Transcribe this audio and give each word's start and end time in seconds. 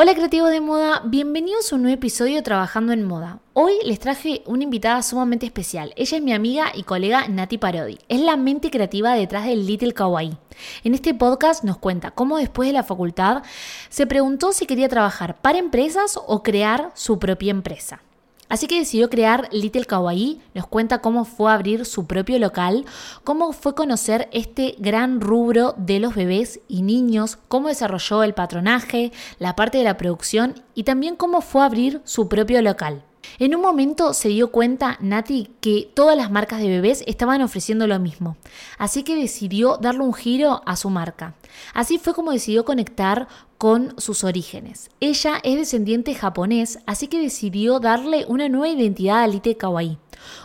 Hola 0.00 0.14
creativos 0.14 0.52
de 0.52 0.60
moda, 0.60 1.02
bienvenidos 1.06 1.72
a 1.72 1.74
un 1.74 1.82
nuevo 1.82 1.96
episodio 1.96 2.40
Trabajando 2.44 2.92
en 2.92 3.02
Moda. 3.02 3.40
Hoy 3.52 3.72
les 3.84 3.98
traje 3.98 4.44
una 4.46 4.62
invitada 4.62 5.02
sumamente 5.02 5.44
especial. 5.44 5.92
Ella 5.96 6.18
es 6.18 6.22
mi 6.22 6.32
amiga 6.32 6.66
y 6.72 6.84
colega 6.84 7.26
Nati 7.26 7.58
Parodi. 7.58 7.98
Es 8.08 8.20
la 8.20 8.36
mente 8.36 8.70
creativa 8.70 9.14
detrás 9.14 9.46
del 9.46 9.66
Little 9.66 9.94
Kawaii. 9.94 10.38
En 10.84 10.94
este 10.94 11.14
podcast 11.14 11.64
nos 11.64 11.78
cuenta 11.78 12.12
cómo 12.12 12.36
después 12.36 12.68
de 12.68 12.74
la 12.74 12.84
facultad 12.84 13.42
se 13.88 14.06
preguntó 14.06 14.52
si 14.52 14.66
quería 14.66 14.88
trabajar 14.88 15.34
para 15.42 15.58
empresas 15.58 16.16
o 16.28 16.44
crear 16.44 16.92
su 16.94 17.18
propia 17.18 17.50
empresa. 17.50 18.00
Así 18.48 18.66
que 18.66 18.78
decidió 18.78 19.10
crear 19.10 19.48
Little 19.52 19.84
Kawaii, 19.84 20.40
nos 20.54 20.66
cuenta 20.66 21.00
cómo 21.00 21.24
fue 21.24 21.52
abrir 21.52 21.84
su 21.84 22.06
propio 22.06 22.38
local, 22.38 22.86
cómo 23.24 23.52
fue 23.52 23.74
conocer 23.74 24.28
este 24.32 24.74
gran 24.78 25.20
rubro 25.20 25.74
de 25.76 26.00
los 26.00 26.14
bebés 26.14 26.60
y 26.66 26.82
niños, 26.82 27.38
cómo 27.48 27.68
desarrolló 27.68 28.22
el 28.22 28.34
patronaje, 28.34 29.12
la 29.38 29.54
parte 29.54 29.78
de 29.78 29.84
la 29.84 29.96
producción 29.96 30.62
y 30.74 30.84
también 30.84 31.16
cómo 31.16 31.40
fue 31.42 31.62
abrir 31.62 32.00
su 32.04 32.28
propio 32.28 32.62
local. 32.62 33.04
En 33.38 33.54
un 33.54 33.62
momento 33.62 34.14
se 34.14 34.28
dio 34.28 34.50
cuenta 34.50 34.96
Nati 35.00 35.50
que 35.60 35.90
todas 35.94 36.16
las 36.16 36.30
marcas 36.30 36.60
de 36.60 36.68
bebés 36.68 37.04
estaban 37.06 37.42
ofreciendo 37.42 37.86
lo 37.86 37.98
mismo, 37.98 38.36
así 38.78 39.02
que 39.02 39.16
decidió 39.16 39.76
darle 39.76 40.02
un 40.02 40.14
giro 40.14 40.62
a 40.66 40.76
su 40.76 40.90
marca. 40.90 41.34
Así 41.74 41.98
fue 41.98 42.14
como 42.14 42.32
decidió 42.32 42.64
conectar 42.64 43.28
con 43.56 43.94
sus 43.98 44.24
orígenes. 44.24 44.90
Ella 45.00 45.40
es 45.42 45.56
descendiente 45.56 46.14
japonés, 46.14 46.78
así 46.86 47.08
que 47.08 47.20
decidió 47.20 47.80
darle 47.80 48.24
una 48.28 48.48
nueva 48.48 48.68
identidad 48.68 49.22
a 49.22 49.26
Little 49.26 49.56
Kawaii. 49.56 49.98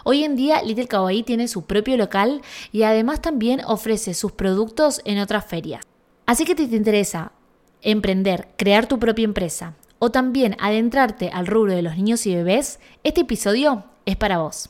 Hoy 0.04 0.24
en 0.24 0.36
día 0.36 0.62
Little 0.62 0.88
Kawaii 0.88 1.24
tiene 1.24 1.48
su 1.48 1.64
propio 1.64 1.98
local 1.98 2.42
y 2.72 2.84
además 2.84 3.22
también 3.22 3.62
ofrece 3.66 4.14
sus 4.14 4.32
productos 4.32 5.02
en 5.06 5.20
otras 5.20 5.46
ferias. 5.46 5.84
Así 6.26 6.46
que 6.46 6.56
si 6.56 6.68
te 6.68 6.76
interesa 6.76 7.32
emprender, 7.82 8.48
crear 8.58 8.88
tu 8.88 8.98
propia 8.98 9.26
empresa, 9.26 9.76
o 10.04 10.12
también 10.12 10.58
adentrarte 10.60 11.30
al 11.34 11.48
rubro 11.48 11.72
de 11.74 11.82
los 11.82 11.96
niños 11.96 12.26
y 12.26 12.36
bebés, 12.36 12.82
este 13.06 13.22
episodio 13.22 13.86
es 14.06 14.18
para 14.18 14.40
vos. 14.40 14.70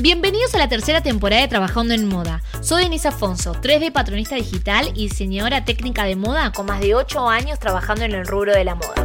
Bienvenidos 0.00 0.54
a 0.54 0.58
la 0.58 0.68
tercera 0.68 1.02
temporada 1.02 1.42
de 1.42 1.48
Trabajando 1.48 1.94
en 1.94 2.06
Moda. 2.06 2.40
Soy 2.60 2.84
Denise 2.84 3.08
Afonso, 3.08 3.52
3D 3.54 3.90
patronista 3.90 4.36
digital 4.36 4.92
y 4.94 5.08
diseñadora 5.08 5.64
técnica 5.64 6.04
de 6.04 6.14
moda 6.14 6.52
con 6.52 6.66
más 6.66 6.80
de 6.80 6.94
8 6.94 7.28
años 7.28 7.58
trabajando 7.58 8.04
en 8.04 8.12
el 8.12 8.28
rubro 8.28 8.52
de 8.52 8.62
la 8.62 8.76
moda. 8.76 9.04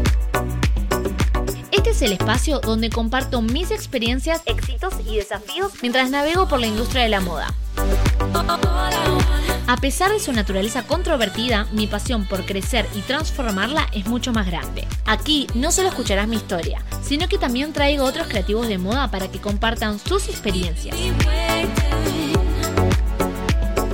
Este 1.71 1.89
es 1.89 2.01
el 2.03 2.11
espacio 2.11 2.59
donde 2.59 2.91
comparto 2.91 3.41
mis 3.41 3.71
experiencias, 3.71 4.43
éxitos 4.45 4.93
y 5.09 5.15
desafíos 5.15 5.71
mientras 5.81 6.11
navego 6.11 6.47
por 6.47 6.59
la 6.59 6.67
industria 6.67 7.01
de 7.01 7.09
la 7.09 7.21
moda. 7.21 7.51
A 9.65 9.77
pesar 9.77 10.11
de 10.11 10.19
su 10.19 10.33
naturaleza 10.33 10.83
controvertida, 10.83 11.67
mi 11.71 11.87
pasión 11.87 12.25
por 12.25 12.45
crecer 12.45 12.85
y 12.95 12.99
transformarla 12.99 13.87
es 13.93 14.05
mucho 14.07 14.33
más 14.33 14.45
grande. 14.45 14.85
Aquí 15.05 15.47
no 15.55 15.71
solo 15.71 15.87
escucharás 15.87 16.27
mi 16.27 16.35
historia, 16.35 16.83
sino 17.01 17.29
que 17.29 17.37
también 17.37 17.71
traigo 17.71 18.03
otros 18.03 18.27
creativos 18.27 18.67
de 18.67 18.77
moda 18.77 19.09
para 19.09 19.31
que 19.31 19.39
compartan 19.39 19.99
sus 19.99 20.27
experiencias. 20.27 20.97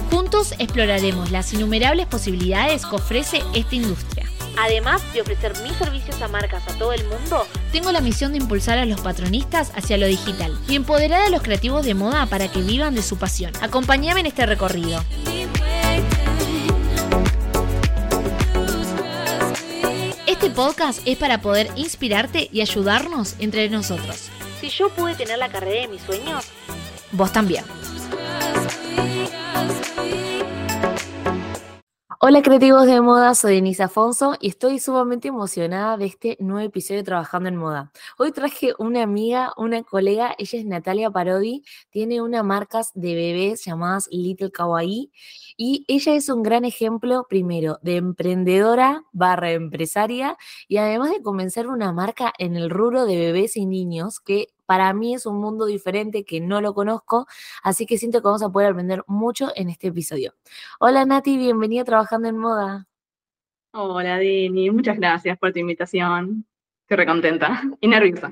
Juntos 0.10 0.56
exploraremos 0.58 1.30
las 1.30 1.54
innumerables 1.54 2.08
posibilidades 2.08 2.86
que 2.88 2.96
ofrece 2.96 3.44
esta 3.54 3.76
industria. 3.76 4.26
Además 4.58 5.02
de 5.14 5.22
ofrecer 5.22 5.54
mis 5.64 5.74
servicios 5.78 6.22
a 6.22 6.28
marcas 6.28 6.68
a 6.68 6.78
todo 6.78 6.94
el 6.94 7.06
mundo, 7.06 7.48
tengo 7.72 7.92
la 7.92 8.02
misión 8.02 8.32
de 8.32 8.40
impulsar 8.40 8.78
a 8.80 8.86
los 8.86 9.00
patronistas 9.02 9.72
hacia 9.76 9.98
lo 9.98 10.08
digital 10.08 10.58
y 10.68 10.76
empoderar 10.76 11.22
a 11.22 11.30
los 11.30 11.44
creativos 11.44 11.86
de 11.86 11.94
moda 11.94 12.26
para 12.26 12.48
que 12.50 12.62
vivan 12.62 12.96
de 12.96 13.04
su 13.04 13.18
pasión. 13.18 13.54
Acompáñame 13.62 14.22
en 14.22 14.26
este 14.26 14.46
recorrido. 14.46 15.02
Este 20.42 20.52
podcast 20.52 21.02
es 21.06 21.18
para 21.18 21.42
poder 21.42 21.70
inspirarte 21.76 22.48
y 22.54 22.62
ayudarnos 22.62 23.36
entre 23.40 23.70
nosotros. 23.70 24.30
Si 24.62 24.70
yo 24.70 24.88
pude 24.88 25.14
tener 25.14 25.38
la 25.38 25.50
carrera 25.50 25.82
de 25.82 25.90
mis 25.90 26.02
sueños, 26.02 26.46
vos 27.12 27.34
también. 27.34 27.66
Hola 32.22 32.42
creativos 32.42 32.86
de 32.86 33.00
moda, 33.00 33.34
soy 33.34 33.56
Denise 33.56 33.84
Afonso 33.84 34.36
y 34.42 34.50
estoy 34.50 34.80
sumamente 34.80 35.30
emocionada 35.30 35.96
de 35.96 36.08
este 36.08 36.36
nuevo 36.42 36.68
episodio 36.68 37.00
de 37.00 37.06
Trabajando 37.06 37.48
en 37.48 37.56
Moda. 37.56 37.94
Hoy 38.18 38.34
traje 38.34 38.74
una 38.78 39.04
amiga, 39.04 39.54
una 39.56 39.84
colega, 39.84 40.36
ella 40.38 40.60
es 40.60 40.66
Natalia 40.66 41.10
Parodi, 41.10 41.64
tiene 41.92 42.22
una 42.22 42.44
marca 42.44 42.82
de 42.94 43.16
bebés 43.16 43.64
llamadas 43.64 44.10
Little 44.12 44.52
Kawaii 44.52 45.14
y 45.56 45.86
ella 45.88 46.14
es 46.14 46.28
un 46.28 46.44
gran 46.44 46.66
ejemplo, 46.66 47.26
primero, 47.30 47.80
de 47.84 47.96
emprendedora 47.96 49.06
barra 49.14 49.54
empresaria 49.54 50.36
y 50.68 50.76
además 50.76 51.12
de 51.12 51.22
comenzar 51.22 51.68
una 51.68 51.94
marca 51.94 52.34
en 52.38 52.58
el 52.58 52.70
rubro 52.70 53.06
de 53.06 53.16
bebés 53.16 53.56
y 53.56 53.66
niños 53.66 54.20
que 54.20 54.50
para 54.70 54.94
mí 54.94 55.16
es 55.16 55.26
un 55.26 55.38
mundo 55.38 55.66
diferente 55.66 56.24
que 56.24 56.40
no 56.40 56.62
lo 56.62 56.76
conozco, 56.76 57.26
así 57.64 57.88
que 57.88 57.98
siento 57.98 58.20
que 58.20 58.26
vamos 58.26 58.44
a 58.44 58.52
poder 58.52 58.70
aprender 58.70 59.04
mucho 59.08 59.50
en 59.56 59.72
este 59.72 59.88
episodio. 59.88 60.36
Hola 60.80 61.06
Nati, 61.06 61.40
bienvenida 61.40 61.82
a 61.82 61.86
Trabajando 61.86 62.28
en 62.28 62.38
Moda. 62.38 62.88
Hola 63.74 64.20
Dini, 64.20 64.70
muchas 64.70 64.98
gracias 64.98 65.40
por 65.40 65.54
tu 65.54 65.58
invitación. 65.58 66.46
Estoy 66.84 66.98
recontenta 66.98 67.64
y 67.82 67.88
nerviosa. 67.88 68.32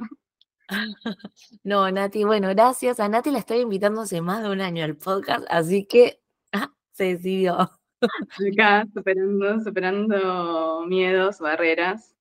No, 1.63 1.89
Nati, 1.89 2.23
bueno, 2.23 2.49
gracias. 2.49 2.99
A 2.99 3.09
Nati 3.09 3.31
la 3.31 3.39
estoy 3.39 3.61
invitando 3.61 4.01
hace 4.01 4.21
más 4.21 4.43
de 4.43 4.49
un 4.51 4.61
año 4.61 4.83
al 4.83 4.95
podcast, 4.95 5.43
así 5.49 5.85
que 5.85 6.21
ah, 6.51 6.71
se 6.91 7.15
decidió. 7.15 7.57
Acá, 8.53 8.85
superando, 8.93 9.59
superando 9.61 10.85
miedos, 10.85 11.39
barreras. 11.39 12.15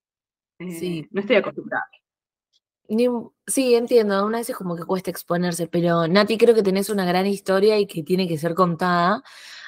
sí. 0.59 1.01
Eh, 1.01 1.09
no 1.11 1.21
estoy 1.21 1.37
acostumbrada 1.37 1.87
sí, 3.47 3.75
entiendo, 3.75 4.25
una 4.27 4.39
vez 4.39 4.51
es 4.51 4.57
como 4.57 4.77
que 4.77 4.85
cuesta 4.85 5.11
exponerse, 5.11 5.67
pero 5.67 6.07
Nati 6.07 6.39
creo 6.39 6.55
que 6.55 6.63
tenés 6.63 6.91
una 6.91 7.05
gran 7.05 7.27
historia 7.27 7.79
y 7.79 7.87
que 7.87 8.03
tiene 8.03 8.29
que 8.29 8.39
ser 8.39 8.55
contada, 8.55 9.23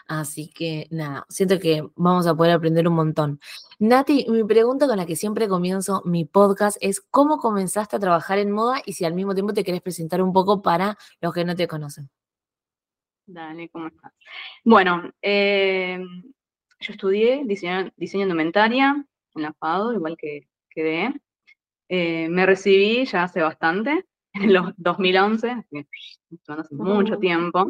así 0.06 0.50
que 0.50 0.86
nada, 0.90 1.26
siento 1.28 1.58
que 1.58 1.82
vamos 1.96 2.26
a 2.26 2.34
poder 2.34 2.52
aprender 2.52 2.88
un 2.88 2.94
montón. 2.94 3.40
Nati, 3.78 4.26
mi 4.28 4.44
pregunta 4.44 4.86
con 4.86 4.96
la 4.96 5.06
que 5.06 5.16
siempre 5.16 5.48
comienzo 5.48 6.02
mi 6.04 6.24
podcast 6.24 6.76
es 6.80 7.00
¿cómo 7.00 7.38
comenzaste 7.38 7.96
a 7.96 8.00
trabajar 8.00 8.38
en 8.38 8.50
moda 8.50 8.82
y 8.84 8.94
si 8.94 9.04
al 9.04 9.14
mismo 9.14 9.34
tiempo 9.34 9.52
te 9.52 9.64
querés 9.64 9.82
presentar 9.82 10.22
un 10.22 10.32
poco 10.32 10.62
para 10.62 10.98
los 11.20 11.32
que 11.34 11.44
no 11.44 11.54
te 11.54 11.68
conocen? 11.68 12.10
Dale, 13.26 13.68
¿cómo 13.68 13.88
estás? 13.88 14.12
Bueno, 14.64 15.12
em, 15.20 16.22
yo 16.80 16.92
estudié 16.92 17.44
diseño, 17.44 17.92
diseño 17.96 18.22
indumentaria 18.22 19.04
en 19.34 19.42
la 19.42 19.52
FADO, 19.52 19.92
igual 19.92 20.16
que 20.16 20.48
quedé. 20.70 21.12
Eh, 21.88 22.28
me 22.28 22.44
recibí 22.44 23.04
ya 23.06 23.24
hace 23.24 23.40
bastante, 23.40 24.04
en 24.34 24.52
los 24.52 24.72
2011, 24.76 25.64
hace 26.48 26.74
mucho 26.74 27.18
tiempo. 27.18 27.68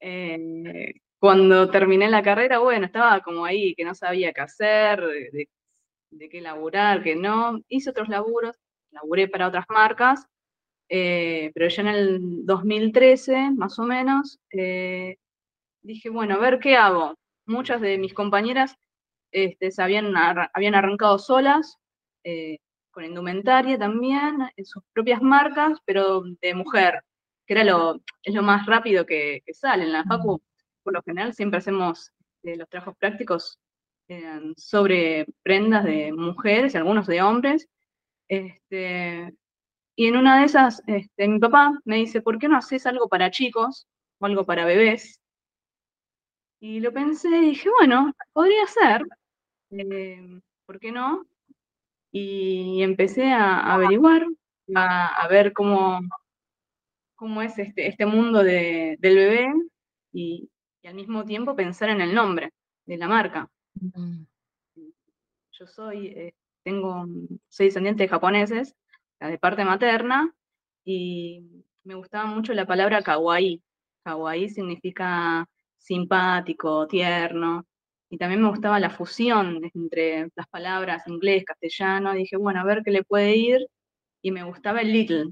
Eh, 0.00 0.94
cuando 1.18 1.70
terminé 1.70 2.08
la 2.08 2.22
carrera, 2.22 2.58
bueno, 2.58 2.86
estaba 2.86 3.20
como 3.20 3.44
ahí, 3.44 3.74
que 3.74 3.84
no 3.84 3.94
sabía 3.94 4.32
qué 4.32 4.40
hacer, 4.40 5.00
de, 5.00 5.48
qué 6.30 6.40
laburar, 6.40 7.02
qué 7.02 7.16
no. 7.16 7.60
Hice 7.68 7.90
otros 7.90 8.08
laburos, 8.08 8.56
laburé 8.90 9.28
para 9.28 9.48
otras 9.48 9.66
marcas, 9.68 10.26
eh, 10.88 11.50
pero 11.54 11.68
ya 11.68 11.82
en 11.82 11.88
el 11.88 12.46
2013, 12.46 13.50
más 13.52 13.78
o 13.78 13.84
menos, 13.84 14.38
dije, 14.50 16.08
bueno, 16.10 16.34
a 16.34 16.38
ver 16.38 16.58
qué 16.58 16.76
hago. 16.76 17.14
Muchas 17.46 17.80
de 17.80 17.98
mis 17.98 18.14
compañeras 18.14 18.76
este, 19.32 19.70
se 19.70 19.82
habían, 19.82 20.14
habían 20.16 20.74
arrancado 20.74 21.18
solas, 21.18 21.78
eh, 22.24 22.58
con 22.90 23.04
indumentaria 23.04 23.78
también, 23.78 24.38
en 24.56 24.64
sus 24.64 24.82
propias 24.92 25.20
marcas, 25.22 25.78
pero 25.84 26.22
de 26.40 26.54
mujer, 26.54 27.02
que 27.46 27.54
era 27.54 27.64
lo, 27.64 28.00
es 28.22 28.34
lo 28.34 28.42
más 28.42 28.66
rápido 28.66 29.04
que, 29.04 29.42
sale. 29.52 29.84
En 29.84 29.92
la 29.92 30.04
Facu, 30.04 30.40
por 30.82 30.94
lo 30.94 31.02
general, 31.02 31.34
siempre 31.34 31.58
hacemos 31.58 32.12
eh, 32.44 32.56
los 32.56 32.68
trabajos 32.68 32.96
prácticos 32.96 33.58
eh, 34.08 34.52
sobre 34.56 35.26
prendas 35.42 35.84
de 35.84 36.12
mujeres 36.12 36.74
y 36.74 36.76
algunos 36.78 37.06
de 37.06 37.22
hombres. 37.22 37.68
Este, 38.28 39.34
y 39.96 40.08
en 40.08 40.16
una 40.16 40.40
de 40.40 40.46
esas, 40.46 40.82
este, 40.86 41.28
mi 41.28 41.38
papá 41.38 41.72
me 41.84 41.96
dice, 41.96 42.22
¿por 42.22 42.38
qué 42.38 42.48
no 42.48 42.56
haces 42.56 42.86
algo 42.86 43.08
para 43.08 43.30
chicos 43.30 43.86
o 44.18 44.26
algo 44.26 44.46
para 44.46 44.64
bebés? 44.64 45.20
Y 46.60 46.80
lo 46.80 46.92
pensé 46.92 47.28
y 47.28 47.40
dije, 47.50 47.68
bueno, 47.78 48.12
podría 48.32 48.66
ser, 48.66 49.02
¿por 50.66 50.80
qué 50.80 50.92
no? 50.92 51.26
Y 52.16 52.80
empecé 52.84 53.32
a, 53.32 53.74
averiguar, 53.74 54.24
a, 54.76 55.26
ver 55.28 55.52
cómo, 55.52 55.98
cómo 57.16 57.42
es 57.42 57.58
este, 57.58 57.88
este 57.88 58.06
mundo 58.06 58.44
del 58.44 58.98
bebé 59.00 59.52
y, 60.12 60.48
al 60.84 60.94
mismo 60.94 61.24
tiempo 61.24 61.56
pensar 61.56 61.88
en 61.88 62.00
el 62.00 62.14
nombre 62.14 62.52
de 62.86 62.98
la 62.98 63.08
marca. 63.08 63.50
Mm. 63.74 64.26
Yo 65.58 65.66
soy, 65.66 66.06
eh, 66.06 66.34
tengo, 66.62 67.04
soy 67.48 67.66
descendiente 67.66 68.04
de 68.04 68.08
japoneses, 68.08 68.76
de 69.18 69.38
parte 69.38 69.64
materna, 69.64 70.32
y 70.84 71.64
me 71.82 71.96
gustaba 71.96 72.26
mucho 72.26 72.54
la 72.54 72.66
palabra 72.66 73.02
kawaii. 73.02 73.60
Kawaii 74.04 74.48
significa 74.50 75.48
simpático, 75.78 76.86
tierno, 76.86 77.66
y 78.14 78.16
también 78.16 78.40
me 78.42 78.48
gustaba 78.48 78.78
la 78.78 78.90
fusión 78.90 79.60
entre 79.74 80.28
las 80.36 80.46
palabras 80.46 81.02
inglés, 81.08 81.44
castellano, 81.44 82.12
dije, 82.12 82.36
bueno, 82.36 82.60
a 82.60 82.64
ver 82.64 82.82
qué 82.84 82.92
le 82.92 83.02
puede 83.02 83.34
ir, 83.34 83.66
y 84.22 84.30
me 84.30 84.44
gustaba 84.44 84.82
el 84.82 84.92
little. 84.92 85.24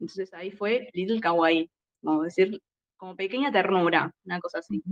Entonces 0.00 0.32
ahí 0.32 0.50
fue 0.50 0.88
Little 0.94 1.20
Kawaii, 1.20 1.70
como 2.02 2.22
decir, 2.22 2.58
como 2.96 3.16
pequeña 3.16 3.52
ternura, 3.52 4.14
una 4.24 4.40
cosa 4.40 4.60
así. 4.60 4.82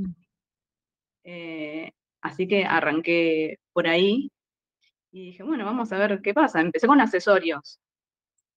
Eh, 1.24 1.90
así 2.20 2.46
que 2.46 2.66
arranqué 2.66 3.58
por 3.72 3.86
ahí 3.88 4.30
y 5.10 5.26
dije, 5.28 5.42
bueno, 5.42 5.64
vamos 5.64 5.90
a 5.92 5.98
ver 5.98 6.20
qué 6.22 6.34
pasa. 6.34 6.60
Empecé 6.60 6.86
con 6.86 7.00
accesorios 7.00 7.80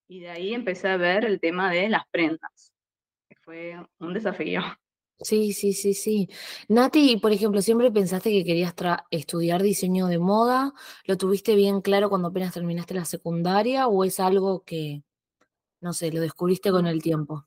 y 0.09 0.19
de 0.19 0.29
ahí 0.29 0.53
empecé 0.53 0.89
a 0.89 0.97
ver 0.97 1.23
el 1.23 1.39
tema 1.39 1.71
de 1.71 1.87
las 1.87 2.03
prendas, 2.11 2.73
que 3.29 3.37
fue 3.37 3.77
un 3.99 4.13
desafío. 4.13 4.61
Sí, 5.23 5.53
sí, 5.53 5.73
sí, 5.73 5.93
sí. 5.93 6.29
Nati, 6.67 7.17
por 7.17 7.31
ejemplo, 7.31 7.61
¿siempre 7.61 7.91
pensaste 7.91 8.29
que 8.29 8.43
querías 8.43 8.75
estudiar 9.09 9.61
diseño 9.61 10.07
de 10.07 10.19
moda? 10.19 10.73
¿Lo 11.05 11.17
tuviste 11.17 11.55
bien 11.55 11.81
claro 11.81 12.09
cuando 12.09 12.27
apenas 12.27 12.53
terminaste 12.53 12.93
la 12.93 13.05
secundaria 13.05 13.87
o 13.87 14.03
es 14.03 14.19
algo 14.19 14.63
que, 14.63 15.03
no 15.81 15.93
sé, 15.93 16.11
lo 16.11 16.19
descubriste 16.21 16.71
con 16.71 16.87
el 16.87 17.01
tiempo? 17.01 17.45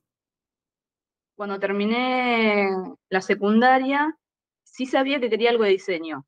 Cuando 1.36 1.60
terminé 1.60 2.70
la 3.10 3.20
secundaria, 3.20 4.16
sí 4.64 4.86
sabía 4.86 5.20
que 5.20 5.28
quería 5.28 5.50
algo 5.50 5.64
de 5.64 5.70
diseño. 5.70 6.26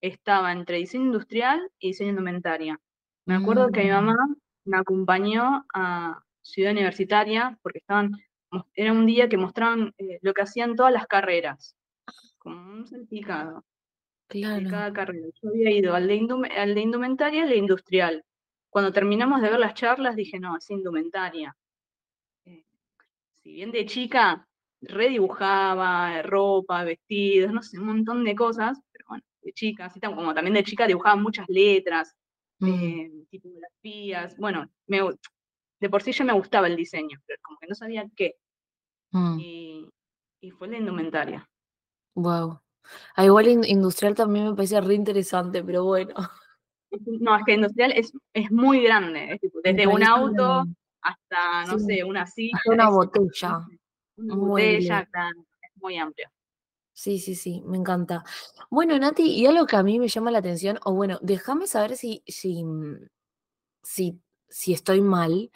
Estaba 0.00 0.52
entre 0.52 0.78
diseño 0.78 1.06
industrial 1.06 1.70
y 1.78 1.88
diseño 1.88 2.10
indumentaria. 2.10 2.80
Me 3.24 3.36
acuerdo 3.36 3.70
que 3.70 3.84
mi 3.84 3.90
mamá 3.90 4.14
mm. 4.14 4.36
me 4.64 4.78
acompañó 4.78 5.64
a 5.74 6.22
Ciudad 6.42 6.72
Universitaria 6.72 7.58
porque 7.62 7.78
estaban 7.78 8.12
era 8.74 8.92
un 8.92 9.06
día 9.06 9.28
que 9.28 9.36
mostraban 9.36 9.94
eh, 9.98 10.18
lo 10.22 10.32
que 10.34 10.42
hacían 10.42 10.76
todas 10.76 10.92
las 10.92 11.06
carreras, 11.06 11.76
como 12.38 12.72
un 12.72 12.86
certificado 12.86 13.64
de 14.28 14.66
cada 14.68 14.92
carrera. 14.92 15.26
Yo 15.42 15.48
había 15.48 15.70
ido 15.70 15.94
al 15.94 16.06
de, 16.06 16.48
al 16.56 16.74
de 16.74 16.80
indumentaria 16.80 17.40
y 17.40 17.42
al 17.42 17.48
de 17.48 17.56
industrial. 17.56 18.24
Cuando 18.70 18.92
terminamos 18.92 19.40
de 19.40 19.50
ver 19.50 19.58
las 19.58 19.74
charlas 19.74 20.16
dije, 20.16 20.38
no, 20.38 20.56
es 20.56 20.68
indumentaria. 20.70 21.56
Eh, 22.44 22.64
si 23.42 23.52
bien 23.52 23.72
de 23.72 23.86
chica 23.86 24.46
redibujaba 24.80 26.22
ropa, 26.22 26.84
vestidos, 26.84 27.52
no 27.52 27.62
sé, 27.62 27.78
un 27.78 27.86
montón 27.86 28.24
de 28.24 28.34
cosas, 28.34 28.78
pero 28.92 29.06
bueno, 29.08 29.24
de 29.42 29.52
chica, 29.52 29.86
así 29.86 29.98
como 30.00 30.34
también 30.34 30.54
de 30.54 30.64
chica 30.64 30.86
dibujaba 30.86 31.16
muchas 31.16 31.48
letras, 31.48 32.14
mm. 32.58 32.68
eh, 32.68 33.10
tipografías, 33.30 34.36
bueno, 34.36 34.70
me, 34.86 35.00
de 35.80 35.90
por 35.90 36.02
sí 36.02 36.12
ya 36.12 36.24
me 36.24 36.32
gustaba 36.32 36.66
el 36.66 36.76
diseño, 36.76 37.18
pero 37.26 37.38
como 37.42 37.58
que 37.58 37.66
no 37.66 37.74
sabía 37.74 38.06
qué. 38.16 38.34
Mm. 39.12 39.38
Y, 39.40 39.90
fue 40.56 40.68
la 40.68 40.78
indumentaria. 40.78 41.48
Wow. 42.14 42.60
Ah, 43.14 43.24
igual 43.24 43.48
industrial 43.48 44.14
también 44.14 44.46
me 44.46 44.54
parece 44.54 44.80
re 44.80 44.94
interesante, 44.94 45.62
pero 45.62 45.84
bueno. 45.84 46.14
No, 47.20 47.36
es 47.36 47.44
que 47.44 47.52
industrial 47.52 47.92
es, 47.92 48.12
es 48.32 48.50
muy 48.50 48.82
grande, 48.82 49.38
desde 49.62 49.86
un 49.86 50.02
auto 50.02 50.64
hasta, 51.02 51.66
no 51.66 51.78
sé, 51.78 52.02
una 52.04 52.26
silla. 52.26 52.58
una 52.66 52.88
botella. 52.88 53.66
Una 54.20 54.34
botella, 54.34 55.08
es 55.62 55.70
muy 55.76 55.96
amplio. 55.96 56.28
Sí, 56.92 57.20
sí, 57.20 57.36
sí, 57.36 57.62
me 57.64 57.76
encanta. 57.76 58.24
Bueno, 58.68 58.98
Nati, 58.98 59.22
y 59.22 59.46
algo 59.46 59.64
que 59.64 59.76
a 59.76 59.84
mí 59.84 60.00
me 60.00 60.08
llama 60.08 60.32
la 60.32 60.40
atención, 60.40 60.80
o 60.84 60.92
bueno, 60.92 61.20
déjame 61.22 61.68
saber 61.68 61.96
si, 61.96 62.24
si, 62.26 62.64
si 63.84 64.20
si 64.48 64.72
estoy 64.72 65.00
mal, 65.00 65.50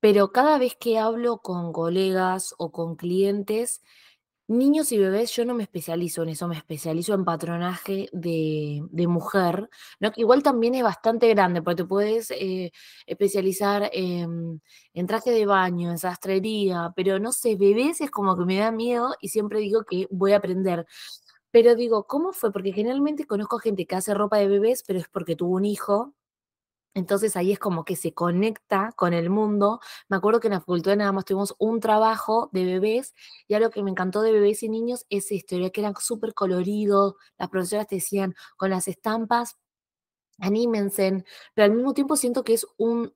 pero 0.00 0.32
cada 0.32 0.58
vez 0.58 0.76
que 0.76 0.98
hablo 0.98 1.38
con 1.38 1.72
colegas 1.72 2.54
o 2.58 2.72
con 2.72 2.96
clientes, 2.96 3.82
niños 4.48 4.92
y 4.92 4.98
bebés, 4.98 5.32
yo 5.34 5.44
no 5.44 5.54
me 5.54 5.62
especializo 5.64 6.22
en 6.22 6.30
eso, 6.30 6.48
me 6.48 6.56
especializo 6.56 7.14
en 7.14 7.24
patronaje 7.24 8.08
de, 8.12 8.82
mujer, 9.08 9.68
que 10.00 10.20
igual 10.20 10.42
también 10.42 10.74
es 10.74 10.82
bastante 10.82 11.28
grande, 11.28 11.62
porque 11.62 11.82
te 11.82 11.88
puedes 11.88 12.30
eh, 12.32 12.72
especializar 13.06 13.90
en, 13.92 14.62
en, 14.94 15.06
traje 15.06 15.30
de 15.30 15.46
baño, 15.46 15.90
en 15.90 15.98
sastrería, 15.98 16.92
pero 16.96 17.18
no 17.18 17.32
sé, 17.32 17.56
bebés 17.56 18.00
es 18.00 18.10
como 18.10 18.36
que 18.36 18.44
me 18.44 18.58
da 18.58 18.72
miedo 18.72 19.14
y 19.20 19.28
siempre 19.28 19.60
digo 19.60 19.84
que 19.84 20.06
voy 20.10 20.32
a 20.32 20.38
aprender. 20.38 20.86
Pero 21.50 21.74
digo, 21.76 22.06
¿cómo 22.06 22.32
fue? 22.32 22.52
Porque 22.52 22.72
generalmente 22.72 23.26
conozco 23.26 23.58
gente 23.58 23.86
que 23.86 23.96
hace 23.96 24.14
ropa 24.14 24.38
de 24.38 24.48
bebés, 24.48 24.82
pero 24.86 24.98
es 24.98 25.08
porque 25.08 25.36
tuvo 25.36 25.56
un 25.56 25.64
hijo 25.66 26.14
entonces 26.94 27.36
ahí 27.36 27.52
es 27.52 27.58
como 27.58 27.84
que 27.84 27.96
se 27.96 28.12
conecta 28.12 28.92
con 28.96 29.14
el 29.14 29.30
mundo. 29.30 29.80
Me 30.08 30.16
acuerdo 30.16 30.40
que 30.40 30.48
en 30.48 30.54
la 30.54 30.60
facultad 30.60 30.96
nada 30.96 31.12
más 31.12 31.24
tuvimos 31.24 31.54
un 31.58 31.80
trabajo 31.80 32.50
de 32.52 32.64
bebés 32.64 33.14
y 33.48 33.54
algo 33.54 33.70
que 33.70 33.82
me 33.82 33.90
encantó 33.90 34.22
de 34.22 34.32
bebés 34.32 34.62
y 34.62 34.68
niños 34.68 35.06
es 35.08 35.32
historia 35.32 35.70
que 35.70 35.80
eran 35.80 35.94
súper 35.98 36.34
coloridos. 36.34 37.14
Las 37.38 37.48
profesoras 37.48 37.86
te 37.86 37.96
decían 37.96 38.34
con 38.56 38.70
las 38.70 38.88
estampas, 38.88 39.56
anímense, 40.38 41.24
pero 41.54 41.66
al 41.66 41.72
mismo 41.72 41.94
tiempo 41.94 42.16
siento 42.16 42.44
que 42.44 42.54
es 42.54 42.66
un, 42.78 43.14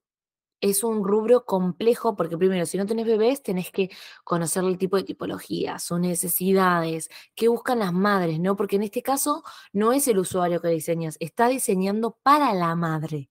es 0.61 0.85
un 0.85 1.05
rubro 1.05 1.45
complejo 1.45 2.17
porque 2.17 2.39
primero, 2.39 2.67
si 2.67 2.79
no 2.79 2.87
tenés 2.87 3.07
bebés, 3.07 3.43
tenés 3.43 3.71
que 3.71 3.91
conocer 4.25 4.65
el 4.65 4.79
tipo 4.79 4.97
de 4.97 5.05
tipología, 5.05 5.79
sus 5.79 6.01
necesidades, 6.01 7.11
qué 7.35 7.49
buscan 7.49 7.81
las 7.81 7.93
madres, 7.93 8.41
¿no? 8.41 8.57
Porque 8.57 8.77
en 8.77 8.85
este 8.85 9.03
caso 9.03 9.45
no 9.73 9.93
es 9.93 10.09
el 10.09 10.19
usuario 10.19 10.61
que 10.63 10.69
diseñas, 10.69 11.17
está 11.21 11.49
diseñando 11.49 12.19
para 12.23 12.55
la 12.55 12.75
madre. 12.77 13.31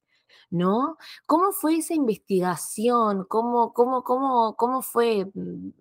¿No? 0.49 0.97
¿Cómo 1.25 1.51
fue 1.51 1.77
esa 1.77 1.93
investigación? 1.93 3.25
¿Cómo, 3.27 3.73
cómo, 3.73 4.03
cómo, 4.03 4.55
cómo 4.55 4.81
fue? 4.81 5.25
Mm, 5.33 5.71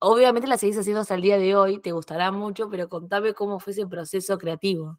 obviamente 0.00 0.48
la 0.48 0.58
seguís 0.58 0.78
haciendo 0.78 1.00
hasta 1.00 1.14
el 1.14 1.22
día 1.22 1.38
de 1.38 1.56
hoy, 1.56 1.80
te 1.80 1.92
gustará 1.92 2.30
mucho, 2.32 2.68
pero 2.70 2.88
contame 2.88 3.34
cómo 3.34 3.60
fue 3.60 3.72
ese 3.72 3.86
proceso 3.86 4.38
creativo. 4.38 4.98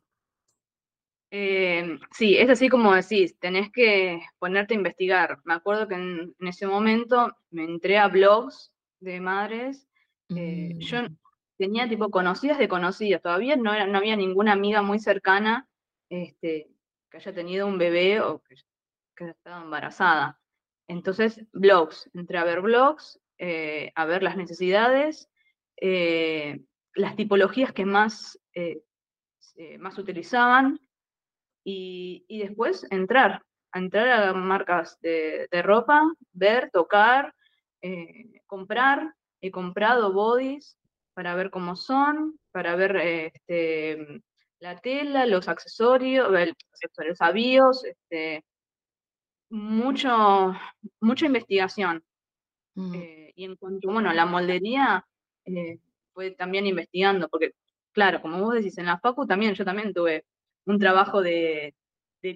Eh, 1.29 1.99
sí, 2.11 2.37
es 2.37 2.49
así 2.49 2.69
como 2.69 2.93
decís, 2.95 3.37
tenés 3.39 3.69
que 3.71 4.21
ponerte 4.39 4.73
a 4.73 4.77
investigar. 4.77 5.39
Me 5.43 5.53
acuerdo 5.53 5.87
que 5.87 5.95
en, 5.95 6.35
ese 6.39 6.67
momento 6.67 7.35
me 7.51 7.65
entré 7.65 7.97
a 7.97 8.07
blogs 8.07 8.71
de 8.99 9.19
madres. 9.19 9.87
Eh, 10.35 10.75
yo 10.79 11.03
mm. 11.03 11.17
tenía 11.57 11.89
tipo 11.89 12.09
conocidas 12.09 12.57
de 12.59 12.67
conocidas, 12.67 13.21
todavía 13.21 13.55
no, 13.55 13.73
era, 13.73 13.87
no 13.87 13.97
había 13.97 14.15
ninguna 14.15 14.53
amiga 14.53 14.81
muy 14.81 14.99
cercana 14.99 15.67
este, 16.09 16.69
que 17.09 17.17
haya 17.17 17.33
tenido 17.33 17.67
un 17.67 17.77
bebé 17.77 18.21
o 18.21 18.39
que 18.39 18.55
que 19.17 19.29
estaba 19.31 19.63
embarazada. 19.63 20.39
Entonces, 20.87 21.41
blogs, 21.51 22.09
entré 22.13 22.37
a 22.37 22.45
ver 22.45 22.61
blogs, 22.61 23.19
eh, 23.39 23.91
a 23.95 24.05
ver 24.05 24.23
las 24.23 24.37
necesidades, 24.37 25.29
eh, 25.81 26.61
las 26.95 27.15
tipologías 27.15 27.73
que 27.73 27.85
más, 27.85 28.39
eh, 28.53 28.81
más 29.79 29.97
utilizaban 29.97 30.79
y, 31.63 32.25
después 32.29 32.87
entrar, 32.91 33.41
a 33.73 33.79
entrar 33.79 34.07
a 34.07 34.33
marcas 34.33 34.99
de, 35.01 35.47
ropa, 35.63 36.03
ver, 36.31 36.69
tocar, 36.71 37.33
comprar. 38.45 39.13
He 39.41 39.51
comprado 39.51 40.13
bodies 40.13 40.77
para 41.13 41.35
ver 41.35 41.51
cómo 41.51 41.75
son, 41.75 42.39
para 42.51 42.75
ver 42.75 42.95
este, 42.97 44.21
la 44.59 44.77
tela, 44.77 45.25
los 45.25 45.47
accesorios, 45.47 46.29
los 46.31 47.21
avíos, 47.21 47.83
este, 47.83 48.43
mucho, 49.49 50.53
mucha 50.99 51.25
investigación. 51.25 52.03
Mm. 52.75 52.93
Eh, 52.95 53.33
y 53.35 53.45
en 53.45 53.55
cuanto, 53.55 53.91
bueno, 53.91 54.13
la 54.13 54.25
moldería, 54.25 55.05
eh, 55.45 55.79
fue 56.13 56.31
también 56.31 56.65
investigando, 56.65 57.29
porque, 57.29 57.53
claro, 57.91 58.21
como 58.21 58.41
vos 58.41 58.55
decís, 58.55 58.77
en 58.77 58.87
la 58.87 58.99
Facu 58.99 59.27
también, 59.27 59.53
yo 59.53 59.65
también 59.65 59.93
tuve 59.93 60.25
un 60.65 60.79
trabajo 60.79 61.21
de, 61.21 61.75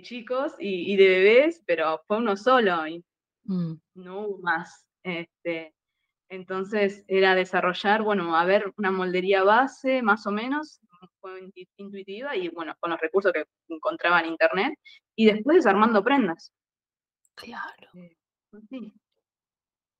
chicos 0.03 0.53
y, 0.58 0.96
de 0.96 1.10
bebés, 1.10 1.62
pero 1.65 2.01
fue 2.08 2.18
uno 2.18 2.38
solo 2.38 2.88
y 2.88 3.03
mm. 3.44 3.74
no 3.96 4.22
hubo 4.22 4.38
más. 4.38 4.86
Este, 5.03 5.74
entonces 6.30 7.03
era 7.08 7.36
desarrollar, 7.36 8.03
bueno, 8.03 8.38
a 8.38 8.46
ver 8.46 8.72
una 8.77 8.89
moldería 8.89 9.44
base, 9.44 10.01
más 10.01 10.25
o 10.27 10.32
menos, 10.32 10.80
fue 11.20 11.51
intuitiva 11.77 12.36
y 12.36 12.48
bueno, 12.50 12.74
con 12.80 12.91
los 12.91 13.01
recursos 13.01 13.34
que 13.34 13.46
encontraba 13.68 14.22
en 14.22 14.27
internet, 14.27 14.74
y 15.15 15.25
después 15.25 15.58
desarmando 15.58 16.03
prendas. 16.03 16.53
Claro. 17.35 17.89
Pues 18.50 18.63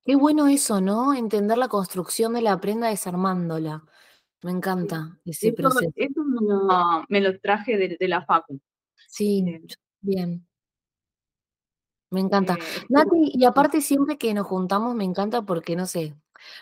Qué 0.04 0.16
bueno 0.16 0.48
eso, 0.48 0.80
¿no? 0.80 1.14
Entender 1.14 1.56
la 1.58 1.68
construcción 1.68 2.32
de 2.32 2.42
la 2.42 2.60
prenda 2.60 2.88
desarmándola. 2.88 3.84
Me 4.42 4.50
encanta 4.50 5.20
ese 5.24 5.52
proceso. 5.52 5.92
Eso 5.94 6.24
me 7.08 7.20
lo, 7.20 7.38
traje 7.40 7.76
de, 7.76 8.08
la 8.08 8.24
facu. 8.24 8.60
Sí, 9.08 9.44
eh, 9.46 9.62
bien. 10.00 10.46
Me 12.10 12.20
encanta. 12.20 12.54
Eh, 12.54 12.86
Nati, 12.88 13.30
y 13.32 13.44
aparte 13.44 13.80
siempre 13.80 14.18
que 14.18 14.34
nos 14.34 14.46
juntamos 14.46 14.94
me 14.96 15.04
encanta 15.04 15.42
porque, 15.42 15.76
no 15.76 15.86
sé, 15.86 16.16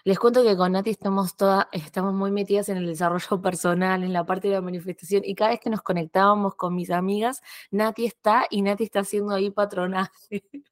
les 0.05 0.19
cuento 0.19 0.43
que 0.43 0.57
con 0.57 0.73
Nati 0.73 0.91
estamos 0.91 1.37
todas, 1.37 1.67
estamos 1.73 2.15
muy 2.15 2.31
metidas 2.31 2.69
en 2.69 2.77
el 2.79 2.87
desarrollo 2.87 3.41
personal, 3.43 4.03
en 4.05 4.13
la 4.13 4.25
parte 4.25 4.49
de 4.49 4.55
la 4.55 4.61
manifestación, 4.61 5.23
y 5.25 5.35
cada 5.35 5.51
vez 5.51 5.61
que 5.61 5.71
nos 5.71 5.83
conectábamos 5.83 6.55
con 6.55 6.75
mis 6.75 6.91
amigas, 6.91 7.43
Nati 7.71 8.07
está 8.07 8.47
y 8.51 8.63
Nati 8.63 8.85
está 8.85 9.01
haciendo 9.01 9.35
ahí 9.35 9.51
patronaje. 9.51 10.11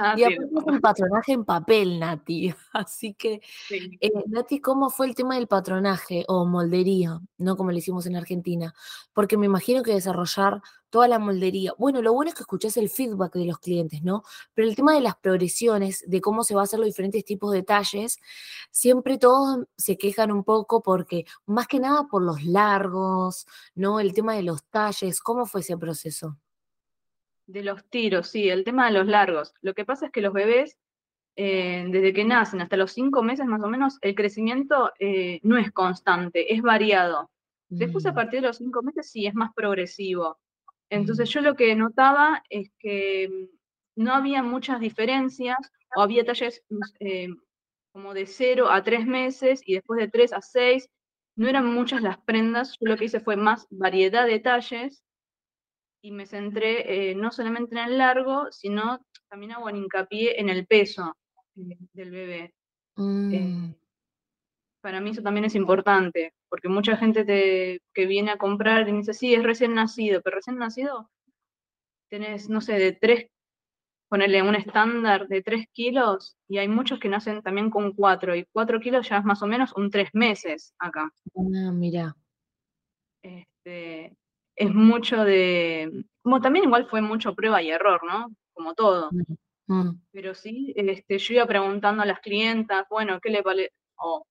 Ah, 0.00 0.14
Y 0.16 0.22
aparte 0.22 0.44
es 0.44 0.64
un 0.64 0.80
patronaje 0.80 1.32
en 1.32 1.44
papel, 1.44 1.98
Nati. 1.98 2.54
Así 2.72 3.14
que, 3.14 3.40
sí. 3.66 3.98
eh, 4.00 4.12
Nati, 4.28 4.60
¿cómo 4.60 4.90
fue 4.90 5.06
el 5.08 5.14
tema 5.16 5.34
del 5.34 5.48
patronaje 5.48 6.24
o 6.28 6.44
moldería? 6.44 7.18
No 7.38 7.56
como 7.56 7.72
le 7.72 7.78
hicimos 7.78 8.06
en 8.06 8.14
Argentina. 8.14 8.74
Porque 9.12 9.36
me 9.36 9.46
imagino 9.46 9.82
que 9.82 9.92
desarrollar 9.94 10.62
toda 10.90 11.08
la 11.08 11.18
moldería. 11.18 11.72
Bueno, 11.78 12.02
lo 12.02 12.12
bueno 12.12 12.28
es 12.30 12.34
que 12.34 12.42
escuchás 12.42 12.76
el 12.76 12.88
feedback 12.90 13.34
de 13.34 13.46
los 13.46 13.58
clientes, 13.58 14.02
¿no? 14.02 14.22
Pero 14.54 14.68
el 14.68 14.76
tema 14.76 14.94
de 14.94 15.00
las 15.00 15.16
progresiones, 15.16 16.04
de 16.06 16.20
cómo 16.20 16.44
se 16.44 16.54
va 16.54 16.62
a 16.62 16.64
hacer 16.64 16.78
los 16.78 16.86
diferentes 16.88 17.24
tipos 17.24 17.52
de 17.52 17.62
talles, 17.62 18.18
siempre 18.70 19.18
todos 19.18 19.66
se 19.76 19.96
quejan 19.98 20.32
un 20.32 20.44
poco 20.44 20.82
porque, 20.82 21.24
más 21.46 21.66
que 21.68 21.80
nada 21.80 22.04
por 22.10 22.22
los 22.22 22.42
largos, 22.44 23.46
¿no? 23.74 24.00
El 24.00 24.12
tema 24.14 24.34
de 24.34 24.42
los 24.42 24.64
talles. 24.70 25.20
¿Cómo 25.20 25.46
fue 25.46 25.60
ese 25.60 25.76
proceso? 25.78 26.38
De 27.46 27.62
los 27.62 27.84
tiros, 27.88 28.28
sí, 28.28 28.48
el 28.50 28.64
tema 28.64 28.86
de 28.86 28.92
los 28.98 29.06
largos. 29.06 29.54
Lo 29.62 29.74
que 29.74 29.84
pasa 29.84 30.06
es 30.06 30.12
que 30.12 30.20
los 30.20 30.32
bebés, 30.34 30.76
eh, 31.36 31.86
desde 31.90 32.12
que 32.12 32.24
nacen 32.24 32.60
hasta 32.60 32.76
los 32.76 32.92
cinco 32.92 33.22
meses 33.22 33.46
más 33.46 33.62
o 33.62 33.68
menos, 33.68 33.98
el 34.02 34.14
crecimiento 34.14 34.92
eh, 34.98 35.40
no 35.42 35.56
es 35.58 35.72
constante, 35.72 36.52
es 36.54 36.62
variado. 36.62 37.30
Después, 37.78 38.04
a 38.06 38.12
Mm, 38.12 38.14
partir 38.14 38.40
de 38.42 38.48
los 38.48 38.58
cinco 38.58 38.82
meses, 38.82 39.10
sí, 39.10 39.26
es 39.26 39.34
más 39.34 39.52
progresivo. 39.54 40.38
Entonces, 40.90 41.28
yo 41.30 41.40
lo 41.40 41.54
que 41.54 41.74
notaba 41.74 42.42
es 42.48 42.70
que 42.78 43.28
mm, 43.28 44.02
no 44.02 44.14
había 44.14 44.42
muchas 44.42 44.80
diferencias, 44.80 45.58
o 45.96 46.00
había 46.00 46.24
talles 46.24 46.62
mm, 46.68 46.80
eh, 47.00 47.28
como 47.92 48.14
de 48.14 48.26
cero 48.26 48.70
a 48.70 48.82
tres 48.82 49.06
meses, 49.06 49.60
y 49.64 49.74
después 49.74 50.00
de 50.00 50.08
tres 50.08 50.32
a 50.32 50.40
seis, 50.40 50.88
no 51.36 51.48
eran 51.48 51.66
muchas 51.66 52.02
las 52.02 52.18
prendas. 52.18 52.76
Yo 52.80 52.88
lo 52.88 52.96
que 52.96 53.06
hice 53.06 53.20
fue 53.20 53.36
más 53.36 53.66
variedad 53.70 54.26
de 54.26 54.40
talles 54.40 55.04
y 56.02 56.12
me 56.12 56.26
centré 56.26 57.10
eh, 57.10 57.14
no 57.14 57.30
solamente 57.30 57.74
en 57.76 57.84
el 57.84 57.98
largo, 57.98 58.50
sino 58.50 59.00
también 59.28 59.52
hago 59.52 59.66
un 59.66 59.76
hincapié 59.76 60.40
en 60.40 60.48
el 60.48 60.66
peso 60.66 61.16
eh, 61.56 61.76
del 61.92 62.10
bebé. 62.10 62.54
mm, 62.96 63.74
para 64.88 65.02
mí 65.02 65.10
eso 65.10 65.20
también 65.20 65.44
es 65.44 65.54
importante, 65.54 66.32
porque 66.48 66.70
mucha 66.70 66.96
gente 66.96 67.22
te, 67.22 67.82
que 67.92 68.06
viene 68.06 68.30
a 68.30 68.38
comprar 68.38 68.88
y 68.88 68.92
me 68.92 69.00
dice, 69.00 69.12
sí, 69.12 69.34
es 69.34 69.42
recién 69.42 69.74
nacido, 69.74 70.22
pero 70.22 70.36
recién 70.36 70.56
nacido 70.56 71.10
tenés, 72.08 72.48
no 72.48 72.62
sé, 72.62 72.78
de 72.78 72.92
tres, 72.92 73.26
ponerle 74.08 74.40
un 74.40 74.54
estándar 74.54 75.28
de 75.28 75.42
tres 75.42 75.66
kilos, 75.74 76.38
y 76.48 76.56
hay 76.56 76.68
muchos 76.68 76.98
que 77.00 77.10
nacen 77.10 77.42
también 77.42 77.68
con 77.68 77.92
cuatro, 77.92 78.34
y 78.34 78.46
cuatro 78.50 78.80
kilos 78.80 79.06
ya 79.06 79.18
es 79.18 79.26
más 79.26 79.42
o 79.42 79.46
menos 79.46 79.74
un 79.76 79.90
tres 79.90 80.08
meses 80.14 80.72
acá. 80.78 81.12
ah, 81.36 81.70
mira. 81.70 82.16
Este, 83.20 84.16
es 84.56 84.72
mucho 84.72 85.22
de, 85.22 86.02
como 86.22 86.40
también 86.40 86.64
igual 86.64 86.86
fue 86.86 87.02
mucho 87.02 87.34
prueba 87.34 87.60
y 87.60 87.68
error, 87.68 88.00
¿no? 88.08 88.34
Como 88.54 88.72
todo. 88.72 89.10
Mm, 89.66 89.80
mm. 89.80 90.02
Pero 90.12 90.34
sí, 90.34 90.72
este, 90.74 91.18
yo 91.18 91.34
iba 91.34 91.44
preguntando 91.44 92.02
a 92.02 92.06
las 92.06 92.20
clientas, 92.20 92.86
bueno, 92.88 93.20
¿qué 93.20 93.28
le 93.28 93.42
vale? 93.42 93.72
O, 93.98 94.24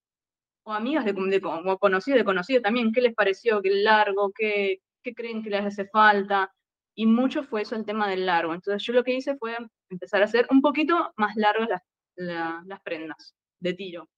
o 0.67 0.73
amigas 0.73 1.05
de, 1.05 1.13
de, 1.13 1.41
o 1.43 1.77
conocidos 1.77 2.17
de 2.17 2.25
conocidos 2.25 2.61
también, 2.61 2.91
¿qué 2.91 2.99
les 2.99 3.15
pareció? 3.15 3.61
¿Qué 3.61 3.69
largo? 3.69 4.33
¿Qué, 4.35 4.81
¿Qué 5.01 5.13
creen 5.13 5.41
que 5.41 5.49
les 5.49 5.65
hace 5.65 5.85
falta? 5.85 6.53
Y 6.93 7.05
mucho 7.05 7.43
fue 7.43 7.61
eso 7.61 7.75
el 7.75 7.85
tema 7.85 8.09
del 8.09 8.25
largo. 8.25 8.53
Entonces 8.53 8.83
yo 8.83 8.91
lo 8.91 9.01
que 9.05 9.13
hice 9.13 9.37
fue 9.37 9.55
empezar 9.89 10.21
a 10.21 10.25
hacer 10.25 10.45
un 10.51 10.61
poquito 10.61 11.13
más 11.15 11.37
largas 11.37 11.69
las, 11.69 11.81
la, 12.17 12.63
las 12.65 12.81
prendas 12.81 13.33
de 13.61 13.73
tiro. 13.75 14.09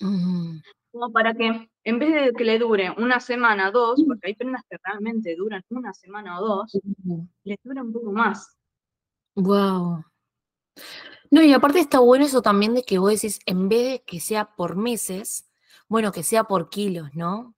Mm, 0.00 0.60
Como 0.90 1.12
para 1.12 1.34
que 1.34 1.68
en 1.84 1.98
vez 1.98 2.14
de 2.14 2.32
que 2.32 2.44
le 2.44 2.58
dure 2.58 2.90
una 2.96 3.20
semana 3.20 3.68
o 3.68 3.72
dos, 3.72 4.02
porque 4.06 4.28
hay 4.28 4.34
prendas 4.34 4.62
que 4.70 4.78
realmente 4.82 5.36
duran 5.36 5.62
una 5.68 5.92
semana 5.92 6.40
o 6.40 6.46
dos, 6.46 6.78
mm. 7.04 7.24
les 7.44 7.58
dura 7.62 7.82
un 7.82 7.92
poco 7.92 8.10
más. 8.10 8.56
Wow. 9.34 10.02
No, 11.32 11.42
y 11.42 11.54
aparte 11.54 11.80
está 11.80 11.98
bueno 11.98 12.26
eso 12.26 12.42
también 12.42 12.74
de 12.74 12.82
que 12.82 12.98
vos 12.98 13.10
decís, 13.10 13.40
en 13.46 13.70
vez 13.70 13.90
de 13.90 14.02
que 14.04 14.20
sea 14.20 14.54
por 14.54 14.76
meses, 14.76 15.50
bueno, 15.88 16.12
que 16.12 16.22
sea 16.22 16.44
por 16.44 16.68
kilos, 16.68 17.08
¿no? 17.14 17.54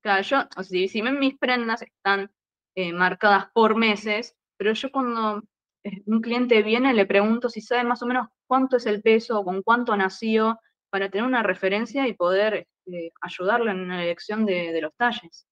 Claro, 0.00 0.22
yo, 0.22 0.38
o 0.56 0.62
sea, 0.62 0.88
si, 0.88 1.02
mis 1.02 1.36
prendas 1.36 1.82
están 1.82 2.30
eh, 2.76 2.92
marcadas 2.92 3.46
por 3.52 3.74
meses, 3.74 4.36
pero 4.56 4.74
yo 4.74 4.92
cuando 4.92 5.42
eh, 5.82 6.04
un 6.06 6.20
cliente 6.20 6.62
viene 6.62 6.94
le 6.94 7.04
pregunto 7.04 7.48
si 7.48 7.60
sabe 7.60 7.82
más 7.82 8.00
o 8.00 8.06
menos 8.06 8.28
cuánto 8.46 8.76
es 8.76 8.86
el 8.86 9.02
peso, 9.02 9.42
con 9.42 9.62
cuánto 9.62 9.96
nació, 9.96 10.60
para 10.90 11.10
tener 11.10 11.26
una 11.26 11.42
referencia 11.42 12.06
y 12.06 12.14
poder 12.14 12.68
eh, 12.86 13.10
ayudarle 13.22 13.72
en 13.72 13.88
la 13.88 14.04
elección 14.04 14.46
de, 14.46 14.70
de 14.70 14.80
los 14.80 14.94
talles. 14.94 15.48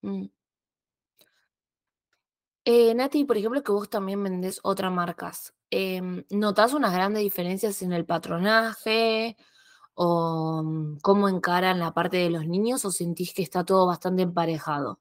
Mm. 0.00 0.28
Eh, 2.66 2.94
Nati, 2.94 3.24
por 3.24 3.36
ejemplo, 3.36 3.62
que 3.62 3.72
vos 3.72 3.90
también 3.90 4.22
vendés 4.22 4.58
otras 4.62 4.90
marcas, 4.90 5.54
em, 5.70 6.24
¿notás 6.30 6.72
unas 6.72 6.94
grandes 6.94 7.22
diferencias 7.22 7.82
en 7.82 7.92
el 7.92 8.06
patronaje 8.06 9.36
o 9.94 10.62
mm, 10.64 10.98
cómo 11.02 11.28
encaran 11.28 11.78
la 11.78 11.92
parte 11.92 12.16
de 12.18 12.30
los 12.30 12.46
niños 12.46 12.84
o 12.86 12.90
sentís 12.90 13.34
que 13.34 13.42
está 13.42 13.64
todo 13.64 13.86
bastante 13.86 14.22
emparejado? 14.22 14.98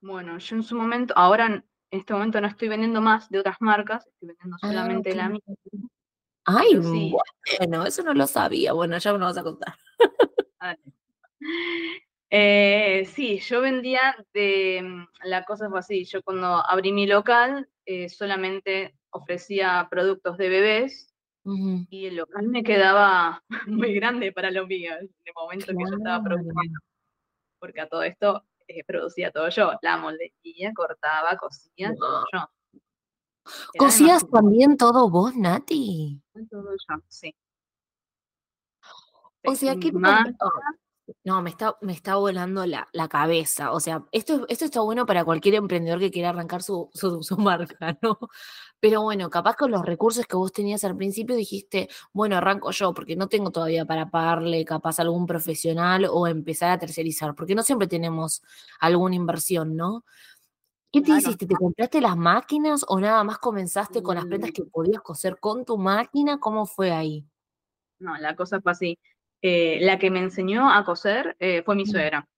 Bueno, 0.00 0.38
yo 0.38 0.56
en 0.56 0.62
su 0.62 0.76
momento, 0.76 1.14
ahora 1.16 1.46
en 1.46 1.64
este 1.90 2.12
momento 2.12 2.40
no 2.40 2.46
estoy 2.46 2.68
vendiendo 2.68 3.00
más 3.00 3.28
de 3.28 3.40
otras 3.40 3.56
marcas, 3.60 4.06
estoy 4.06 4.28
vendiendo 4.28 4.56
Ah, 4.62 4.68
solamente 4.68 5.10
ok. 5.10 5.16
la 5.16 5.28
mía, 5.28 5.40
Ay, 6.44 6.80
sí, 6.82 7.14
bueno, 7.58 7.86
eso 7.86 8.02
no 8.02 8.14
lo 8.14 8.26
sabía. 8.26 8.72
Bueno, 8.72 8.98
ya 8.98 9.12
me 9.12 9.18
lo 9.18 9.26
vas 9.26 9.36
a 9.38 9.42
contar. 9.42 9.74
dale. 10.60 10.80
Eh, 12.34 13.04
sí, 13.14 13.40
yo 13.40 13.60
vendía 13.60 14.16
de, 14.32 14.80
mm, 14.82 15.28
la 15.28 15.44
cosa 15.44 15.68
fue 15.68 15.80
así, 15.80 16.06
yo 16.06 16.22
cuando 16.22 16.46
abrí 16.66 16.90
mi 16.90 17.06
local 17.06 17.68
eh, 17.84 18.08
solamente 18.08 18.96
ofrecía 19.10 19.86
productos 19.90 20.38
de 20.38 20.48
bebés 20.48 21.14
y 21.44 22.06
el 22.06 22.16
local 22.16 22.48
me 22.48 22.62
quedaba 22.62 23.44
muy 23.66 23.92
grande 23.92 24.32
para 24.32 24.50
lo 24.50 24.66
mío, 24.66 24.92
en 24.98 25.10
el 25.24 25.34
momento 25.34 25.66
que 25.66 25.84
yo 25.90 25.96
estaba 25.98 26.24
produciendo, 26.24 26.80
porque 27.58 27.82
a 27.82 27.88
todo 27.90 28.02
esto 28.02 28.46
eh, 28.66 28.82
producía 28.84 29.30
todo 29.30 29.50
yo, 29.50 29.72
la 29.82 29.98
moldería, 29.98 30.72
cortaba, 30.74 31.36
cocía, 31.36 31.94
todo 31.94 32.24
yo. 32.32 32.48
Era 33.74 33.78
¿Cosías 33.78 34.26
también 34.30 34.78
todo 34.78 35.10
vos, 35.10 35.36
Nati? 35.36 36.22
todo 36.48 36.70
yo, 36.70 37.02
sí. 37.08 37.34
O 39.44 39.54
sea, 39.54 39.76
¿qué 39.76 39.92
Más, 39.92 40.28
No, 41.24 41.42
me 41.42 41.50
está, 41.50 41.76
me 41.80 41.92
está 41.92 42.16
volando 42.16 42.64
la, 42.64 42.88
la 42.92 43.08
cabeza. 43.08 43.72
O 43.72 43.80
sea, 43.80 44.04
esto, 44.12 44.46
esto 44.48 44.64
está 44.64 44.80
bueno 44.80 45.04
para 45.04 45.24
cualquier 45.24 45.56
emprendedor 45.56 45.98
que 45.98 46.10
quiera 46.10 46.30
arrancar 46.30 46.62
su, 46.62 46.90
su, 46.94 47.22
su 47.22 47.36
marca, 47.36 47.98
¿no? 48.02 48.18
Pero 48.80 49.02
bueno, 49.02 49.30
capaz 49.30 49.56
con 49.56 49.70
los 49.70 49.84
recursos 49.84 50.26
que 50.26 50.36
vos 50.36 50.52
tenías 50.52 50.84
al 50.84 50.96
principio 50.96 51.36
dijiste, 51.36 51.88
bueno, 52.12 52.36
arranco 52.36 52.70
yo, 52.72 52.94
porque 52.94 53.16
no 53.16 53.28
tengo 53.28 53.50
todavía 53.50 53.84
para 53.84 54.10
pagarle 54.10 54.64
capaz 54.64 54.98
a 54.98 55.02
algún 55.02 55.26
profesional 55.26 56.06
o 56.10 56.26
empezar 56.26 56.70
a 56.70 56.78
tercerizar, 56.78 57.34
porque 57.34 57.54
no 57.54 57.62
siempre 57.62 57.88
tenemos 57.88 58.42
alguna 58.80 59.14
inversión, 59.16 59.76
¿no? 59.76 60.04
¿Qué 60.92 61.00
te 61.00 61.06
claro. 61.06 61.20
hiciste? 61.20 61.46
¿Te 61.46 61.54
compraste 61.54 62.00
las 62.00 62.16
máquinas 62.16 62.84
o 62.88 63.00
nada 63.00 63.24
más 63.24 63.38
comenzaste 63.38 64.02
con 64.02 64.16
las 64.16 64.26
prendas 64.26 64.50
Mm, 64.50 64.52
que 64.52 64.64
podías 64.64 65.02
coser 65.02 65.38
con 65.40 65.64
tu 65.64 65.78
máquina? 65.78 66.38
¿Cómo 66.38 66.66
fue 66.66 66.92
ahí? 66.92 67.26
No, 67.98 68.16
la 68.18 68.34
cosa 68.36 68.60
fue 68.60 68.72
así. 68.72 68.98
Eh, 69.44 69.78
la 69.80 69.98
que 69.98 70.10
me 70.10 70.20
enseñó 70.20 70.70
a 70.70 70.84
coser 70.84 71.36
eh, 71.40 71.62
fue 71.64 71.74
mi 71.74 71.84
suegra. 71.84 72.28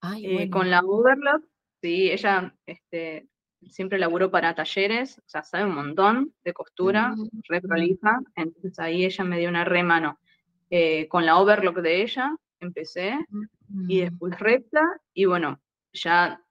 Ay, 0.00 0.26
Eh, 0.26 0.50
con 0.50 0.70
la 0.70 0.80
overlock, 0.80 1.44
sí, 1.80 2.10
ella 2.10 2.52
este, 2.66 3.28
siempre 3.70 4.00
laburó 4.00 4.30
para 4.30 4.54
talleres, 4.54 5.18
o 5.18 5.28
sea, 5.28 5.44
sabe 5.44 5.64
un 5.64 5.76
montón 5.76 6.34
de 6.42 6.52
costura, 6.52 7.14
re 7.48 7.60
Mm, 7.60 7.68
prolija, 7.68 8.20
entonces 8.34 8.76
ahí 8.80 9.04
ella 9.04 9.22
me 9.22 9.38
dio 9.38 9.48
una 9.48 9.64
re 9.64 9.84
mano. 9.84 10.18
Con 11.10 11.26
la 11.26 11.38
overlock 11.38 11.76
de 11.76 12.02
ella 12.02 12.34
empecé 12.58 13.18
y 13.88 14.00
mm. 14.00 14.04
después 14.04 14.40
recta 14.40 14.82
y 15.12 15.26
bueno, 15.26 15.60
ya 15.92 16.42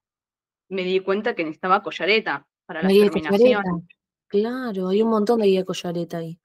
me 0.70 0.84
di 0.84 1.00
cuenta 1.02 1.36
que 1.36 1.44
necesitaba 1.44 1.84
collareta 1.84 2.48
para 2.66 2.82
La 2.82 2.88
terminaciones. 2.88 3.84
Claro, 4.28 4.88
hay 4.88 5.02
un 5.02 5.10
montón 5.10 5.42
de 5.42 5.48
guía 5.48 5.66
collareta 5.66 6.20
ahí. 6.20 6.40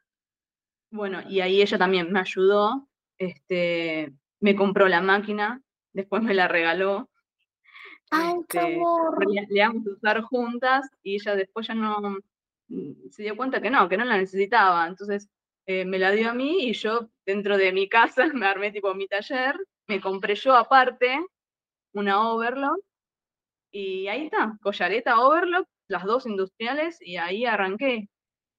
Bueno, 0.91 1.23
y 1.29 1.41
ahí 1.41 1.63
ella 1.63 1.79
también 1.79 2.11
me 2.11 2.19
ayudó, 2.19 2.89
este, 3.19 4.13
me 4.41 4.55
compró 4.57 4.89
la 4.89 5.01
máquina, 5.01 5.63
después 5.93 6.23
me 6.23 6.35
la 6.35 6.49
regaló, 6.49 7.09
¡Ay, 8.11 8.35
qué 8.49 8.59
este, 8.59 8.75
amor! 8.77 9.27
le, 9.29 9.47
le 9.49 9.61
vamos 9.67 9.87
a 9.87 9.91
usar 9.91 10.23
juntas 10.23 10.89
y 11.03 11.15
ella 11.17 11.35
después 11.35 11.67
ya 11.67 11.75
no 11.75 12.19
mm, 12.69 12.93
se 13.11 13.23
dio 13.25 13.37
cuenta 13.37 13.61
que 13.61 13.71
no, 13.71 13.89
que 13.89 13.97
no 13.97 14.05
la 14.05 14.17
necesitaba. 14.19 14.87
Entonces 14.87 15.29
eh, 15.67 15.85
me 15.85 15.99
la 15.99 16.13
dio 16.13 16.31
a 16.31 16.35
mí 16.35 16.69
y 16.69 16.73
yo 16.73 17.09
dentro 17.25 17.57
de 17.59 17.73
mi 17.73 17.89
casa 17.89 18.27
me 18.33 18.47
armé 18.47 18.71
tipo 18.73 18.95
mi 18.95 19.07
taller, 19.09 19.57
me 19.89 20.01
compré 20.01 20.35
yo 20.37 20.55
aparte 20.55 21.19
una 21.95 22.31
overlock 22.31 22.79
y 23.73 24.07
ahí 24.09 24.27
está, 24.27 24.57
collareta 24.63 25.19
overlock, 25.21 25.67
las 25.89 26.05
dos 26.05 26.27
industriales 26.27 26.99
y 27.01 27.17
ahí 27.17 27.45
arranqué. 27.45 28.09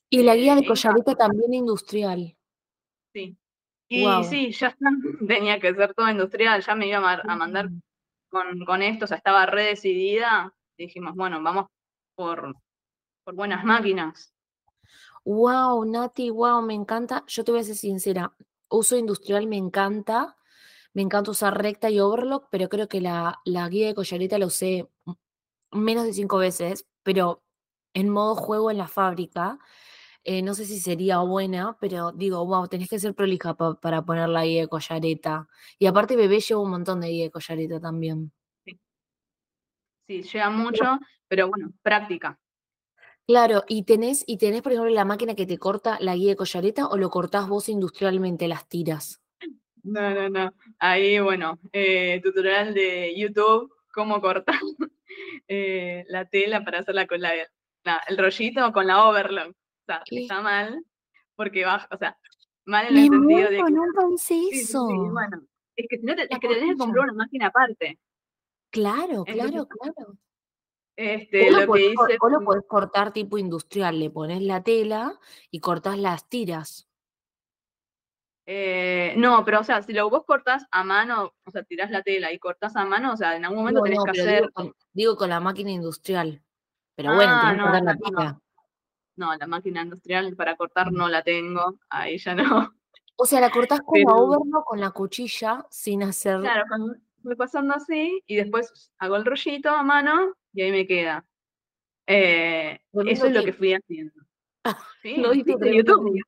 Y 0.09 0.23
la 0.23 0.35
guía 0.35 0.53
Eh, 0.53 0.55
de 0.57 0.61
iba- 0.63 0.69
collareta 0.69 1.15
también 1.15 1.53
industrial. 1.53 2.35
sí. 3.13 3.37
Y 3.89 4.03
Wow. 4.03 4.24
sí, 4.24 4.51
ya 4.51 4.75
tenía 5.27 5.60
que 5.60 5.74
ser 5.74 5.94
todo 5.94 6.10
industrial, 6.10 6.62
ya 6.62 6.75
me 6.75 6.88
iba 6.88 6.98
a, 6.98 7.01
mar- 7.01 7.24
a 7.27 7.36
mandar 7.36 7.70
con, 8.29 8.65
con 8.65 8.82
esto, 8.82 9.06
o 9.06 9.08
sea, 9.08 9.17
estaba 9.17 9.46
re 9.46 9.63
decidida. 9.63 10.53
Dijimos, 10.77 11.15
bueno, 11.15 11.41
vamos 11.41 11.67
por, 12.15 12.56
por 13.24 13.34
buenas 13.36 13.63
máquinas. 13.63 14.34
Wow, 15.25 15.84
Nati, 15.86 16.29
wow, 16.29 16.62
me 16.62 16.74
encanta. 16.74 17.24
Yo 17.27 17.44
te 17.44 17.51
voy 17.51 17.62
a 17.62 17.63
ser 17.63 17.75
sincera, 17.75 18.34
uso 18.70 18.96
industrial 18.98 19.48
me 19.48 19.58
encanta. 19.58 20.36
Me 20.94 21.03
encanta 21.03 21.32
usar 21.32 21.62
recta 21.62 21.89
y 21.91 22.00
overlock, 22.00 22.48
pero 22.50 22.70
creo 22.70 22.88
que 22.88 23.01
la, 23.01 23.39
la 23.46 23.70
guía 23.70 23.88
de 23.88 23.94
collareta 23.96 24.39
la 24.39 24.48
usé 24.48 24.89
menos 25.72 26.06
de 26.06 26.13
cinco 26.13 26.38
veces, 26.38 26.88
pero 27.03 27.44
en 27.94 28.10
modo 28.10 28.36
juego 28.36 28.72
en 28.72 28.77
la 28.79 28.88
fábrica. 28.88 29.60
Eh, 30.29 30.41
no 30.41 30.53
sé 30.53 30.65
si 30.65 30.77
sería 30.81 31.19
buena, 31.19 31.77
pero 31.79 32.12
digo, 32.12 32.46
wow, 32.46 32.67
tenés 32.67 32.89
que 32.89 33.00
ser 33.00 33.13
prolija 33.13 33.55
para 33.55 34.01
poner 34.01 34.27
la 34.27 34.43
guía 34.43 34.63
de 34.63 34.67
collareta. 34.67 35.48
Y 35.79 35.86
aparte, 35.86 36.17
bebé 36.17 36.41
lleva 36.41 36.60
un 36.60 36.72
montón 36.72 37.00
de 37.00 37.07
guía 37.07 37.24
de 37.24 37.31
collareta 37.31 37.79
también. 37.79 38.34
Sí, 38.65 38.77
sí 40.05 40.24
lleva 40.24 40.50
mucho, 40.50 41.00
pero 41.29 41.48
bueno, 41.48 41.72
práctica. 41.81 42.38
Claro, 43.25 43.63
y 43.69 43.84
tenés, 43.84 44.25
y 44.27 44.38
tenés, 44.38 44.62
por 44.63 44.74
ejemplo, 44.74 44.93
la 44.93 45.05
máquina 45.05 45.34
que 45.34 45.46
te 45.46 45.57
corta 45.57 45.98
la 46.01 46.13
guía 46.13 46.31
de 46.31 46.36
collareta 46.36 46.88
o 46.88 46.98
lo 46.98 47.10
cortás 47.10 47.48
vos 47.48 47.69
industrialmente, 47.69 48.50
las 48.50 48.67
tiras. 48.67 49.22
No, 49.81 50.13
no, 50.13 50.27
no. 50.27 50.53
Ahí, 50.77 51.19
bueno, 51.19 51.57
eh, 51.72 52.19
tutorial 52.22 52.74
de 52.74 53.17
YouTube, 53.17 53.74
cómo 53.93 54.19
cortar 54.19 54.60
eh, 55.48 56.03
la 56.10 56.25
tela 56.25 56.65
para 56.65 56.79
hacerla 56.79 57.07
con 57.07 57.22
la, 57.22 57.31
el 58.10 58.17
rollito 58.17 58.74
con 58.74 58.88
la 58.88 59.07
overlock. 59.07 59.55
Sea, 59.88 60.03
está 60.06 60.41
mal, 60.41 60.84
porque 61.36 61.65
baja, 61.65 61.88
o 61.89 61.98
sea, 61.98 62.17
mal 62.65 62.88
en 62.88 62.98
el 62.98 63.10
sentido 63.10 63.50
de 63.50 63.58
que. 63.58 63.72
no 63.72 63.84
pensé 63.98 64.41
eso. 64.51 64.86
bueno, 64.86 65.41
es 65.75 65.88
que, 65.89 66.00
no 66.03 66.13
te, 66.13 66.24
es 66.24 66.39
que 66.39 66.48
tenés 66.48 66.72
que 66.72 66.77
comprar 66.77 67.06
una 67.06 67.13
máquina 67.13 67.48
aparte. 67.48 68.00
Claro, 68.70 69.24
claro, 69.24 69.67
claro. 69.67 70.17
Este, 70.98 71.51
lo, 71.51 71.72
que 71.72 71.86
hice, 71.86 72.17
o 72.20 72.29
lo 72.29 72.41
podés 72.41 72.65
cortar 72.67 73.13
tipo 73.13 73.38
industrial, 73.38 74.00
le 74.00 74.10
pones 74.10 74.41
la 74.41 74.63
tela 74.63 75.17
y 75.51 75.60
cortás 75.60 75.98
las 75.98 76.27
tiras. 76.27 76.89
Eh, 78.50 79.13
no, 79.17 79.46
pero 79.46 79.60
o 79.60 79.63
sea, 79.63 79.82
si 79.84 79.94
lo 79.94 80.10
vos 80.10 80.24
cortás 80.25 80.65
a 80.72 80.84
mano, 80.84 81.34
o 81.44 81.51
sea, 81.51 81.63
tirás 81.63 81.91
la 81.91 82.01
tela 82.01 82.32
y 82.32 82.39
cortás 82.39 82.75
a 82.75 82.86
mano, 82.86 83.13
o 83.13 83.17
sea, 83.17 83.36
en 83.36 83.46
algún 83.46 83.60
momento 83.60 83.84
tenés 83.84 84.00
que 84.03 84.22
hacer. 84.22 84.50
Digo 84.91 85.15
con, 85.15 85.29
la 85.29 85.39
máquina 85.39 85.70
industrial. 85.70 86.41
Pero 86.96 87.13
bueno, 87.13 87.34
ah, 87.36 87.41
tenés 87.41 87.58
que 87.58 87.63
cortar 87.63 87.84
la 87.84 87.96
tela. 87.96 88.41
No, 89.17 89.36
la 89.36 89.47
máquina 89.47 89.81
industrial 89.81 90.36
para 90.36 90.55
cortar 90.55 90.91
no 90.91 91.09
la 91.09 91.24
tengo, 91.24 91.79
ahí 91.89 92.17
ya 92.17 92.36
no. 92.36 92.74
O 93.19 93.25
sea, 93.25 93.39
la 93.39 93.50
cortás 93.50 93.81
con 93.81 94.00
la 94.00 94.62
con 94.63 94.79
la 94.79 94.91
cuchilla, 94.91 95.65
sin 95.71 96.03
hacer. 96.03 96.39
Claro, 96.39 96.65
voy 97.24 97.36
pasando 97.36 97.74
así 97.74 98.21
y 98.27 98.36
después 98.36 98.91
hago 99.00 99.15
el 99.15 99.25
rollito 99.25 99.71
a 99.71 99.81
mano 99.81 100.36
y 100.53 100.62
ahí 100.62 100.71
me 100.71 100.86
queda. 100.86 101.25
Eh, 102.05 102.79
eso 103.07 103.25
es 103.25 103.33
lo 103.33 103.43
que 103.43 103.53
fui 103.53 103.74
haciendo. 103.74 104.13
¿Sí? 105.01 105.17
Lo 105.17 105.33
hice 105.33 105.51
YouTube. 105.51 106.21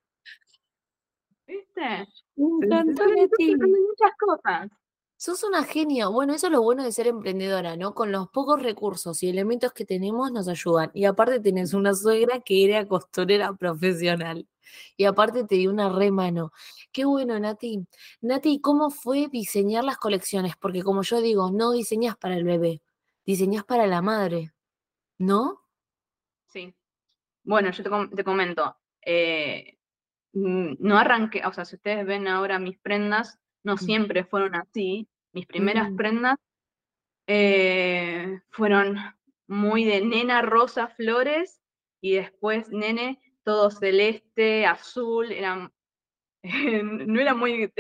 ¿Viste? 1.46 2.08
Me 2.36 2.66
encantó 2.66 3.04
muchas 3.06 4.12
cosas. 4.20 4.72
Sos 5.20 5.44
una 5.44 5.66
genia. 5.66 6.08
Bueno, 6.08 6.34
eso 6.34 6.48
es 6.48 6.54
lo 6.54 6.62
bueno 6.62 6.82
de 6.82 6.94
ser 6.94 7.08
emprendedora, 7.08 7.76
¿no? 7.76 7.94
Con 7.94 8.10
los 8.10 8.30
pocos 8.30 8.64
recursos 8.64 9.22
y 9.22 9.28
elementos 9.28 9.74
que 9.74 9.84
tenemos 9.84 10.32
nos 10.32 10.48
ayudan. 10.48 10.92
Y 10.94 11.04
aparte 11.04 11.42
tenés 11.42 11.74
una 11.74 11.94
suegra 11.94 12.40
que 12.40 12.64
era 12.64 12.88
costurera 12.88 13.52
profesional. 13.54 14.48
Y 14.96 15.04
aparte 15.04 15.44
te 15.44 15.56
dio 15.56 15.72
una 15.72 15.90
re 15.90 16.10
mano. 16.10 16.54
Qué 16.94 17.04
bueno, 17.04 17.38
Nati. 17.38 17.86
Nati, 18.22 18.62
¿cómo 18.62 18.92
fue 18.92 19.28
diseñar 19.28 19.84
las 19.84 19.98
colecciones? 19.98 20.56
Porque 20.56 20.84
como 20.84 21.02
yo 21.02 21.20
digo, 21.20 21.52
no 21.52 21.74
diseñas 21.74 22.16
para 22.16 22.38
el 22.38 22.46
bebé, 22.46 22.82
diseñas 23.26 23.66
para 23.66 23.88
la 23.88 24.02
madre, 24.02 24.54
¿no? 25.18 25.60
Sí. 26.48 26.74
Bueno, 27.44 27.72
yo 27.72 27.84
te, 28.16 28.24
comento. 28.24 28.78
Eh, 29.06 29.80
no 30.32 30.98
arranqué, 30.98 31.46
o 31.46 31.52
sea, 31.52 31.66
si 31.66 31.76
ustedes 31.76 32.06
ven 32.06 32.26
ahora 32.30 32.58
mis 32.58 32.80
prendas, 32.80 33.38
no 33.64 33.78
siempre 33.78 34.24
fueron 34.24 34.56
así. 34.56 35.08
Mis 35.32 35.46
primeras 35.46 35.92
prendas 35.96 36.38
eh, 37.28 38.40
fueron 38.50 38.98
muy 39.48 39.86
de 39.86 40.02
nena 40.02 40.42
rosa 40.42 40.88
flores 40.88 41.62
y 42.02 42.16
después 42.16 42.70
nene 42.70 43.20
todo 43.44 43.72
celeste, 43.72 44.66
azul, 44.66 45.32
eran, 45.32 45.72
no 46.44 47.20
era 47.20 47.34
muy 47.36 47.72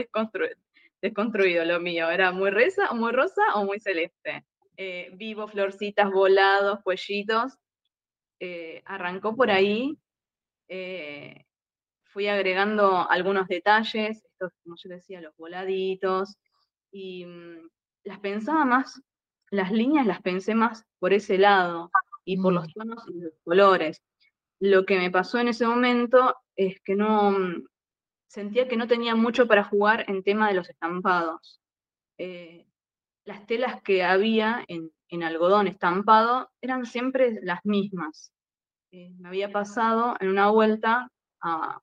desconstruido, 1.02 1.66
lo 1.66 1.80
mío, 1.80 2.10
era 2.10 2.32
muy 2.32 2.50
rosa, 2.50 2.94
muy 2.94 3.12
rosa 3.12 3.42
o 3.56 3.66
muy 3.66 3.80
celeste. 3.80 4.46
Eh, 4.78 5.10
vivo, 5.14 5.48
florcitas, 5.48 6.10
volados, 6.12 6.80
cuellitos. 6.84 7.58
Eh, 8.40 8.82
arrancó 8.86 9.36
por 9.36 9.52
ahí 9.52 9.98
fui 12.12 12.28
agregando 12.28 13.10
algunos 13.10 13.48
detalles, 13.48 14.24
estos, 14.40 14.54
como 14.64 14.76
yo 14.78 14.90
decía, 14.90 15.22
los 15.22 15.36
voladitos, 15.38 16.38
y 16.92 17.26
mm, 17.26 17.70
las 18.06 18.20
pensaba 18.20 18.66
más, 18.66 19.02
las 19.52 19.72
líneas 19.72 20.06
las 20.06 20.22
pensé 20.22 20.56
más 20.56 20.86
por 21.00 21.14
ese 21.14 21.38
lado 21.38 21.92
y 22.26 22.38
por 22.42 22.54
los 22.54 22.68
mm. 22.68 22.72
tonos 22.74 23.04
y 23.10 23.20
los 23.20 23.34
colores. 23.44 24.02
Lo 24.60 24.86
que 24.86 24.98
me 24.98 25.12
pasó 25.12 25.40
en 25.40 25.50
ese 25.50 25.66
momento 25.66 26.36
es 26.56 26.80
que 26.82 26.96
no 26.96 27.32
mm, 27.32 27.66
sentía 28.28 28.68
que 28.68 28.78
no 28.78 28.88
tenía 28.88 29.16
mucho 29.16 29.48
para 29.48 29.64
jugar 29.64 30.06
en 30.08 30.24
tema 30.24 30.48
de 30.48 30.56
los 30.56 30.70
estampados. 30.70 31.62
Eh, 32.18 32.66
las 33.26 33.46
telas 33.46 33.82
que 33.82 34.04
había 34.04 34.66
en, 34.68 34.92
algodón 35.24 35.68
estampado 35.68 36.52
eran 36.62 36.86
siempre 36.86 37.40
las 37.42 37.66
mismas. 37.66 38.32
Eh, 38.92 39.12
me 39.18 39.28
había 39.28 39.52
pasado 39.52 40.16
en 40.20 40.30
una 40.30 40.50
vuelta 40.50 41.12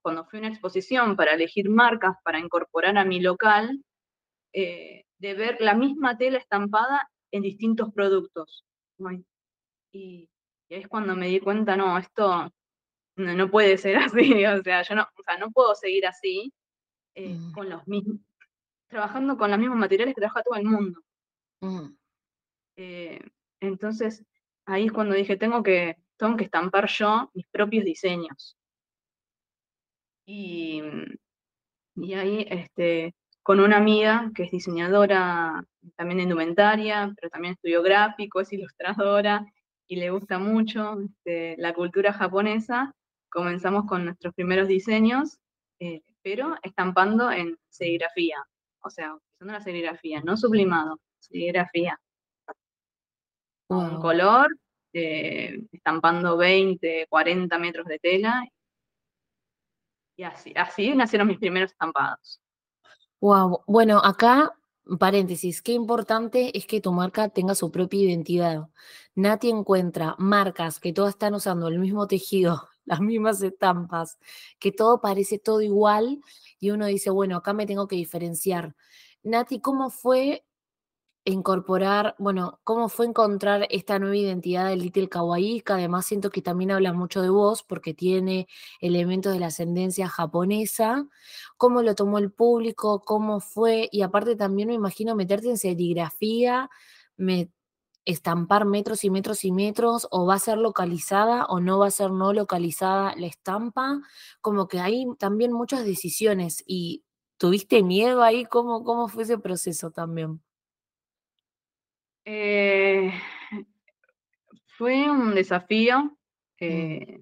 cuando 0.02 0.24
fui 0.26 0.38
a 0.38 0.42
una 0.42 0.48
exposición 0.50 1.16
para 1.16 1.34
elegir 1.34 1.68
marcas 1.70 2.16
para 2.22 2.38
incorporar 2.38 2.96
a 2.98 3.04
mi 3.04 3.20
local, 3.20 3.82
eh, 4.52 5.04
de 5.18 5.34
ver 5.34 5.58
la 5.60 5.74
misma 5.74 6.16
tela 6.16 6.38
estampada 6.38 7.10
en 7.30 7.42
distintos 7.42 7.92
productos. 7.92 8.64
Y, 9.92 10.28
ahí 10.70 10.80
es 10.80 10.88
cuando 10.88 11.16
me 11.16 11.28
di 11.28 11.40
cuenta, 11.40 11.76
no, 11.76 11.96
esto 11.98 12.50
no, 13.16 13.50
puede 13.50 13.78
ser 13.78 13.96
así, 14.18 14.44
o 14.44 14.62
sea, 14.62 14.82
yo 14.82 14.94
no, 14.94 15.02
o 15.02 15.22
sea, 15.22 15.38
no 15.38 15.50
puedo 15.50 15.74
seguir 15.74 16.06
así, 16.06 16.52
eh, 17.14 17.34
mm. 17.34 17.52
con 17.52 17.70
los 17.70 17.86
mismos, 17.86 18.20
trabajando 18.88 19.36
con 19.36 19.50
los 19.50 19.58
mismos 19.58 19.78
materiales 19.78 20.14
que 20.14 20.20
trabaja 20.20 20.42
todo 20.42 20.56
el 20.56 20.64
mundo. 20.64 21.00
Mm. 21.60 21.96
Eh, 22.76 23.20
entonces, 23.60 24.24
ahí 24.66 24.86
es 24.86 24.92
cuando 24.92 25.14
dije, 25.14 25.36
tengo 25.36 25.62
que, 25.62 25.96
tengo 26.18 26.36
que 26.36 26.44
estampar 26.44 26.88
yo 26.88 27.30
mis 27.34 27.46
propios 27.48 27.84
diseños. 27.84 28.56
Y, 30.26 30.82
y 31.94 32.14
ahí, 32.14 32.46
este, 32.50 33.14
con 33.42 33.60
una 33.60 33.76
amiga 33.76 34.30
que 34.34 34.42
es 34.42 34.50
diseñadora 34.50 35.64
también 35.94 36.18
de 36.18 36.24
indumentaria, 36.24 37.12
pero 37.14 37.30
también 37.30 37.54
estudió 37.54 37.80
gráfico, 37.82 38.40
es 38.40 38.52
ilustradora 38.52 39.46
y 39.86 39.96
le 39.96 40.10
gusta 40.10 40.38
mucho 40.40 40.98
este, 41.00 41.54
la 41.58 41.72
cultura 41.72 42.12
japonesa, 42.12 42.92
comenzamos 43.30 43.86
con 43.86 44.04
nuestros 44.04 44.34
primeros 44.34 44.66
diseños, 44.66 45.38
eh, 45.78 46.02
pero 46.22 46.56
estampando 46.62 47.30
en 47.30 47.56
serigrafía, 47.68 48.42
o 48.80 48.90
sea, 48.90 49.14
usando 49.14 49.52
la 49.52 49.60
serigrafía, 49.60 50.22
no 50.22 50.36
sublimado, 50.36 50.98
serigrafía. 51.20 52.00
Con 53.68 54.00
color, 54.00 54.48
eh, 54.92 55.60
estampando 55.70 56.36
20, 56.36 57.06
40 57.08 57.58
metros 57.58 57.86
de 57.86 57.98
tela 58.00 58.44
y 60.16 60.22
así, 60.24 60.52
así 60.56 60.94
nacieron 60.94 61.28
mis 61.28 61.38
primeros 61.38 61.72
estampados. 61.72 62.40
Wow, 63.20 63.64
bueno, 63.66 64.00
acá, 64.02 64.52
paréntesis, 64.98 65.62
qué 65.62 65.72
importante 65.72 66.56
es 66.56 66.66
que 66.66 66.80
tu 66.80 66.92
marca 66.92 67.28
tenga 67.28 67.54
su 67.54 67.70
propia 67.70 68.00
identidad. 68.00 68.68
Nati 69.14 69.50
encuentra 69.50 70.14
marcas 70.18 70.80
que 70.80 70.92
todas 70.92 71.14
están 71.14 71.34
usando 71.34 71.68
el 71.68 71.78
mismo 71.78 72.06
tejido, 72.06 72.68
las 72.84 73.00
mismas 73.00 73.42
estampas, 73.42 74.18
que 74.58 74.72
todo 74.72 75.00
parece 75.00 75.38
todo 75.38 75.60
igual 75.60 76.20
y 76.60 76.70
uno 76.70 76.86
dice, 76.86 77.10
bueno, 77.10 77.36
acá 77.36 77.52
me 77.52 77.66
tengo 77.66 77.88
que 77.88 77.96
diferenciar. 77.96 78.74
Nati, 79.22 79.60
¿cómo 79.60 79.90
fue 79.90 80.45
incorporar, 81.32 82.14
bueno, 82.18 82.60
cómo 82.64 82.88
fue 82.88 83.06
encontrar 83.06 83.66
esta 83.70 83.98
nueva 83.98 84.16
identidad 84.16 84.68
de 84.68 84.76
Little 84.76 85.08
Kawaii, 85.08 85.60
que 85.62 85.72
además 85.74 86.06
siento 86.06 86.30
que 86.30 86.42
también 86.42 86.70
habla 86.70 86.92
mucho 86.92 87.20
de 87.22 87.30
vos 87.30 87.62
porque 87.64 87.94
tiene 87.94 88.48
elementos 88.80 89.32
de 89.32 89.40
la 89.40 89.48
ascendencia 89.48 90.08
japonesa, 90.08 91.06
cómo 91.56 91.82
lo 91.82 91.94
tomó 91.94 92.18
el 92.18 92.32
público, 92.32 93.02
cómo 93.04 93.40
fue, 93.40 93.88
y 93.92 94.02
aparte 94.02 94.36
también 94.36 94.68
me 94.68 94.74
imagino 94.74 95.16
meterte 95.16 95.50
en 95.50 95.58
serigrafía, 95.58 96.70
me, 97.16 97.50
estampar 98.04 98.64
metros 98.66 99.04
y 99.04 99.10
metros 99.10 99.44
y 99.44 99.52
metros, 99.52 100.06
o 100.12 100.26
va 100.26 100.34
a 100.34 100.38
ser 100.38 100.58
localizada 100.58 101.46
o 101.46 101.60
no 101.60 101.78
va 101.78 101.88
a 101.88 101.90
ser 101.90 102.12
no 102.12 102.32
localizada 102.32 103.14
la 103.16 103.26
estampa, 103.26 104.00
como 104.40 104.68
que 104.68 104.80
hay 104.80 105.06
también 105.18 105.52
muchas 105.52 105.84
decisiones 105.84 106.62
y 106.66 107.04
¿tuviste 107.38 107.82
miedo 107.82 108.22
ahí? 108.22 108.44
¿Cómo, 108.46 108.84
cómo 108.84 109.08
fue 109.08 109.24
ese 109.24 109.38
proceso 109.38 109.90
también? 109.90 110.40
Eh, 112.26 113.12
fue 114.76 115.08
un 115.10 115.34
desafío. 115.34 116.02
Mm. 116.02 116.10
Eh, 116.60 117.20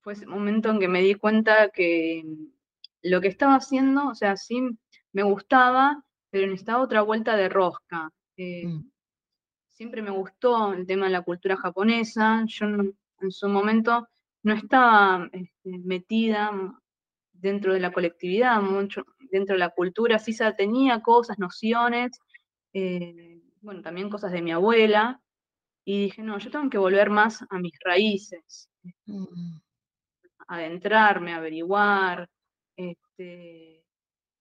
fue 0.00 0.14
ese 0.14 0.26
momento 0.26 0.70
en 0.70 0.80
que 0.80 0.88
me 0.88 1.02
di 1.02 1.14
cuenta 1.14 1.68
que 1.68 2.24
lo 3.02 3.20
que 3.20 3.28
estaba 3.28 3.56
haciendo, 3.56 4.08
o 4.08 4.14
sea, 4.14 4.36
sí 4.36 4.62
me 5.12 5.22
gustaba, 5.22 6.02
pero 6.30 6.46
necesitaba 6.46 6.82
otra 6.82 7.02
vuelta 7.02 7.36
de 7.36 7.48
rosca. 7.48 8.10
Eh, 8.36 8.66
mm. 8.66 8.90
Siempre 9.70 10.02
me 10.02 10.10
gustó 10.10 10.72
el 10.72 10.86
tema 10.86 11.06
de 11.06 11.12
la 11.12 11.22
cultura 11.22 11.56
japonesa. 11.56 12.44
Yo 12.46 12.66
en 12.66 13.30
su 13.30 13.48
momento 13.48 14.08
no 14.42 14.54
estaba 14.54 15.28
este, 15.32 15.78
metida 15.78 16.50
dentro 17.32 17.74
de 17.74 17.80
la 17.80 17.92
colectividad, 17.92 18.60
mucho 18.62 19.04
dentro 19.30 19.54
de 19.54 19.60
la 19.60 19.70
cultura, 19.70 20.18
sí 20.18 20.32
se 20.32 20.50
tenía 20.54 21.00
cosas, 21.02 21.38
nociones, 21.38 22.18
eh, 22.72 23.42
bueno, 23.60 23.82
también 23.82 24.10
cosas 24.10 24.32
de 24.32 24.42
mi 24.42 24.52
abuela, 24.52 25.20
y 25.84 26.02
dije, 26.02 26.22
no, 26.22 26.38
yo 26.38 26.50
tengo 26.50 26.68
que 26.68 26.76
volver 26.76 27.08
más 27.08 27.42
a 27.48 27.58
mis 27.58 27.72
raíces, 27.82 28.68
mm. 29.06 29.56
adentrarme, 30.46 31.32
averiguar, 31.32 32.28
este, 32.76 33.82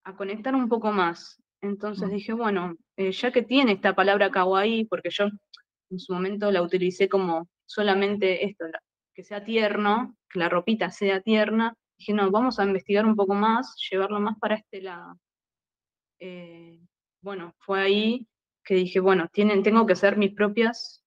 a 0.04 0.14
conectar 0.18 0.54
un 0.54 0.68
poco 0.68 0.92
más. 0.92 1.42
Entonces 1.62 2.10
mm. 2.10 2.12
dije, 2.12 2.34
bueno, 2.34 2.76
eh, 2.98 3.14
ya 3.14 3.32
que 3.32 3.44
tiene 3.44 3.72
esta 3.72 3.96
palabra 3.96 4.30
kawaii, 4.30 4.86
porque 4.86 5.10
yo 5.10 5.30
en 5.90 6.00
su 6.00 6.14
momento 6.14 6.52
la 6.52 6.62
utilicé 6.62 7.08
como 7.08 7.48
solamente 7.66 8.46
esto, 8.46 8.66
que 9.14 9.24
sea 9.24 9.46
tierno, 9.46 10.18
que 10.30 10.40
la 10.40 10.50
ropita 10.50 10.92
sea 10.92 11.22
tierna, 11.22 11.74
dije, 11.98 12.12
no, 12.12 12.30
vamos 12.30 12.60
a 12.60 12.66
investigar 12.66 13.06
un 13.06 13.16
poco 13.16 13.34
más, 13.34 13.74
llevarlo 13.90 14.20
más 14.20 14.38
para 14.38 14.56
este 14.56 14.82
lado. 14.82 15.18
Eh, 16.20 16.80
bueno, 17.22 17.54
fue 17.60 17.80
ahí 17.80 18.28
que 18.68 18.76
dije, 18.76 19.00
bueno, 19.00 19.30
tienen, 19.32 19.64
tengo 19.64 19.86
que 19.86 19.94
hacer 19.94 20.18
mis 20.18 20.34
propias 20.34 21.02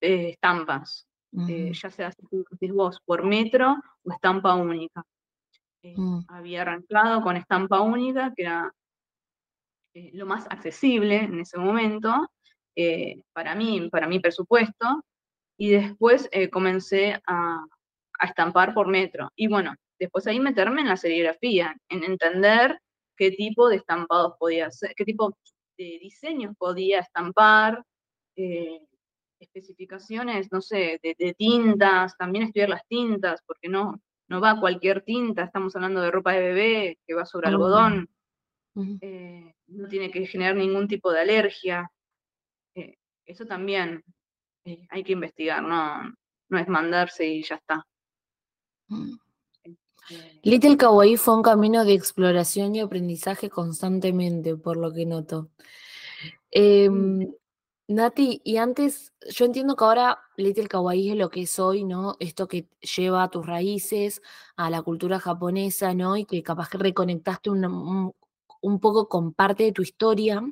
eh, 0.00 0.30
estampas, 0.30 1.08
ya 1.32 1.90
sea 1.90 2.12
vos, 2.72 3.00
por 3.04 3.24
metro 3.24 3.76
o 4.04 4.12
estampa 4.12 4.54
única. 4.54 5.04
Mm. 5.82 6.20
Había 6.28 6.62
arrancado 6.62 7.20
con 7.22 7.36
estampa 7.36 7.80
única, 7.80 8.32
que 8.36 8.42
era 8.42 8.72
eh, 9.94 10.10
lo 10.14 10.24
más 10.24 10.46
accesible 10.50 11.16
en 11.16 11.40
ese 11.40 11.58
momento, 11.58 12.30
eh, 12.76 13.22
para 13.32 13.56
mí, 13.56 13.88
para 13.90 14.06
mi 14.06 14.20
presupuesto, 14.20 15.04
y 15.58 15.70
después 15.70 16.28
eh, 16.32 16.48
comencé 16.48 17.20
a, 17.26 17.64
estampar 18.22 18.74
por 18.74 18.86
metro. 18.86 19.30
Y 19.34 19.48
bueno, 19.48 19.74
después 19.98 20.26
ahí 20.26 20.38
meterme 20.38 20.82
en 20.82 20.88
la 20.88 20.96
serigrafía, 20.98 21.74
en 21.88 22.04
entender 22.04 22.78
qué 23.16 23.30
tipo 23.30 23.68
de 23.68 23.76
estampados 23.76 24.34
podía 24.38 24.66
hacer, 24.66 24.92
qué 24.94 25.06
tipo 25.06 25.34
de 25.84 25.98
diseños 26.00 26.54
podía 26.56 27.00
estampar, 27.00 27.84
especificaciones, 29.38 30.50
no 30.50 30.60
sé, 30.60 30.98
de, 31.02 31.34
tintas, 31.34 32.16
también 32.16 32.44
estudiar 32.44 32.70
las 32.70 32.86
tintas, 32.86 33.42
porque 33.46 33.68
no, 33.68 34.00
no 34.28 34.40
va 34.40 34.60
cualquier 34.60 35.02
tinta, 35.02 35.44
estamos 35.44 35.76
hablando 35.76 36.00
de 36.00 36.10
ropa 36.10 36.32
de 36.32 36.40
bebé 36.40 36.98
que 37.06 37.14
va 37.14 37.26
sobre 37.26 37.48
algodón 37.48 38.08
no 39.70 39.88
tiene 39.88 40.10
que 40.10 40.26
generar 40.26 40.56
ningún 40.56 40.88
tipo 40.88 41.12
de 41.12 41.20
alergia. 41.20 41.90
Eh, 42.74 42.96
eso 43.24 43.46
también 43.46 44.02
eh, 44.64 44.86
hay 44.90 45.04
que 45.04 45.12
investigar, 45.12 45.62
no, 45.62 46.14
no 46.48 46.58
es 46.58 46.68
mandarse 46.68 47.26
y 47.26 47.42
ya 47.42 47.56
está. 47.56 47.86
Mm. 48.88 49.12
Este, 49.12 49.29
Little 50.42 50.76
Kawaii 50.76 51.16
fue 51.16 51.36
un 51.36 51.42
camino 51.42 51.84
de 51.84 51.94
exploración 51.94 52.74
y 52.74 52.80
aprendizaje 52.80 53.50
constantemente, 53.50 54.56
por 54.56 54.76
lo 54.76 54.92
que 54.92 55.06
noto. 55.06 55.50
Em, 56.50 57.32
Nati, 57.88 58.40
y 58.44 58.56
antes, 58.56 59.12
yo 59.30 59.44
entiendo 59.44 59.76
que 59.76 59.84
ahora 59.84 60.18
Little 60.36 60.68
Kawaii 60.68 61.10
es 61.10 61.16
lo 61.16 61.28
que 61.28 61.42
es 61.42 61.58
hoy, 61.58 61.84
¿no? 61.84 62.16
Esto 62.20 62.46
que 62.48 62.68
lleva 62.96 63.24
a 63.24 63.30
tus 63.30 63.46
raíces, 63.46 64.22
a 64.56 64.70
la 64.70 64.82
cultura 64.82 65.18
japonesa, 65.18 65.92
¿no? 65.94 66.16
Y 66.16 66.24
que 66.24 66.42
capaz 66.42 66.68
que 66.68 66.78
reconectaste 66.78 67.50
un, 67.50 68.14
un 68.60 68.80
poco 68.80 69.08
con 69.08 69.32
parte 69.32 69.64
de 69.64 69.72
tu 69.72 69.82
historia, 69.82 70.42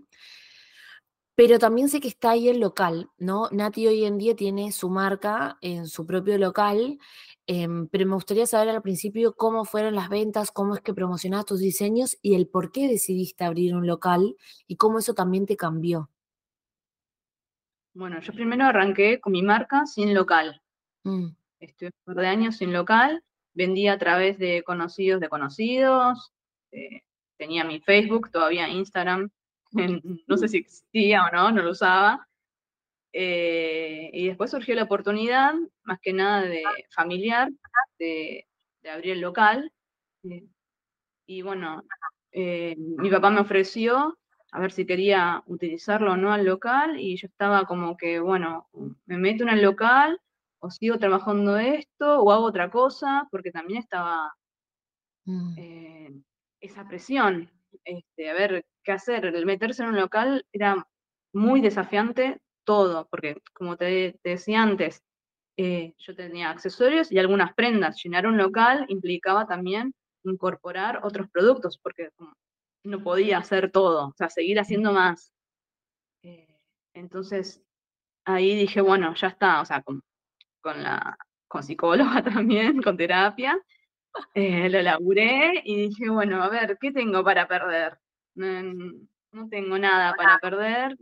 pero 1.39 1.61
también 1.61 1.89
sé 1.89 2.01
que 2.01 2.09
está 2.09 2.33
ahí 2.33 2.49
el 2.49 2.59
local, 2.59 3.11
¿no? 3.17 3.49
Nati 3.53 3.87
hoy 3.87 4.05
en 4.05 4.19
día 4.19 4.35
tiene 4.35 4.73
su 4.73 4.91
marca 4.91 5.57
en 5.61 5.87
su 5.87 6.05
propio 6.05 6.37
local, 6.37 6.99
em, 7.47 7.87
pero 7.87 8.07
me 8.07 8.15
gustaría 8.15 8.45
saber 8.45 8.71
al 8.71 8.83
principio 8.83 9.37
cómo 9.37 9.65
fueron 9.65 9.95
las 9.95 10.09
ventas, 10.09 10.51
cómo 10.51 10.75
es 10.75 10.81
que 10.81 10.95
promocionabas 10.95 11.47
tus 11.47 11.61
diseños 11.61 12.19
y 12.23 12.35
el 12.35 12.49
por 12.49 12.73
qué 12.73 12.89
decidiste 12.89 13.45
abrir 13.45 13.77
un 13.77 13.87
local 13.87 14.35
y 14.67 14.75
cómo 14.75 14.99
eso 14.99 15.15
también 15.15 15.47
te 15.47 15.57
cambió. 15.57 16.11
Bueno, 17.95 18.21
yo 18.21 18.33
primero 18.33 18.65
arranqué 18.65 19.21
con 19.21 19.33
mi 19.33 19.43
marca 19.43 19.87
sin 19.87 20.15
local. 20.15 20.61
Mm. 21.05 21.29
Estuve 21.61 21.93
un 22.05 22.15
par 22.15 22.25
de 22.25 22.27
años 22.27 22.57
sin 22.57 22.73
local, 22.73 23.23
vendía 23.55 23.93
a 23.93 23.99
través 23.99 24.39
de 24.39 24.65
conocidos 24.65 25.21
de 25.21 25.29
conocidos, 25.29 26.33
tenía 27.37 27.63
mi 27.63 27.79
Facebook, 27.79 28.29
todavía 28.33 28.69
Instagram, 28.69 29.31
no 30.27 30.37
sé 30.37 30.49
si 30.49 30.59
existía 30.59 31.25
o 31.25 31.31
no, 31.31 31.51
no 31.53 31.63
lo 31.63 31.71
usaba. 31.71 32.27
Eh, 33.13 34.11
y 34.13 34.29
después 34.29 34.51
surgió 34.51 34.75
la 34.75 34.85
oportunidad, 34.85 35.55
más 35.85 35.99
que 36.01 36.13
nada 36.13 36.43
de 36.43 36.63
familiar, 36.91 37.51
de, 37.99 38.47
abrir 38.91 39.13
el 39.13 39.21
local. 39.21 39.73
Eh, 40.25 40.47
y 41.27 41.43
bueno, 41.43 41.85
eh, 42.33 42.77
mi 42.77 43.11
papá 43.11 43.31
me 43.31 43.41
ofreció 43.41 44.19
a 44.51 44.61
ver 44.61 44.73
si 44.73 44.87
quería 44.87 45.43
utilizarlo 45.47 46.13
o 46.13 46.17
no 46.17 46.33
al 46.33 46.47
local 46.47 46.99
y 46.99 47.17
yo 47.17 47.27
estaba 47.27 47.67
como 47.67 47.99
que, 47.99 48.19
bueno, 48.19 48.69
me 49.05 49.19
meto 49.19 49.43
en 49.43 49.51
el 49.51 49.63
local 49.63 50.19
o 50.59 50.71
sigo 50.71 50.99
trabajando 50.99 51.59
esto 51.59 52.21
o 52.21 52.33
hago 52.33 52.45
otra 52.45 52.71
cosa, 52.71 53.29
porque 53.31 53.51
también 53.51 53.81
estaba 53.81 54.33
mm 55.25 55.57
esa 56.61 56.87
presión, 56.89 57.51
este, 57.89 58.31
a 58.31 58.35
ver 58.35 58.67
qué 58.85 58.93
hacer. 58.93 59.25
El 59.25 59.47
meterse 59.47 59.83
en 59.83 59.91
un 59.91 59.97
local 59.97 60.45
era 60.53 60.87
muy 61.33 61.61
desafiante 61.61 62.41
todo, 62.65 63.09
porque 63.11 63.41
como 63.55 63.77
te, 63.77 64.19
decía 64.23 64.63
antes, 64.63 65.03
eh, 65.57 65.95
yo 65.99 66.15
tenía 66.15 66.51
accesorios 66.51 67.11
y 67.11 67.19
algunas 67.19 67.55
prendas. 67.55 68.03
Llenar 68.03 68.27
un 68.27 68.37
local 68.37 68.85
implicaba 68.89 69.47
también 69.47 69.95
incorporar 70.25 71.01
otros 71.03 71.31
productos, 71.31 71.79
porque 71.79 72.11
no 72.85 73.03
podía 73.03 73.39
hacer 73.39 73.71
todo, 73.71 74.09
o 74.09 74.15
sea, 74.17 74.29
seguir 74.29 74.61
haciendo 74.61 74.93
más. 74.93 75.33
Eh, 76.23 76.61
entonces, 76.93 77.63
ahí 78.27 78.55
dije, 78.55 78.83
bueno, 78.83 79.15
ya 79.15 79.29
está, 79.29 79.63
o 79.63 79.65
sea, 79.65 79.83
con, 79.83 80.03
con 80.61 80.83
la 80.83 81.17
con 81.49 81.63
psicóloga 81.63 82.23
también, 82.23 82.83
con 82.83 82.99
terapia, 82.99 83.59
eh, 84.35 84.69
lo 84.69 84.83
laburé 84.83 85.63
y 85.65 85.89
dije, 85.89 86.09
bueno, 86.11 86.43
a 86.43 86.49
ver, 86.49 86.79
¿qué 86.81 86.93
tengo 86.93 87.25
para 87.25 87.47
perder? 87.47 87.99
No, 88.35 89.49
tengo 89.51 89.79
nada 89.79 90.15
para 90.15 90.39
perder, 90.39 90.97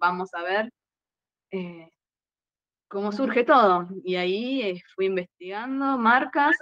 vamos 0.00 0.34
a 0.34 0.42
ver 0.42 0.72
eh, 1.50 1.90
cómo 2.88 3.12
surge 3.12 3.44
todo. 3.44 3.88
Y 4.04 4.16
ahí 4.16 4.62
eh, 4.62 4.82
fui 4.94 5.06
investigando 5.06 5.98
marcas, 5.98 6.56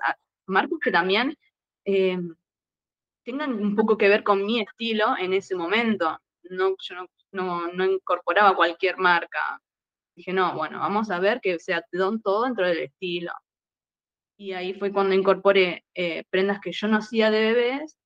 marcas 0.46 0.78
que 0.82 0.90
también 0.90 1.36
tengan 1.84 3.52
un 3.52 3.76
poco 3.76 3.96
que 3.96 4.08
ver 4.08 4.22
con 4.22 4.44
mi 4.44 4.60
estilo 4.60 5.16
en 5.18 5.32
ese 5.32 5.54
momento. 5.54 6.18
No, 6.44 6.74
yo 6.80 7.06
no, 7.32 7.68
no 7.72 7.84
incorporaba 7.84 8.56
cualquier 8.56 8.98
marca. 8.98 9.60
Dije, 10.14 10.32
no, 10.32 10.54
bueno, 10.56 10.80
vamos 10.80 11.10
a 11.10 11.20
ver 11.20 11.40
que 11.40 11.58
sea 11.58 11.84
todo 12.22 12.44
dentro 12.44 12.66
del 12.66 12.78
estilo. 12.78 13.32
Y 14.40 14.52
ahí 14.52 14.72
fue 14.72 14.92
cuando 14.92 15.16
incorporé 15.16 15.84
eh, 15.94 16.22
prendas 16.30 16.60
que 16.60 16.70
yo 16.70 16.86
no 16.86 16.98
hacía 16.98 17.28
de 17.32 17.40
bebés 17.40 17.98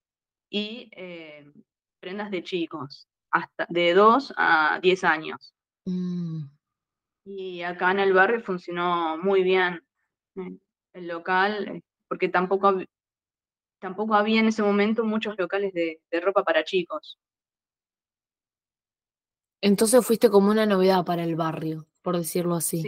y 0.48 0.88
eh, 0.96 1.52
prendas 2.00 2.30
de 2.30 2.42
chicos, 2.42 3.06
hasta 3.30 3.66
de 3.68 3.92
2 3.92 4.32
a 4.38 4.80
10 4.80 5.04
años. 5.04 5.54
Mm. 5.84 6.44
Y 7.26 7.62
acá 7.62 7.90
en 7.90 8.00
el 8.00 8.14
barrio 8.14 8.40
funcionó 8.40 9.18
muy 9.18 9.42
bien 9.42 9.84
eh, 10.36 10.58
el 10.94 11.06
local, 11.06 11.82
porque 12.08 12.30
tampoco, 12.30 12.80
tampoco 13.78 14.14
había 14.14 14.40
en 14.40 14.46
ese 14.46 14.62
momento 14.62 15.04
muchos 15.04 15.34
locales 15.36 15.74
de, 15.74 16.00
ropa 16.22 16.44
para 16.44 16.64
chicos. 16.64 17.18
Entonces 19.60 20.04
fuiste 20.04 20.30
como 20.30 20.50
una 20.50 20.64
novedad 20.64 21.04
para 21.04 21.24
el 21.24 21.36
barrio, 21.36 21.86
por 22.00 22.16
decirlo 22.16 22.54
así. 22.54 22.86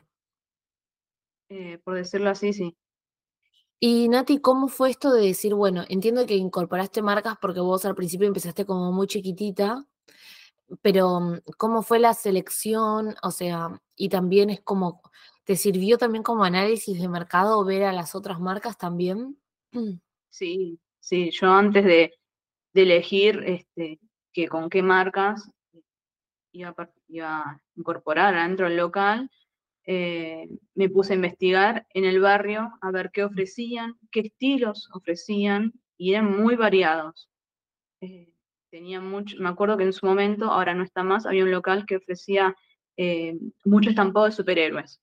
por 1.85 1.95
decirlo 1.95 2.31
así, 2.31 2.55
sí. 2.55 2.75
Y 3.87 4.09
Nati, 4.09 4.39
¿cómo 4.41 4.69
fue 4.69 4.89
esto 4.89 5.13
de 5.13 5.27
decir, 5.27 5.53
bueno, 5.53 5.85
entiendo 5.91 6.25
que 6.25 6.37
incorporaste 6.37 7.03
marcas 7.03 7.37
porque 7.39 7.61
vos 7.61 7.85
al 7.85 7.95
principio 7.95 8.27
empezaste 8.27 8.65
como 8.65 8.91
muy 8.93 9.07
chiquitita, 9.07 9.85
pero 10.81 11.21
mm, 11.21 11.41
¿cómo 11.59 11.83
fue 11.83 11.99
la 11.99 12.15
selección? 12.15 13.15
O 13.23 13.31
sea, 13.31 13.79
y 13.95 14.09
también 14.09 14.49
es 14.49 14.63
como, 14.63 15.03
¿te 15.45 15.57
sirvió 15.57 15.99
también 15.99 16.23
como 16.23 16.45
análisis 16.45 16.99
de 16.99 17.09
mercado 17.11 17.63
ver 17.63 17.83
a 17.83 17.93
las 17.93 18.15
otras 18.15 18.41
marcas 18.41 18.79
también? 18.79 19.39
Sí, 20.31 20.81
sí, 20.99 21.31
yo 21.31 21.53
antes 21.53 21.85
de, 21.85 22.15
elegir 22.73 23.45
este, 23.45 24.01
que 24.33 24.49
con 24.49 24.71
qué 24.71 24.83
marcas 24.83 25.47
iba, 26.53 26.75
iba 27.09 27.39
a 27.39 27.61
incorporar 27.77 28.35
adentro 28.35 28.67
del 28.67 28.79
local, 28.79 29.31
eh, 29.87 30.49
me 30.75 30.89
puse 30.89 31.13
a 31.13 31.17
investigar 31.17 31.87
en 31.91 32.05
el 32.05 32.21
barrio 32.21 32.73
a 32.81 32.91
ver 32.91 33.11
qué 33.13 33.23
ofrecían, 33.25 33.97
qué 34.11 34.21
estilos 34.21 34.89
ofrecían, 34.93 35.73
y 35.99 36.13
eran 36.13 36.41
muy 36.41 36.57
variados. 36.57 37.29
Eh, 38.01 38.33
tenía 38.71 39.01
mucho, 39.01 39.37
me 39.39 39.49
acuerdo 39.49 39.77
que 39.77 39.85
en 39.85 39.93
su 39.93 40.07
momento, 40.07 40.47
ahora 40.47 40.75
no 40.75 40.83
está 40.83 41.03
más, 41.03 41.27
había 41.27 41.45
un 41.45 41.51
local 41.51 41.85
que 41.87 41.97
ofrecía 41.97 42.57
eh, 42.97 43.39
mucho 43.65 43.91
estampado 43.91 44.27
de 44.27 44.33
superhéroes. 44.33 45.01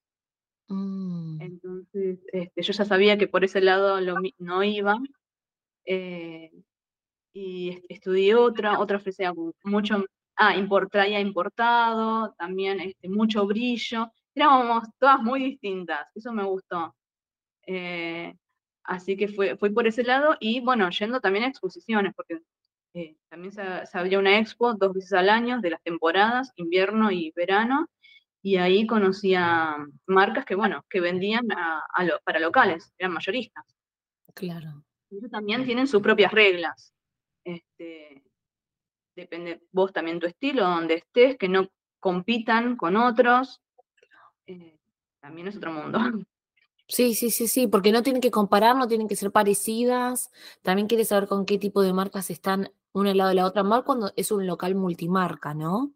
Mm. 0.68 1.42
Entonces, 1.42 2.20
este, 2.34 2.62
yo 2.62 2.74
ya 2.74 2.86
sabía 2.86 3.18
que 3.18 3.28
por 3.28 3.44
ese 3.44 3.62
lado 3.62 4.00
no 4.40 4.64
iba. 4.64 5.00
y 7.34 7.82
estudié 7.90 8.36
otra, 8.36 8.80
otra 8.80 8.98
ofrecía 8.98 9.34
mucho, 9.64 10.06
ah, 10.36 10.56
import, 10.58 10.92
traía 10.92 11.20
importado, 11.20 12.34
también 12.38 12.80
este, 12.82 13.10
mucho 13.10 13.46
brillo 13.46 14.12
éramos 14.36 14.88
todas 15.00 15.22
muy 15.22 15.44
distintas, 15.44 16.08
eso 16.16 16.32
me 16.34 16.44
gustó. 16.44 16.96
Eh, 17.68 18.36
así 18.84 19.16
que 19.18 19.28
fue, 19.28 19.58
fue 19.58 19.72
por 19.72 19.88
ese 19.88 20.04
lado 20.04 20.36
y 20.40 20.62
bueno, 20.62 20.90
yendo 20.90 21.20
también 21.20 21.46
a 21.46 21.48
exposiciones, 21.48 22.14
porque 22.16 22.42
eh, 22.94 23.16
también 23.30 23.54
se, 23.54 23.62
había 23.94 24.20
una 24.20 24.38
expo 24.38 24.74
dos 24.74 24.94
veces 24.94 25.14
al 25.14 25.30
año 25.30 25.62
de 25.62 25.70
las 25.72 25.82
temporadas, 25.84 26.52
invierno 26.56 27.12
y 27.12 27.32
verano, 27.36 27.88
y 28.44 28.58
ahí 28.58 28.88
conocía 28.88 29.76
marcas 30.08 30.46
que, 30.46 30.56
bueno, 30.56 30.84
que 30.90 31.00
vendían 31.00 31.48
para 31.48 32.40
locales, 32.40 32.92
eran 32.98 33.14
mayoristas. 33.14 33.64
Claro. 34.34 34.84
Ellos 35.12 35.30
también 35.30 35.66
tienen 35.66 35.88
sus 35.88 36.02
propias 36.02 36.32
reglas. 36.32 36.94
Este, 37.44 38.24
depende 39.16 39.62
vos 39.72 39.92
también 39.94 40.20
tu 40.20 40.28
estilo, 40.28 40.64
donde 40.64 40.96
estés, 40.96 41.38
que 41.38 41.50
no 41.50 41.68
compitan 42.00 42.78
con 42.78 42.96
otros, 42.96 43.62
eh, 44.54 44.80
también 45.20 45.48
es 45.48 45.58
otro 45.58 45.72
mundo. 45.72 46.00
Sí, 46.88 47.16
sí, 47.16 47.32
sí, 47.32 47.48
sí, 47.48 47.68
porque 47.68 47.94
no 47.94 48.04
tienen 48.04 48.22
que 48.22 48.32
comparar, 48.32 48.76
no 48.76 48.86
tienen 48.86 49.08
que 49.08 49.16
ser 49.16 49.32
parecidas. 49.32 50.30
También 50.62 50.90
quieres 50.90 51.08
saber 51.08 51.26
con 51.30 51.46
qué 51.46 51.58
tipo 51.58 51.82
de 51.82 51.94
marcas 51.94 52.30
están 52.30 52.70
una 52.92 53.12
al 53.12 53.18
lado 53.18 53.30
de 53.30 53.36
la 53.36 53.46
otra, 53.46 53.64
más 53.64 53.84
cuando 53.84 54.12
es 54.18 54.30
un 54.30 54.46
local 54.46 54.76
multimarca, 54.76 55.54
¿no? 55.54 55.94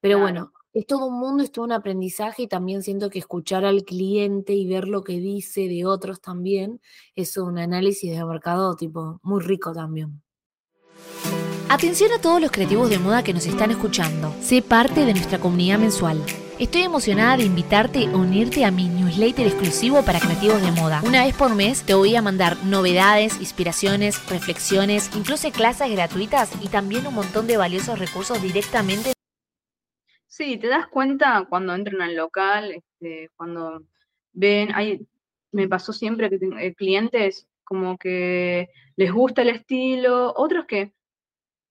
Pero 0.00 0.18
bueno, 0.18 0.52
es 0.72 0.86
todo 0.86 1.06
un 1.06 1.18
mundo, 1.18 1.42
es 1.42 1.52
todo 1.52 1.64
un 1.64 1.72
aprendizaje 1.72 2.44
y 2.44 2.46
también 2.46 2.82
siento 2.82 3.10
que 3.10 3.18
escuchar 3.18 3.64
al 3.64 3.84
cliente 3.84 4.54
y 4.54 4.66
ver 4.66 4.88
lo 4.88 5.02
que 5.02 5.20
dice 5.20 5.68
de 5.68 5.84
otros 5.84 6.20
también 6.20 6.80
es 7.14 7.36
un 7.36 7.58
análisis 7.58 8.10
de 8.10 8.24
mercado 8.24 8.76
tipo 8.76 9.20
muy 9.22 9.42
rico 9.42 9.72
también. 9.72 10.22
Atención 11.68 12.12
a 12.12 12.20
todos 12.20 12.40
los 12.40 12.50
creativos 12.50 12.88
de 12.88 12.98
moda 12.98 13.22
que 13.22 13.34
nos 13.34 13.44
están 13.46 13.70
escuchando. 13.70 14.34
Sé 14.40 14.62
parte 14.62 15.04
de 15.04 15.12
nuestra 15.12 15.38
comunidad 15.38 15.78
mensual. 15.78 16.24
Estoy 16.58 16.82
emocionada 16.82 17.36
de 17.36 17.44
invitarte 17.44 18.06
a 18.06 18.16
unirte 18.16 18.64
a 18.64 18.72
mi 18.72 18.88
newsletter 18.88 19.46
exclusivo 19.46 20.04
para 20.04 20.18
creativos 20.18 20.60
de 20.60 20.72
moda. 20.72 21.00
Una 21.06 21.24
vez 21.24 21.36
por 21.36 21.54
mes 21.54 21.86
te 21.86 21.94
voy 21.94 22.16
a 22.16 22.22
mandar 22.22 22.56
novedades, 22.64 23.38
inspiraciones, 23.38 24.28
reflexiones, 24.28 25.08
incluso 25.16 25.50
clases 25.52 25.88
gratuitas 25.92 26.50
y 26.60 26.68
también 26.68 27.06
un 27.06 27.14
montón 27.14 27.46
de 27.46 27.56
valiosos 27.56 28.00
recursos 28.00 28.42
directamente. 28.42 29.12
Sí, 30.26 30.56
te 30.56 30.66
das 30.66 30.88
cuenta 30.88 31.46
cuando 31.48 31.74
entran 31.76 32.02
al 32.02 32.16
local, 32.16 32.72
este, 32.72 33.30
cuando 33.36 33.84
ven, 34.32 34.74
hay, 34.74 35.06
me 35.52 35.68
pasó 35.68 35.92
siempre 35.92 36.28
que 36.28 36.40
eh, 36.58 36.74
clientes 36.74 37.46
como 37.62 37.96
que 37.98 38.68
les 38.96 39.12
gusta 39.12 39.42
el 39.42 39.50
estilo, 39.50 40.32
otros 40.36 40.66
que 40.66 40.92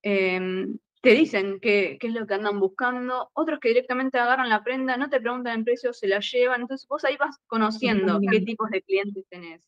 Em, 0.10 0.78
te 1.08 1.14
dicen 1.14 1.60
qué, 1.62 1.98
es 2.02 2.14
lo 2.14 2.28
que 2.28 2.34
andan 2.34 2.60
buscando, 2.60 3.30
otros 3.32 3.62
que 3.62 3.70
directamente 3.70 4.20
agarran 4.20 4.50
la 4.50 4.62
prenda, 4.62 4.98
no 4.98 5.10
te 5.10 5.22
preguntan 5.22 5.60
el 5.60 5.64
precio, 5.64 5.94
se 5.94 6.06
la 6.06 6.20
llevan, 6.20 6.60
entonces 6.60 6.86
vos 6.86 7.06
ahí 7.06 7.16
vas 7.16 7.38
conociendo 7.48 8.20
qué 8.30 8.42
tipos 8.42 8.70
de 8.70 8.82
clientes 8.82 9.24
tenés, 9.30 9.66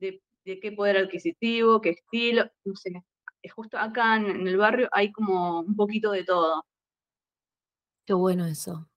de, 0.00 0.20
qué 0.44 0.72
poder 0.72 0.96
adquisitivo, 0.96 1.80
qué 1.80 1.90
estilo, 1.90 2.50
no 2.64 2.74
sé, 2.74 3.04
es 3.40 3.52
justo 3.52 3.78
acá 3.78 4.16
en, 4.16 4.48
el 4.48 4.56
barrio 4.56 4.88
hay 4.90 5.12
como 5.12 5.60
un 5.60 5.76
poquito 5.76 6.10
de 6.10 6.24
todo. 6.24 6.64
Qué 8.04 8.14
bueno 8.14 8.44
eso. 8.46 8.90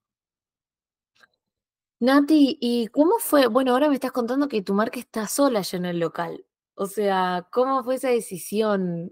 Nati, 2.00 2.58
¿y 2.60 2.88
cómo 2.88 3.20
fue? 3.20 3.46
Bueno, 3.46 3.72
ahora 3.74 3.88
me 3.88 3.94
estás 3.94 4.12
contando 4.12 4.48
que 4.48 4.64
tu 4.64 4.74
marca 4.74 5.00
está 5.00 5.28
sola 5.28 5.62
ya 5.62 5.78
en 5.78 5.86
el 5.86 6.00
local. 6.00 6.44
O 6.74 6.88
sea, 6.88 7.48
¿cómo 7.52 7.84
fue 7.84 7.96
esa 7.96 8.10
decisión? 8.10 9.12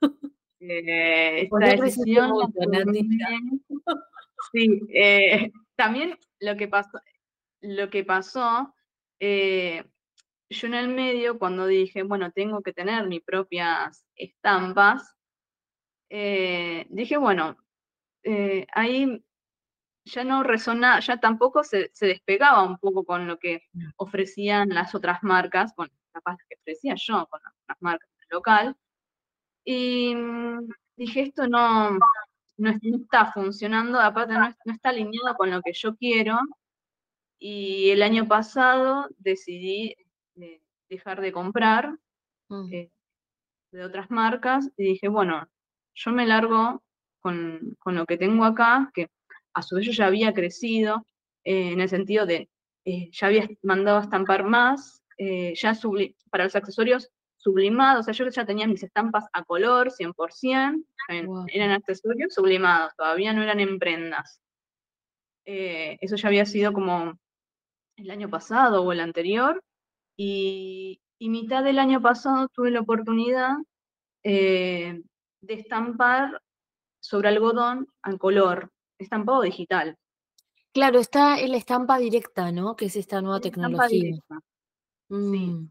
Eh, 0.60 1.42
esta 1.42 1.82
decisión 1.82 2.32
Sí, 4.52 4.80
eh, 4.92 5.50
también 5.76 6.18
lo 6.38 6.56
que 6.56 6.68
pasó, 6.68 7.00
lo 7.60 7.88
que 7.88 8.04
pasó 8.04 8.74
eh, 9.18 9.84
yo 10.50 10.66
en 10.66 10.74
el 10.74 10.88
medio, 10.88 11.38
cuando 11.38 11.66
dije, 11.66 12.02
bueno, 12.02 12.32
tengo 12.32 12.62
que 12.62 12.72
tener 12.72 13.06
mis 13.06 13.22
propias 13.22 14.04
estampas, 14.16 15.14
dije, 16.08 17.16
bueno, 17.16 17.56
ahí 18.74 19.24
ya 20.04 20.24
no 20.24 20.42
resonaba, 20.42 20.98
ya 21.00 21.18
tampoco 21.18 21.62
se, 21.62 21.90
despegaba 22.00 22.64
un 22.64 22.78
poco 22.78 23.04
con 23.04 23.28
lo 23.28 23.38
que 23.38 23.62
mm. 23.72 23.90
ofrecían 23.96 24.70
las 24.70 24.94
otras 24.94 25.22
marcas, 25.22 25.72
con 25.74 25.88
capaz 26.12 26.38
que 26.48 26.56
ofrecía 26.56 26.94
yo 26.96 27.26
con 27.30 27.40
las 27.68 27.76
marcas 27.80 28.10
local, 28.30 28.76
y 29.64 30.14
mm, 30.14 30.68
dije, 30.96 31.22
esto 31.22 31.46
no, 31.46 31.98
no, 32.56 32.70
está 32.82 33.32
funcionando, 33.32 33.98
aparte 34.00 34.34
no, 34.34 34.48
está 34.72 34.90
alineado 34.90 35.34
con 35.36 35.50
lo 35.50 35.60
que 35.62 35.72
yo 35.72 35.96
quiero. 35.96 36.38
Y 37.38 37.90
el 37.90 38.02
año 38.02 38.28
pasado 38.28 39.08
decidí 39.18 39.96
eh, 40.36 40.60
dejar 40.88 41.20
de 41.20 41.32
comprar 41.32 41.96
mm. 42.48 42.72
eh, 42.72 42.90
de 43.72 43.84
otras 43.84 44.10
marcas 44.10 44.70
y 44.76 44.84
dije, 44.84 45.08
bueno, 45.08 45.48
yo 45.94 46.10
me 46.12 46.26
largo 46.26 46.82
con, 47.20 47.76
lo 47.84 48.06
que 48.06 48.18
tengo 48.18 48.44
acá, 48.44 48.90
que 48.94 49.08
a 49.54 49.62
su 49.62 49.76
vez 49.76 49.86
yo 49.86 49.92
ya 49.92 50.06
había 50.06 50.34
crecido 50.34 51.06
eh, 51.44 51.72
en 51.72 51.80
el 51.80 51.88
sentido 51.88 52.26
de, 52.26 52.48
ya 52.84 53.26
había 53.26 53.48
mandado 53.62 53.98
a 53.98 54.02
estampar 54.02 54.44
más, 54.44 55.02
ya 55.18 55.78
para 56.30 56.44
los 56.44 56.56
accesorios 56.56 57.10
sublimados, 57.40 58.00
o 58.00 58.04
sea, 58.04 58.12
yo 58.12 58.30
ya 58.30 58.44
tenía 58.44 58.66
mis 58.66 58.82
estampas 58.82 59.24
a 59.32 59.42
color, 59.44 59.90
100%, 59.90 60.84
eran 61.08 61.70
accesorios 61.70 62.34
sublimados, 62.34 62.94
todavía 62.96 63.32
no 63.32 63.42
eran 63.42 63.60
en 63.60 63.78
prendas. 63.78 64.40
Eh, 65.46 65.96
eso 66.02 66.16
ya 66.16 66.28
había 66.28 66.44
sido 66.44 66.72
como 66.72 67.18
el 67.96 68.10
año 68.10 68.28
pasado 68.28 68.82
o 68.82 68.92
el 68.92 69.00
anterior, 69.00 69.62
y, 70.16 71.00
mitad 71.18 71.64
del 71.64 71.78
año 71.78 72.00
pasado 72.00 72.48
tuve 72.48 72.70
la 72.70 72.80
oportunidad 72.80 73.52
eh, 74.22 75.02
de 75.40 75.54
estampar 75.54 76.42
sobre 77.00 77.28
algodón 77.28 77.88
a 78.02 78.16
color, 78.16 78.70
estampado 78.98 79.42
digital. 79.42 79.96
Claro, 80.72 80.98
está 80.98 81.40
en 81.40 81.52
la 81.52 81.56
estampa 81.56 81.98
directa, 81.98 82.52
¿no? 82.52 82.76
Que 82.76 82.86
es 82.86 82.96
esta 82.96 83.20
nueva 83.22 83.40
tecnología. 83.40 84.18
Sí. 85.08 85.70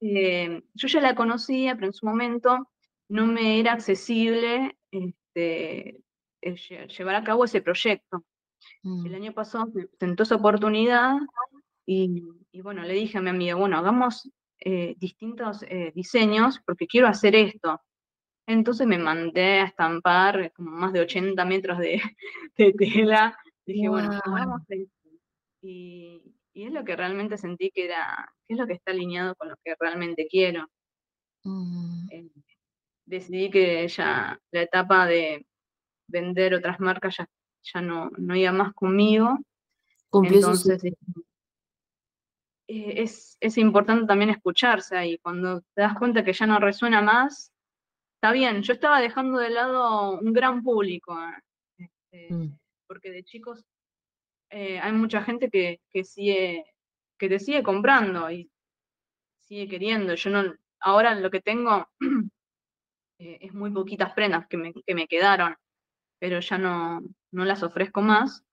Eh, 0.00 0.62
yo 0.74 0.88
ya 0.88 1.00
la 1.00 1.14
conocía, 1.14 1.74
pero 1.74 1.88
en 1.88 1.92
su 1.92 2.06
momento 2.06 2.68
no 3.08 3.26
me 3.26 3.58
era 3.58 3.72
accesible 3.72 4.76
este, 4.90 6.00
eh, 6.42 6.88
llevar 6.96 7.16
a 7.16 7.24
cabo 7.24 7.44
ese 7.44 7.60
proyecto. 7.60 8.24
El 8.82 9.10
mm. 9.10 9.14
año 9.14 9.32
pasado 9.32 9.66
me 9.72 9.86
presentó 9.86 10.22
esa 10.22 10.36
oportunidad 10.36 11.16
y, 11.86 12.22
bueno, 12.62 12.82
le 12.82 12.94
dije 12.94 13.18
a 13.18 13.22
mi 13.22 13.30
amiga, 13.30 13.54
bueno, 13.54 13.78
hagamos 13.78 14.30
eh, 14.60 14.94
distintos 14.98 15.64
diseños 15.94 16.60
porque 16.66 16.86
quiero 16.86 17.08
hacer 17.08 17.34
esto. 17.34 17.80
Entonces 18.46 18.86
me 18.86 18.98
mandé 18.98 19.60
a 19.60 19.64
estampar 19.64 20.52
como 20.52 20.70
más 20.70 20.92
de 20.92 21.00
80 21.00 21.44
metros 21.44 21.78
de, 22.56 22.72
tela. 22.78 23.38
Dije, 23.66 23.88
bueno, 23.88 24.10
hagamos 24.24 24.62
esto. 24.68 25.08
Y, 25.62 26.37
y 26.58 26.64
es 26.64 26.72
lo 26.72 26.84
que 26.84 26.96
realmente 26.96 27.38
sentí 27.38 27.70
que 27.70 27.84
era, 27.84 28.34
que 28.44 28.54
es 28.54 28.58
lo 28.58 28.66
que 28.66 28.72
está 28.72 28.90
alineado 28.90 29.36
con 29.36 29.48
lo 29.48 29.54
que 29.62 29.76
realmente 29.78 30.26
quiero. 30.28 30.66
Mm. 31.44 32.08
Eh, 32.10 32.30
decidí 33.06 33.48
que 33.48 33.86
ya 33.86 34.40
la 34.50 34.62
etapa 34.62 35.06
de 35.06 35.46
vender 36.08 36.54
otras 36.54 36.80
marcas 36.80 37.16
ya, 37.16 37.28
ya 37.62 37.80
no, 37.80 38.10
no 38.18 38.34
iba 38.34 38.50
más 38.50 38.74
conmigo. 38.74 39.38
Entonces, 40.12 40.82
eh, 40.82 40.96
es, 42.66 43.36
es, 43.38 43.56
importante 43.56 44.06
también 44.06 44.30
escucharse 44.30 44.96
ahí. 44.96 45.16
Cuando 45.18 45.60
te 45.60 45.82
das 45.82 45.96
cuenta 45.96 46.24
que 46.24 46.32
ya 46.32 46.48
no 46.48 46.58
resuena 46.58 47.00
más, 47.00 47.52
está 48.16 48.32
bien. 48.32 48.62
Yo 48.62 48.72
estaba 48.72 49.00
dejando 49.00 49.38
de 49.38 49.50
lado 49.50 50.18
un 50.18 50.32
gran 50.32 50.64
público, 50.64 51.16
este, 51.76 52.34
mm. 52.34 52.58
porque 52.88 53.12
de 53.12 53.22
chicos 53.22 53.64
eh, 54.50 54.78
hay 54.80 54.92
mucha 54.92 55.22
gente 55.22 55.50
que, 55.50 55.80
sigue, 56.04 56.64
que 57.18 57.28
te 57.28 57.38
sigue 57.38 57.62
comprando 57.62 58.30
y 58.30 58.50
sigue 59.40 59.68
queriendo. 59.68 60.14
Yo 60.14 60.30
no, 60.30 60.54
ahora 60.80 61.14
lo 61.14 61.30
que 61.30 61.40
tengo 61.40 61.88
eh, 63.18 63.38
es 63.40 63.54
muy 63.54 63.70
poquitas 63.70 64.12
prendas 64.14 64.46
que 64.48 64.56
me, 64.56 64.72
que 64.72 64.94
me, 64.94 65.06
quedaron, 65.06 65.56
pero 66.18 66.40
ya 66.40 66.58
no, 66.58 67.00
no 67.32 67.44
las 67.44 67.62
ofrezco 67.62 68.02
más. 68.02 68.44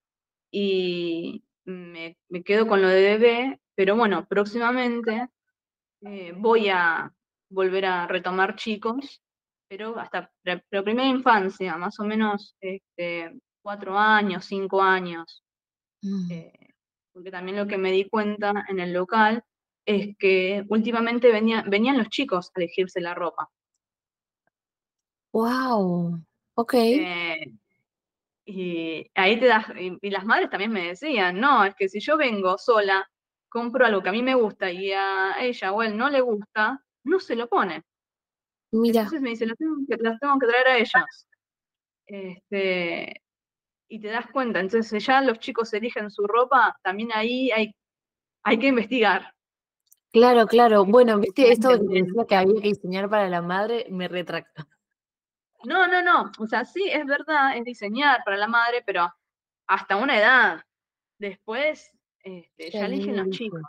Y, 0.51 1.43
me, 1.65 2.15
quedo 2.43 2.67
con 2.67 2.81
lo 2.81 2.87
de 2.87 3.01
bebé, 3.01 3.59
pero 3.75 3.95
bueno, 3.95 4.25
próximamente 4.27 5.29
eh, 6.01 6.33
voy 6.35 6.69
a 6.69 7.11
volver 7.49 7.85
a 7.85 8.07
retomar 8.07 8.55
chicos, 8.55 9.21
pero 9.67 9.97
hasta 9.99 10.31
la 10.43 10.83
primera 10.83 11.07
infancia, 11.07 11.77
más 11.77 11.99
o 11.99 12.03
menos 12.03 12.55
este, 12.61 13.33
cuatro 13.61 13.97
años, 13.97 14.45
cinco 14.45 14.81
años. 14.81 15.44
Mm. 16.01 16.31
Eh, 16.31 16.73
porque 17.11 17.31
también 17.31 17.57
lo 17.57 17.67
que 17.67 17.77
me 17.77 17.91
di 17.91 18.09
cuenta 18.09 18.53
en 18.67 18.79
el 18.79 18.93
local 18.93 19.43
es 19.85 20.17
que 20.17 20.65
últimamente 20.69 21.31
venían 21.31 21.97
los 21.97 22.09
chicos 22.09 22.51
a 22.53 22.59
elegirse 22.59 22.99
la 22.99 23.13
ropa. 23.13 23.49
Wow, 25.31 26.19
ok. 26.55 26.73
Eh, 26.73 27.51
y 28.45 29.11
ahí 29.15 29.39
te 29.39 29.47
das, 29.47 29.65
y, 29.77 30.09
las 30.09 30.25
madres 30.25 30.49
también 30.49 30.71
me 30.71 30.87
decían, 30.87 31.39
no, 31.39 31.65
es 31.65 31.75
que 31.75 31.89
si 31.89 31.99
yo 31.99 32.17
vengo 32.17 32.57
sola, 32.57 33.09
compro 33.49 33.85
algo 33.85 34.01
que 34.01 34.09
a 34.09 34.13
mí 34.13 34.21
me 34.21 34.35
gusta 34.35 34.71
y 34.71 34.91
a 34.91 35.35
ella 35.39 35.71
o 35.71 35.83
él 35.83 35.97
no 35.97 36.09
le 36.09 36.21
gusta, 36.21 36.83
no 37.03 37.19
se 37.19 37.35
lo 37.35 37.47
pone. 37.47 37.83
Mira. 38.71 39.01
Entonces 39.01 39.21
me 39.21 39.29
dice, 39.29 39.45
las 39.45 39.57
tengo 39.57 39.75
que, 39.87 39.97
tengo 39.97 40.39
que 40.39 40.47
traer 40.47 40.67
a 40.67 40.77
ellos. 40.77 41.27
Este, 42.07 43.21
y 43.95 43.99
te 43.99 44.09
das 44.09 44.27
cuenta, 44.27 44.59
entonces 44.59 45.05
ya 45.05 45.21
los 45.21 45.39
chicos 45.39 45.73
eligen 45.73 46.11
su 46.11 46.27
ropa, 46.27 46.77
también 46.83 47.11
ahí 47.13 47.49
hay, 47.51 47.73
hay 48.43 48.59
que 48.59 48.67
investigar. 48.67 49.33
Claro, 50.11 50.45
claro. 50.47 50.83
Bueno, 50.85 51.17
viste, 51.17 51.49
esto 51.49 51.69
que 51.69 52.05
que 52.27 52.35
había 52.35 52.61
que 52.61 52.67
diseñar 52.67 53.09
para 53.09 53.29
la 53.29 53.41
madre, 53.41 53.87
me 53.89 54.09
retracta. 54.09 54.67
No, 55.63 55.87
no, 55.87 56.01
no. 56.01 56.31
O 56.39 56.45
sea, 56.45 56.65
sí, 56.65 56.89
es 56.91 57.05
verdad, 57.05 57.55
es 57.55 57.63
diseñar 57.63 58.21
para 58.25 58.35
la 58.35 58.47
madre, 58.47 58.83
pero 58.85 59.09
hasta 59.65 59.95
una 59.95 60.17
edad. 60.17 60.61
Después, 61.17 61.89
este, 62.19 62.71
ya 62.71 62.87
eligen 62.87 63.15
los 63.15 63.29
chicos. 63.29 63.61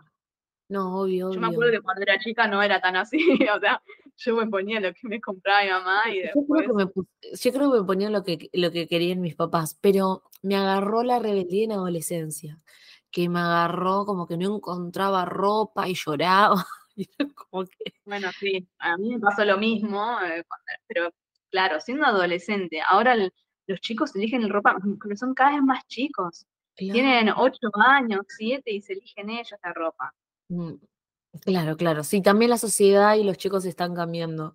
No, 0.68 1.02
obvio, 1.02 1.32
Yo 1.32 1.40
me 1.40 1.46
acuerdo 1.46 1.70
que 1.70 1.80
cuando 1.80 2.02
era 2.02 2.18
chica 2.18 2.48
no 2.48 2.60
era 2.64 2.80
tan 2.80 2.96
así, 2.96 3.18
o 3.56 3.60
sea, 3.60 3.80
yo 4.16 4.36
me 4.36 4.46
ponía 4.46 4.80
lo 4.80 4.92
que 4.92 5.08
me 5.08 5.20
compraba 5.20 5.62
mi 5.62 5.70
mamá 5.70 6.10
y 6.10 6.20
después... 6.20 6.46
Yo 6.48 6.74
creo 6.74 6.76
que 6.76 6.84
me, 6.84 7.06
yo 7.36 7.52
creo 7.52 7.72
que 7.72 7.80
me 7.80 7.86
ponía 7.86 8.10
lo 8.10 8.22
que, 8.22 8.50
lo 8.52 8.70
que 8.70 8.88
querían 8.88 9.20
mis 9.20 9.36
papás, 9.36 9.78
pero 9.80 10.22
me 10.42 10.56
agarró 10.56 11.02
la 11.02 11.18
rebeldía 11.18 11.64
en 11.64 11.72
adolescencia, 11.72 12.60
que 13.10 13.28
me 13.28 13.40
agarró 13.40 14.04
como 14.06 14.26
que 14.26 14.36
no 14.36 14.56
encontraba 14.56 15.24
ropa 15.24 15.88
y 15.88 15.94
lloraba. 15.94 16.66
Bueno, 18.06 18.30
sí, 18.40 18.66
a 18.78 18.96
mí 18.96 19.10
me 19.10 19.20
pasó 19.20 19.44
lo 19.44 19.58
mismo, 19.58 20.18
eh, 20.22 20.42
pero 20.86 21.12
claro, 21.50 21.78
siendo 21.78 22.06
adolescente, 22.06 22.80
ahora 22.80 23.14
los 23.66 23.80
chicos 23.80 24.16
eligen 24.16 24.48
ropa, 24.48 24.78
pero 25.02 25.14
son 25.14 25.34
cada 25.34 25.52
vez 25.52 25.62
más 25.62 25.86
chicos. 25.88 26.46
Tienen 26.74 27.28
ocho 27.36 27.68
años, 27.74 28.20
siete 28.28 28.72
y 28.72 28.80
se 28.80 28.94
eligen 28.94 29.28
ellos 29.28 29.58
la 29.62 29.72
ropa. 29.74 30.14
Mm, 30.48 30.74
claro, 31.44 31.76
claro. 31.76 32.04
Sí, 32.04 32.22
también 32.22 32.50
la 32.50 32.58
sociedad 32.58 33.14
y 33.16 33.24
los 33.24 33.36
chicos 33.38 33.64
están 33.64 33.94
cambiando. 33.94 34.54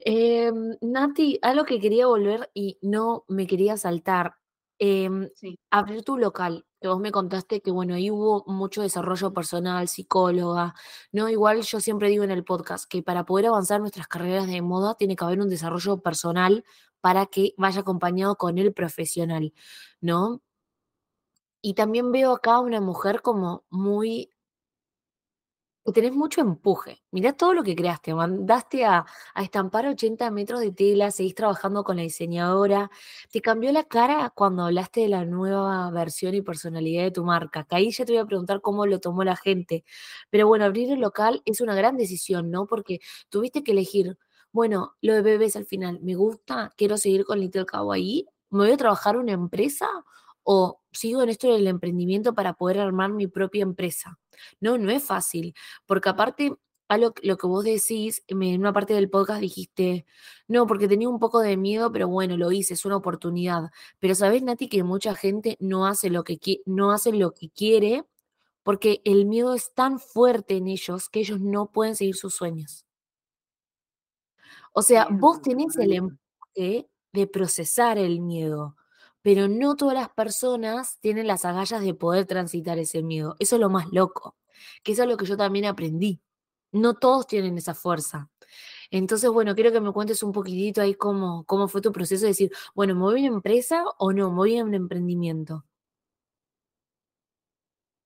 Em, 0.00 0.76
Nati, 0.82 1.38
algo 1.42 1.64
que 1.64 1.80
quería 1.80 2.06
volver 2.08 2.50
y 2.54 2.78
no 2.82 3.24
me 3.28 3.46
quería 3.46 3.76
saltar. 3.76 4.36
Em, 4.78 5.30
abrir 5.70 6.04
tu 6.04 6.18
local, 6.18 6.66
que 6.80 6.88
vos 6.88 7.00
me 7.00 7.12
contaste 7.12 7.62
que, 7.62 7.70
bueno, 7.70 7.94
ahí 7.94 8.10
hubo 8.10 8.44
mucho 8.48 8.82
desarrollo 8.82 9.32
personal, 9.34 9.88
psicóloga, 9.88 10.74
¿no? 11.12 11.28
Igual 11.30 11.62
yo 11.62 11.80
siempre 11.80 12.08
digo 12.10 12.24
en 12.24 12.32
el 12.32 12.44
podcast 12.44 12.86
que 12.90 13.02
para 13.02 13.24
poder 13.26 13.46
avanzar 13.46 13.80
nuestras 13.80 14.08
carreras 14.08 14.48
de 14.48 14.62
moda 14.62 14.96
tiene 14.96 15.16
que 15.16 15.24
haber 15.24 15.40
un 15.40 15.48
desarrollo 15.50 15.98
personal 16.02 16.64
para 17.00 17.26
que 17.26 17.54
vaya 17.58 17.80
acompañado 17.82 18.36
con 18.36 18.58
el 18.58 18.72
profesional, 18.74 19.54
¿no? 20.00 20.42
Y 21.64 21.74
también 21.74 22.10
veo 22.10 22.32
acá 22.32 22.58
una 22.58 22.80
mujer 22.80 23.22
como 23.22 23.64
muy 23.70 24.31
tenés 25.92 26.12
mucho 26.12 26.40
empuje. 26.40 27.02
Mirá 27.10 27.32
todo 27.32 27.54
lo 27.54 27.64
que 27.64 27.74
creaste. 27.74 28.14
Mandaste 28.14 28.84
a, 28.84 29.04
estampar 29.36 29.86
80 29.86 30.30
metros 30.30 30.60
de 30.60 30.70
tela, 30.72 31.10
seguís 31.10 31.34
trabajando 31.34 31.82
con 31.82 31.96
la 31.96 32.02
diseñadora. 32.02 32.90
¿Te 33.30 33.40
cambió 33.40 33.72
la 33.72 33.84
cara 33.84 34.30
cuando 34.34 34.64
hablaste 34.64 35.00
de 35.00 35.08
la 35.08 35.24
nueva 35.24 35.90
versión 35.90 36.34
y 36.34 36.42
personalidad 36.42 37.02
de 37.02 37.10
tu 37.10 37.24
marca? 37.24 37.64
Que 37.64 37.76
ahí 37.76 37.90
ya 37.90 38.04
te 38.04 38.12
voy 38.12 38.20
a 38.20 38.26
preguntar 38.26 38.60
cómo 38.60 38.86
lo 38.86 39.00
tomó 39.00 39.24
la 39.24 39.36
gente. 39.36 39.84
Pero 40.30 40.46
bueno, 40.46 40.64
abrir 40.64 40.92
el 40.92 41.00
local 41.00 41.42
es 41.44 41.60
una 41.60 41.74
gran 41.74 41.96
decisión, 41.96 42.50
¿no? 42.50 42.66
Porque 42.66 43.00
tuviste 43.28 43.64
que 43.64 43.72
elegir, 43.72 44.18
bueno, 44.52 44.94
lo 45.00 45.14
de 45.14 45.22
bebés 45.22 45.56
al 45.56 45.66
final, 45.66 45.98
me 46.02 46.14
gusta, 46.14 46.72
quiero 46.76 46.96
seguir 46.96 47.24
con 47.24 47.40
Little 47.40 47.66
Kawaii, 47.66 48.26
me 48.50 48.58
voy 48.58 48.72
a 48.72 48.76
trabajar 48.76 49.16
una 49.16 49.32
empresa 49.32 49.88
o 50.44 50.80
sigo 50.92 51.22
en 51.22 51.28
esto 51.30 51.52
del 51.52 51.66
emprendimiento 51.66 52.34
para 52.34 52.54
poder 52.54 52.80
armar 52.80 53.12
mi 53.12 53.26
propia 53.26 53.62
empresa. 53.62 54.18
No, 54.60 54.78
no 54.78 54.90
es 54.90 55.02
fácil, 55.04 55.54
porque 55.86 56.08
aparte, 56.08 56.54
a 56.88 56.98
lo, 56.98 57.14
que 57.14 57.46
vos 57.46 57.64
decís, 57.64 58.22
en 58.26 58.60
una 58.60 58.72
parte 58.72 58.94
del 58.94 59.08
podcast 59.08 59.40
dijiste, 59.40 60.04
no, 60.48 60.66
porque 60.66 60.88
tenía 60.88 61.08
un 61.08 61.18
poco 61.18 61.40
de 61.40 61.56
miedo, 61.56 61.90
pero 61.92 62.08
bueno, 62.08 62.36
lo 62.36 62.52
hice, 62.52 62.74
es 62.74 62.84
una 62.84 62.96
oportunidad. 62.96 63.70
Pero 63.98 64.14
sabes, 64.14 64.42
Nati, 64.42 64.68
que 64.68 64.82
mucha 64.82 65.14
gente 65.14 65.56
no 65.60 65.86
hace 65.86 66.10
lo 66.10 66.24
que, 66.24 66.38
no 66.66 66.92
hace 66.92 67.12
lo 67.12 67.32
que 67.32 67.48
quiere 67.50 68.04
porque 68.62 69.02
el 69.04 69.26
miedo 69.26 69.54
es 69.54 69.72
tan 69.74 69.98
fuerte 69.98 70.56
en 70.56 70.68
ellos 70.68 71.08
que 71.08 71.20
ellos 71.20 71.40
no 71.40 71.70
pueden 71.72 71.96
seguir 71.96 72.14
sus 72.14 72.34
sueños. 72.34 72.86
O 74.72 74.82
sea, 74.82 75.08
vos 75.10 75.42
tenés 75.42 75.76
el 75.76 75.92
empuje 75.92 76.88
de 77.12 77.26
procesar 77.26 77.98
el 77.98 78.20
miedo, 78.20 78.76
pero 79.22 79.48
no 79.48 79.76
todas 79.76 79.94
las 79.94 80.08
personas 80.10 80.98
tienen 81.00 81.26
las 81.26 81.44
agallas 81.44 81.82
de 81.82 81.94
poder 81.94 82.26
transitar 82.26 82.78
ese 82.78 83.02
miedo. 83.02 83.36
Eso 83.38 83.56
es 83.56 83.60
lo 83.60 83.70
más 83.70 83.86
loco, 83.92 84.36
que 84.82 84.92
eso 84.92 85.04
es 85.04 85.08
lo 85.08 85.16
que 85.16 85.26
yo 85.26 85.36
también 85.36 85.64
aprendí. 85.66 86.20
No 86.72 86.94
todos 86.94 87.26
tienen 87.26 87.56
esa 87.58 87.74
fuerza. 87.74 88.30
Entonces, 88.90 89.30
bueno, 89.30 89.54
quiero 89.54 89.72
que 89.72 89.80
me 89.80 89.92
cuentes 89.92 90.22
un 90.22 90.32
poquitito 90.32 90.82
ahí 90.82 90.94
cómo, 90.94 91.44
cómo 91.44 91.68
fue 91.68 91.80
tu 91.80 91.92
proceso 91.92 92.22
de 92.22 92.28
decir, 92.28 92.50
bueno, 92.74 92.94
¿me 92.94 93.00
voy 93.00 93.24
a 93.24 93.28
una 93.28 93.36
empresa 93.36 93.84
o 93.98 94.12
no? 94.12 94.30
¿Me 94.30 94.36
voy 94.36 94.58
a 94.58 94.64
un 94.64 94.74
emprendimiento? 94.74 95.64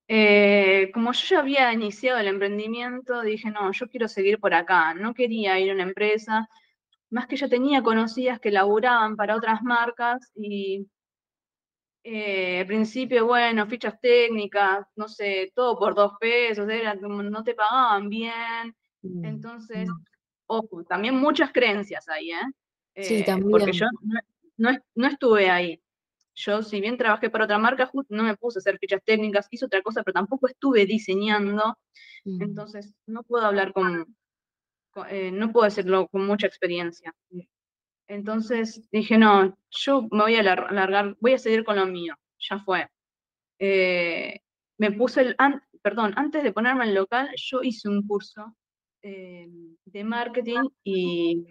Eh, 0.09 0.91
como 0.95 1.13
yo 1.13 1.27
ya 1.29 1.41
había 1.41 1.73
iniciado 1.73 2.19
el 2.21 2.29
emprendimiento, 2.29 3.23
dije, 3.23 3.51
no, 3.51 3.73
yo 3.73 3.89
quiero 3.89 4.09
seguir 4.09 4.39
por 4.39 4.55
acá. 4.55 4.95
No 4.95 5.15
quería 5.15 5.59
ir 5.59 5.71
a 5.71 5.75
una 5.75 5.83
empresa, 5.83 6.49
más 7.11 7.27
que 7.27 7.37
yo 7.37 7.49
tenía 7.49 7.83
conocidas 7.83 8.41
que 8.41 8.51
laburaban 8.51 9.17
para 9.17 9.37
otras 9.37 9.63
marcas 9.63 10.31
y 10.37 10.87
eh, 12.09 12.61
al 12.61 12.67
principio, 12.69 13.27
bueno, 13.27 13.67
fichas 13.67 14.01
técnicas, 14.01 14.87
no 14.95 15.09
sé, 15.09 15.51
todo 15.53 15.77
por 15.77 15.93
dos 15.93 16.13
pesos, 16.21 16.69
era, 16.69 16.95
no 16.95 17.43
te 17.43 17.53
pagaban 17.53 18.09
bien. 18.09 18.77
Mm, 19.03 19.25
Entonces, 19.25 19.89
ojo, 20.47 20.85
también 20.85 21.17
muchas 21.17 21.51
creencias 21.53 22.09
ahí, 22.09 22.31
¿eh? 22.31 23.03
sí, 23.03 23.15
eh, 23.17 23.25
también. 23.25 23.51
Porque 23.51 23.73
yo 23.73 23.87
no, 24.57 24.71
estuve 25.09 25.51
ahí. 25.51 25.83
Yo, 26.37 26.63
si 26.63 26.81
bien 26.81 26.97
trabajé 26.97 27.29
para 27.29 27.45
otra 27.45 27.59
marca, 27.59 27.91
no 28.09 28.23
me 28.23 28.37
puse 28.37 28.59
a 28.59 28.61
hacer 28.61 28.79
fichas 28.79 29.03
técnicas, 29.05 29.49
hice 29.51 29.65
otra 29.65 29.83
cosa, 29.83 30.05
pero 30.05 30.15
tampoco 30.15 30.47
estuve 30.47 30.87
diseñando. 30.87 31.77
Mm. 32.25 32.41
Entonces, 32.41 32.95
no 33.07 33.25
puedo 33.25 33.47
hablar 33.47 33.73
con, 33.73 34.17
eh, 35.09 35.33
no 35.33 35.51
puedo 35.51 35.67
hacerlo 35.67 36.07
con 36.07 36.25
mucha 36.25 36.47
experiencia. 36.47 37.13
Entonces 38.09 38.89
dije, 38.91 39.19
no, 39.19 39.57
yo 39.71 40.03
me 40.11 40.23
voy 40.23 40.37
a 40.37 40.41
alargar, 40.41 41.17
voy 41.21 41.35
a 41.35 41.39
seguir 41.39 41.65
con 41.65 41.77
lo 41.77 41.87
mío, 41.87 42.15
ya 42.39 42.59
fue. 42.61 42.89
Eh, 43.59 44.41
me 44.79 44.93
puse 44.93 45.23
el, 45.23 45.37
perdón, 45.83 46.13
antes 46.17 46.43
de 46.43 46.53
ponerme 46.53 46.85
en 46.85 46.95
local, 46.95 47.31
yo 47.37 47.63
hice 47.63 47.89
un 47.89 48.07
curso 48.07 48.55
eh, 49.03 49.49
de 49.85 50.05
marketing 50.05 50.69
y, 50.85 51.47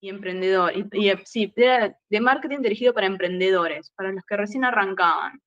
y 0.00 0.08
emprendedor, 0.08 0.72
y, 0.76 1.12
sí, 1.24 1.52
de 1.56 2.20
marketing 2.20 2.60
dirigido 2.60 2.94
para 2.94 3.06
emprendedores, 3.06 3.90
para 3.96 4.12
los 4.12 4.24
que 4.24 4.36
recién 4.36 4.64
arrancaban. 4.64 5.40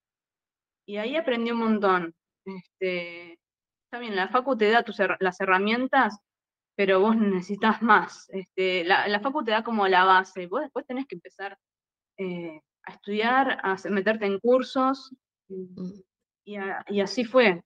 Y 0.86 0.98
ahí 0.98 1.16
aprendí 1.16 1.52
un 1.52 1.60
montón. 1.60 2.16
Este, 2.46 3.40
bien, 4.00 4.16
la 4.16 4.30
facu 4.30 4.58
te 4.58 4.70
da 4.70 4.84
tus, 4.84 4.98
las 5.20 5.40
herramientas, 5.40 6.18
pero 6.82 7.00
vos 7.00 7.16
necesitas 7.16 7.80
más. 7.84 8.28
Este, 8.32 8.84
la, 8.84 9.08
la 9.08 9.20
facu 9.20 9.44
te 9.44 9.52
da 9.52 9.64
como 9.64 9.88
la 9.88 10.04
base, 10.04 10.48
vos 10.48 10.62
después 10.62 10.84
tenés 10.88 11.06
que 11.06 11.14
empezar 11.14 11.56
eh, 12.18 12.60
a 12.86 12.94
estudiar, 12.94 13.60
a 13.62 13.78
meterte 13.92 14.26
en 14.26 14.40
cursos, 14.40 15.16
mm. 15.48 16.00
y, 16.44 17.00
así 17.00 17.24
fue. 17.24 17.62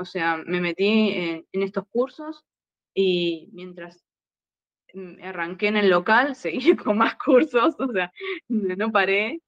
O 0.00 0.04
sea, 0.04 0.38
me 0.38 0.60
metí 0.60 1.12
en, 1.12 1.46
estos 1.52 1.84
cursos 1.92 2.44
y 2.92 3.50
mientras 3.52 4.02
mm, 4.94 5.22
arranqué 5.22 5.68
en 5.68 5.76
el 5.76 5.88
local, 5.88 6.34
seguí 6.34 6.74
con 6.74 6.98
más 6.98 7.14
cursos, 7.24 7.76
o 7.78 7.92
sea, 7.92 8.10
no 8.48 8.90
paré. 8.90 9.40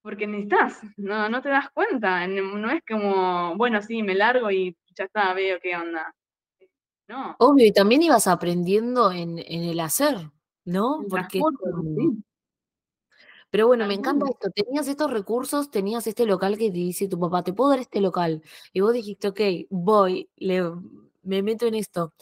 Porque 0.00 0.28
necesitas, 0.28 0.80
no, 0.96 1.28
no 1.28 1.42
te 1.42 1.48
das 1.48 1.70
cuenta, 1.70 2.24
no 2.28 2.70
es 2.70 2.82
como, 2.88 3.56
bueno, 3.56 3.82
sí, 3.82 4.04
me 4.04 4.14
largo 4.14 4.48
y 4.52 4.76
ya 4.94 5.06
está, 5.06 5.34
veo 5.34 5.58
qué 5.60 5.76
onda. 5.76 6.14
Obvio, 7.38 7.66
y 7.66 7.72
también 7.72 8.02
ibas 8.02 8.26
aprendiendo 8.26 9.10
en, 9.12 9.38
el 9.38 9.80
hacer, 9.80 10.30
¿no? 10.64 11.04
Porque, 11.08 11.40
Pero 13.50 13.66
bueno, 13.66 13.86
me 13.86 13.94
encanta 13.94 14.26
esto. 14.28 14.50
Tenías 14.50 14.86
estos 14.86 15.10
recursos, 15.10 15.70
tenías 15.70 16.06
este 16.06 16.24
local 16.24 16.56
que 16.56 16.68
te 16.70 16.78
dice 16.78 17.08
tu 17.08 17.18
papá, 17.18 17.42
te 17.42 17.52
puedo 17.52 17.70
dar 17.70 17.80
este 17.80 18.00
local. 18.00 18.42
Y 18.72 18.80
vos 18.80 18.92
dijiste, 18.92 19.28
ok, 19.28 19.40
voy, 19.70 20.30
le, 20.36 20.62
me 21.22 21.42
meto 21.42 21.66
en 21.66 21.74
esto. 21.74 22.14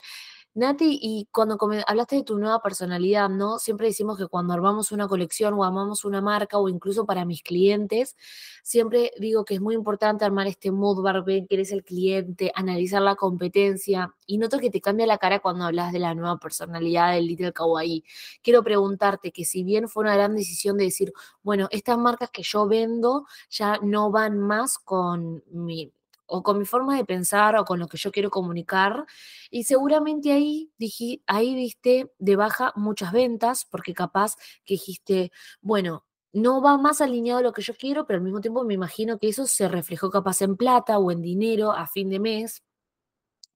Nati, 0.59 0.99
y 1.01 1.29
cuando 1.31 1.57
hablaste 1.87 2.17
de 2.17 2.23
tu 2.25 2.37
nueva 2.37 2.61
personalidad, 2.61 3.29
¿no? 3.29 3.61
Siempre 3.61 3.87
decimos 3.87 4.19
que 4.19 4.27
cuando 4.27 4.53
armamos 4.53 4.91
una 4.91 5.07
colección 5.07 5.55
o 5.55 5.63
armamos 5.63 6.05
una 6.05 6.21
marca 6.21 6.59
o 6.59 6.69
incluso 6.69 7.07
para 7.07 7.25
mis 7.25 7.45
clientes, 7.45 8.17
siempre 8.65 9.13
digo 9.21 9.45
que 9.45 9.55
es 9.55 9.61
muy 9.61 9.77
importante 9.77 10.25
armar 10.25 10.49
este 10.49 10.73
mood 10.73 11.01
ver 11.25 11.47
quién 11.47 11.61
es 11.61 11.71
el 11.71 11.85
cliente, 11.85 12.51
analizar 12.57 13.01
la 13.03 13.15
competencia. 13.15 14.13
Y 14.27 14.39
noto 14.39 14.59
que 14.59 14.69
te 14.69 14.81
cambia 14.81 15.07
la 15.07 15.19
cara 15.19 15.39
cuando 15.39 15.65
hablas 15.65 15.93
de 15.93 16.01
la 16.01 16.15
nueva 16.17 16.39
personalidad 16.39 17.13
del 17.13 17.29
Little 17.29 17.53
Kawaii. 17.53 18.03
Quiero 18.43 18.65
preguntarte 18.65 19.31
que 19.31 19.45
si 19.45 19.63
bien 19.63 19.89
fue 19.89 20.03
una 20.03 20.15
gran 20.17 20.35
decisión 20.35 20.77
de 20.77 20.85
decir, 20.85 21.13
bueno, 21.45 21.69
estas 21.71 21.99
marcas 21.99 22.31
que 22.31 22.43
yo 22.43 22.67
vendo 22.67 23.27
ya 23.49 23.79
no 23.81 24.11
van 24.11 24.41
más 24.41 24.79
con 24.79 25.45
mi, 25.53 25.93
o 26.29 26.43
con 26.43 26.59
mi 26.59 26.65
forma 26.65 26.97
de 26.97 27.05
pensar 27.05 27.57
o 27.57 27.65
con 27.65 27.81
lo 27.81 27.89
que 27.89 27.99
yo 27.99 28.13
quiero 28.13 28.31
comunicar. 28.31 29.07
Y 29.51 29.65
seguramente 29.65 30.33
ahí, 30.33 30.71
dije, 30.79 31.23
ahí 31.27 31.55
diste 31.55 32.13
de 32.19 32.37
baja 32.37 32.73
muchas 32.77 33.13
ventas 33.13 33.65
porque 33.65 33.95
capaz 33.95 34.37
que 34.65 34.75
dijiste, 34.75 35.33
bueno, 35.61 36.05
no 36.33 36.63
va 36.63 36.79
más 36.79 37.01
alineado 37.01 37.41
a 37.41 37.43
lo 37.43 37.53
que 37.53 37.63
yo 37.63 37.75
quiero, 37.75 38.07
pero 38.07 38.19
al 38.19 38.25
mismo 38.25 38.41
tiempo 38.41 38.65
me 38.65 38.75
imagino 38.75 39.19
que 39.19 39.29
eso 39.29 39.47
se 39.47 39.69
reflejó 39.69 40.11
capaz 40.11 40.43
en 40.43 40.57
plata 40.57 40.99
o 40.99 41.11
en 41.11 41.23
dinero 41.23 41.73
a 41.73 41.87
fin 41.87 42.11
de 42.11 42.21
mes 42.21 42.63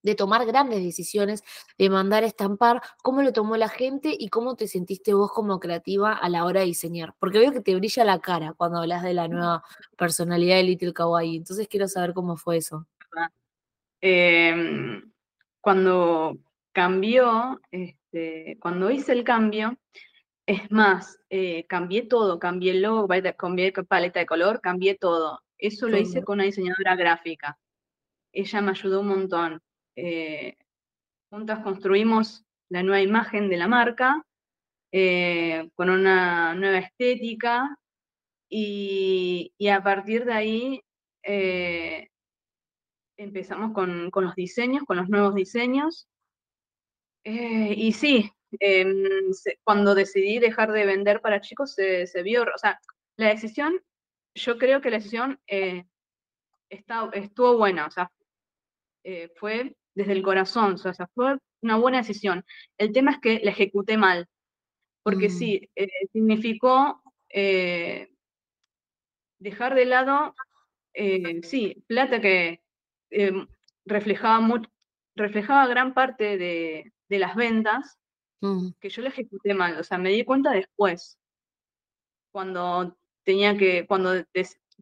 de 0.02 0.14
tomar 0.14 0.44
grandes 0.46 0.82
decisiones, 0.82 1.42
de 1.78 1.90
mandar 1.90 2.24
a 2.24 2.26
estampar, 2.26 2.82
cómo 3.02 3.22
lo 3.22 3.32
tomó 3.32 3.56
la 3.56 3.68
gente 3.68 4.14
y 4.18 4.28
cómo 4.28 4.56
te 4.56 4.68
sentiste 4.68 5.14
vos 5.14 5.32
como 5.32 5.60
creativa 5.60 6.12
a 6.12 6.28
la 6.28 6.44
hora 6.44 6.60
de 6.60 6.66
diseñar. 6.66 7.14
Porque 7.18 7.38
veo 7.38 7.52
que 7.52 7.60
te 7.60 7.74
brilla 7.74 8.04
la 8.04 8.20
cara 8.20 8.54
cuando 8.56 8.78
hablas 8.78 9.02
de 9.02 9.14
la 9.14 9.28
nueva 9.28 9.62
personalidad 9.96 10.56
de 10.56 10.64
Little 10.64 10.92
Kawaii. 10.92 11.36
Entonces 11.36 11.68
quiero 11.68 11.88
saber 11.88 12.12
cómo 12.14 12.36
fue 12.36 12.58
eso. 12.58 12.86
Em, 14.00 15.12
cuando 15.60 16.36
cambió, 16.72 17.60
este, 17.70 18.58
cuando 18.60 18.90
hice 18.90 19.12
el 19.12 19.22
cambio, 19.22 19.78
es 20.46 20.70
más, 20.70 21.20
eh, 21.30 21.64
cambié 21.68 22.02
todo, 22.02 22.38
cambié 22.38 22.72
el 22.72 22.82
logo, 22.82 23.08
cambié 23.36 23.72
paleta 23.72 24.18
de 24.20 24.26
color, 24.26 24.60
cambié 24.60 24.96
todo. 24.96 25.40
Eso 25.56 25.88
lo 25.88 25.96
hice 25.96 26.24
con 26.24 26.34
una 26.34 26.44
diseñadora 26.44 26.96
gráfica. 26.96 27.58
Ella 28.32 28.60
me 28.60 28.70
ayudó 28.72 29.00
un 29.00 29.08
montón. 29.08 29.62
Eh, 29.96 30.56
juntas 31.30 31.62
construimos 31.62 32.44
la 32.70 32.82
nueva 32.82 33.02
imagen 33.02 33.50
de 33.50 33.58
la 33.58 33.68
marca 33.68 34.24
eh, 34.90 35.68
con 35.74 35.90
una 35.90 36.54
nueva 36.54 36.78
estética 36.78 37.76
y, 38.48 39.52
a 39.70 39.82
partir 39.82 40.24
de 40.24 40.32
ahí 40.32 40.82
eh, 41.22 42.08
empezamos 43.16 43.72
con, 43.72 44.10
los 44.14 44.34
diseños, 44.34 44.84
con 44.84 44.96
los 44.96 45.08
nuevos 45.08 45.34
diseños. 45.34 46.08
y 47.24 47.92
sí, 47.92 48.30
em, 48.60 49.04
cuando 49.64 49.94
decidí 49.94 50.38
dejar 50.38 50.72
de 50.72 50.86
vender 50.86 51.20
para 51.20 51.40
chicos 51.40 51.74
se, 51.74 52.22
vio, 52.22 52.42
o 52.42 52.58
sea, 52.58 52.80
la 53.16 53.28
decisión, 53.28 53.80
yo 54.34 54.58
creo 54.58 54.80
que 54.80 54.90
la 54.90 54.98
decisión 54.98 55.40
estuvo 56.68 57.56
buena, 57.56 57.86
o 57.86 57.90
sea, 57.90 58.10
fue 59.36 59.76
desde 59.94 60.12
el 60.12 60.22
corazón, 60.22 60.74
o 60.74 60.78
sea, 60.78 61.08
fue 61.14 61.36
una 61.62 61.76
buena 61.76 61.98
decisión. 61.98 62.44
El 62.78 62.92
tema 62.92 63.12
es 63.12 63.18
que 63.20 63.40
la 63.42 63.50
ejecuté 63.50 63.96
mal, 63.96 64.26
porque 65.02 65.28
mm. 65.28 65.32
sí, 65.32 65.70
eh, 65.76 65.88
significó 66.12 67.02
eh, 67.28 68.08
dejar 69.38 69.74
de 69.74 69.84
lado, 69.86 70.34
eh, 70.94 71.40
sí, 71.42 71.82
plata 71.86 72.20
que 72.20 72.60
reflejaba, 73.84 74.62
reflejaba 75.14 75.66
gran 75.66 75.94
parte 75.94 76.38
de, 76.38 76.92
las 77.08 77.36
ventas, 77.36 77.98
mm. 78.40 78.70
que 78.80 78.88
yo 78.88 79.02
la 79.02 79.10
ejecuté 79.10 79.54
mal, 79.54 79.78
o 79.78 79.84
sea, 79.84 79.98
me 79.98 80.10
di 80.10 80.24
cuenta 80.24 80.52
después, 80.52 81.18
cuando 82.30 82.96
tenía 83.22 83.56
que, 83.56 83.86
cuando, 83.86 84.24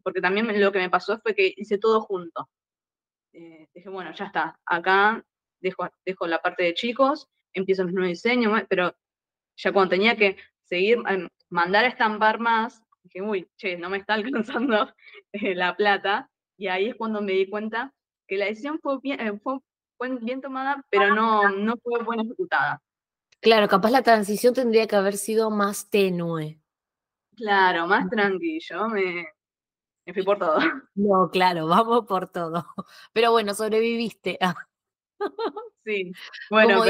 porque 0.03 0.21
también 0.21 0.59
lo 0.59 0.71
que 0.71 0.79
me 0.79 0.89
pasó 0.89 1.19
fue 1.19 1.35
que 1.35 1.53
hice 1.55 1.77
todo 1.77 2.01
junto. 2.01 2.49
Eh, 3.33 3.67
dije, 3.73 3.89
bueno, 3.89 4.11
ya 4.13 4.25
está, 4.25 4.59
acá 4.65 5.23
dejo, 5.61 5.89
dejo 6.05 6.27
la 6.27 6.41
parte 6.41 6.63
de 6.63 6.73
chicos, 6.73 7.29
empiezo 7.53 7.85
mis 7.85 7.93
nuevos 7.93 8.09
diseños, 8.09 8.61
pero 8.69 8.93
ya 9.55 9.71
cuando 9.71 9.91
tenía 9.91 10.15
que 10.15 10.37
seguir, 10.63 10.97
em, 11.07 11.29
mandar 11.49 11.85
a 11.85 11.89
estampar 11.89 12.39
más, 12.39 12.81
dije, 13.03 13.21
uy, 13.21 13.49
che, 13.57 13.77
no 13.77 13.89
me 13.89 13.97
está 13.97 14.13
alcanzando 14.69 14.93
eh, 15.31 15.55
la 15.55 15.75
plata, 15.75 16.29
y 16.57 16.67
ahí 16.67 16.89
es 16.89 16.95
cuando 16.95 17.21
me 17.21 17.33
di 17.33 17.49
cuenta 17.49 17.93
que 18.27 18.37
la 18.37 18.45
decisión 18.45 18.79
fue 18.81 18.99
bien, 19.01 19.19
eh, 19.19 19.39
fue 19.41 19.59
bien 20.21 20.41
tomada, 20.41 20.83
pero 20.89 21.13
no, 21.13 21.49
no 21.49 21.75
fue 21.77 22.03
buena 22.03 22.23
ejecutada. 22.23 22.81
Claro, 23.39 23.67
capaz 23.67 23.91
la 23.91 24.03
transición 24.03 24.53
tendría 24.53 24.87
que 24.87 24.95
haber 24.95 25.17
sido 25.17 25.49
más 25.49 25.89
tenue. 25.89 26.59
Claro, 27.35 27.87
más 27.87 28.09
tranquilo, 28.09 28.89
me, 28.89 29.25
me 30.05 30.13
fui 30.13 30.23
por 30.23 30.37
todo. 30.37 30.57
No, 30.95 31.29
claro, 31.31 31.67
vamos 31.67 32.05
por 32.05 32.27
todo. 32.29 32.65
Pero 33.13 33.31
bueno, 33.31 33.53
sobreviviste. 33.53 34.37
Sí, 35.83 36.11
bueno, 36.51 36.83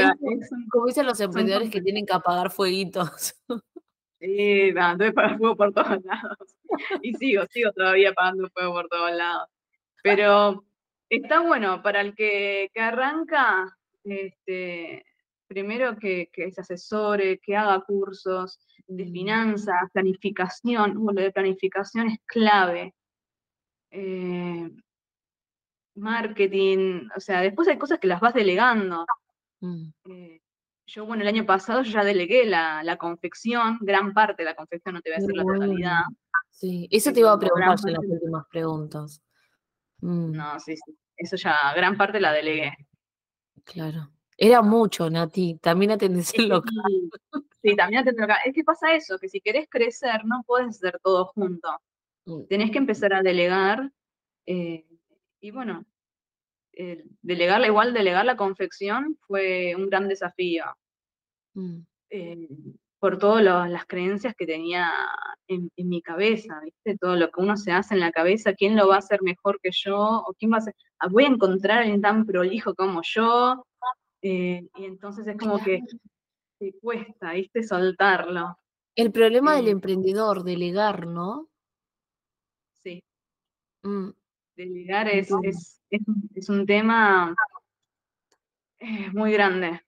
como, 0.70 0.86
dicen, 0.86 1.06
los 1.06 1.18
emprendedores 1.20 1.70
que 1.70 1.80
tienen 1.80 2.04
que 2.04 2.12
apagar 2.12 2.50
fueguitos. 2.50 3.34
Sí, 4.20 4.70
no, 4.72 4.96
que 4.98 5.10
pagar 5.10 5.36
fuego 5.36 5.56
por 5.56 5.72
todos 5.72 6.04
lados. 6.04 6.56
Y 7.00 7.12
sigo, 7.14 7.44
sigo 7.50 7.72
todavía 7.72 8.12
pagando 8.12 8.48
fuego 8.50 8.74
por 8.74 8.88
todos 8.88 9.10
lados. 9.10 9.48
Pero 10.00 10.64
está 11.08 11.40
bueno 11.40 11.82
para 11.82 12.02
el 12.02 12.14
que, 12.14 12.70
que 12.72 12.80
arranca, 12.80 13.76
este, 14.04 15.04
primero 15.48 15.96
que, 15.96 16.30
que, 16.32 16.52
se 16.52 16.60
asesore, 16.60 17.40
que 17.40 17.56
haga 17.56 17.80
cursos 17.80 18.60
de 18.86 19.06
finanzas, 19.06 19.90
planificación. 19.92 20.94
Bueno, 21.02 21.20
lo 21.20 21.26
de 21.26 21.32
planificación 21.32 22.08
es 22.08 22.18
clave. 22.26 22.94
Eh, 23.92 24.70
marketing, 25.94 27.08
o 27.14 27.20
sea, 27.20 27.42
después 27.42 27.68
hay 27.68 27.78
cosas 27.78 27.98
que 27.98 28.06
las 28.06 28.20
vas 28.20 28.34
delegando. 28.34 29.04
Mm. 29.60 29.88
Eh, 30.06 30.40
yo, 30.86 31.06
bueno, 31.06 31.22
el 31.22 31.28
año 31.28 31.46
pasado 31.46 31.82
ya 31.82 32.02
delegué 32.02 32.46
la, 32.46 32.96
confección, 32.98 33.78
gran 33.80 34.12
parte 34.12 34.42
de 34.42 34.50
la 34.50 34.56
confección, 34.56 34.94
no 34.94 35.02
te 35.02 35.10
voy 35.10 35.16
a 35.16 35.20
decir 35.20 35.36
la 35.36 35.44
totalidad. 35.44 36.00
Sí, 36.50 36.88
eso 36.90 37.12
te 37.12 37.20
iba 37.20 37.32
a 37.32 37.38
preguntar 37.38 37.78
en 37.86 37.92
las 37.92 38.04
últimas 38.04 38.46
preguntas. 38.50 39.22
Mm. 40.00 40.32
No, 40.32 40.58
sí, 40.58 40.76
sí, 40.76 40.98
eso 41.16 41.36
ya, 41.36 41.72
gran 41.74 41.96
parte 41.96 42.20
la 42.20 42.32
delegué. 42.32 42.72
Claro. 43.64 44.10
Era 44.36 44.62
mucho, 44.62 45.08
Nati, 45.08 45.58
también 45.58 45.92
atendés 45.92 46.34
el 46.34 46.48
local. 46.48 46.72
Sí, 47.62 47.76
también 47.76 48.00
atendés 48.00 48.22
el 48.22 48.28
local. 48.28 48.38
Es 48.44 48.54
que 48.54 48.64
pasa 48.64 48.94
eso, 48.94 49.18
que 49.18 49.28
si 49.28 49.40
querés 49.40 49.68
crecer, 49.70 50.24
no 50.24 50.42
puedes 50.44 50.70
hacer 50.70 50.98
todo 51.02 51.26
junto. 51.26 51.68
Tenés 52.48 52.70
que 52.70 52.78
empezar 52.78 53.12
a 53.14 53.22
delegar 53.22 53.90
eh, 54.46 54.86
y 55.40 55.50
bueno, 55.50 55.84
eh, 56.72 57.04
delegarla 57.20 57.66
igual, 57.66 57.92
delegar 57.92 58.24
la 58.24 58.36
confección 58.36 59.18
fue 59.26 59.74
un 59.76 59.88
gran 59.88 60.08
desafío. 60.08 60.64
Mm. 61.54 61.80
Eh, 62.10 62.48
por 62.98 63.18
todas 63.18 63.42
las 63.42 63.84
creencias 63.86 64.32
que 64.36 64.46
tenía 64.46 64.92
en, 65.48 65.70
mi 65.76 66.00
cabeza, 66.02 66.60
¿viste? 66.62 66.96
Todo 66.96 67.16
lo 67.16 67.30
que 67.32 67.40
uno 67.40 67.56
se 67.56 67.72
hace 67.72 67.94
en 67.94 68.00
la 68.00 68.12
cabeza, 68.12 68.54
quién 68.54 68.76
lo 68.76 68.86
va 68.86 68.94
a 68.94 68.98
hacer 68.98 69.22
mejor 69.22 69.58
que 69.60 69.70
yo, 69.72 69.98
o 69.98 70.32
quién 70.38 70.52
va 70.52 70.56
a 70.56 70.58
hacer, 70.58 70.74
ah, 71.00 71.08
voy 71.08 71.24
a 71.24 71.28
encontrar 71.28 71.78
a 71.78 71.80
alguien 71.80 72.00
tan 72.00 72.24
prolijo 72.24 72.76
como 72.76 73.00
yo, 73.02 73.66
y 74.22 74.68
entonces 74.76 75.26
es 75.26 75.36
como 75.36 75.60
que 75.60 75.80
te 76.60 76.74
cuesta, 76.80 77.32
¿viste? 77.32 77.64
Soltarlo. 77.64 78.56
El 78.94 79.10
problema 79.10 79.56
del 79.56 79.66
emprendedor, 79.66 80.44
delegar, 80.44 81.08
¿no? 81.08 81.48
Mm. 83.82 84.10
Delegar 84.56 85.08
es, 85.08 85.30
es, 85.90 86.48
un 86.48 86.66
tema 86.66 87.34
eh, 88.78 89.10
muy 89.12 89.32
grande. 89.32 89.80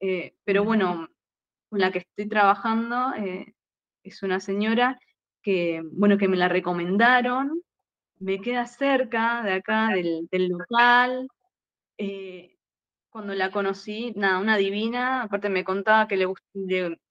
Eh, 0.00 0.34
pero 0.44 0.64
bueno, 0.64 1.08
con 1.68 1.80
la 1.80 1.90
que 1.90 2.00
estoy 2.00 2.28
trabajando 2.28 3.14
eh, 3.14 3.54
es 4.02 4.22
una 4.22 4.40
señora 4.40 4.98
que, 5.42 5.82
bueno, 5.92 6.18
que 6.18 6.28
me 6.28 6.36
la 6.36 6.48
recomendaron, 6.48 7.62
me 8.18 8.40
queda 8.40 8.66
cerca 8.66 9.42
de 9.42 9.54
acá, 9.54 9.88
del, 9.88 10.48
local. 10.48 11.28
cuando 13.08 13.34
la 13.34 13.50
conocí, 13.50 14.12
nada, 14.16 14.38
una 14.38 14.56
divina, 14.56 15.22
aparte 15.22 15.48
me 15.48 15.64
contaba 15.64 16.06
que 16.06 16.16
le, 16.16 16.26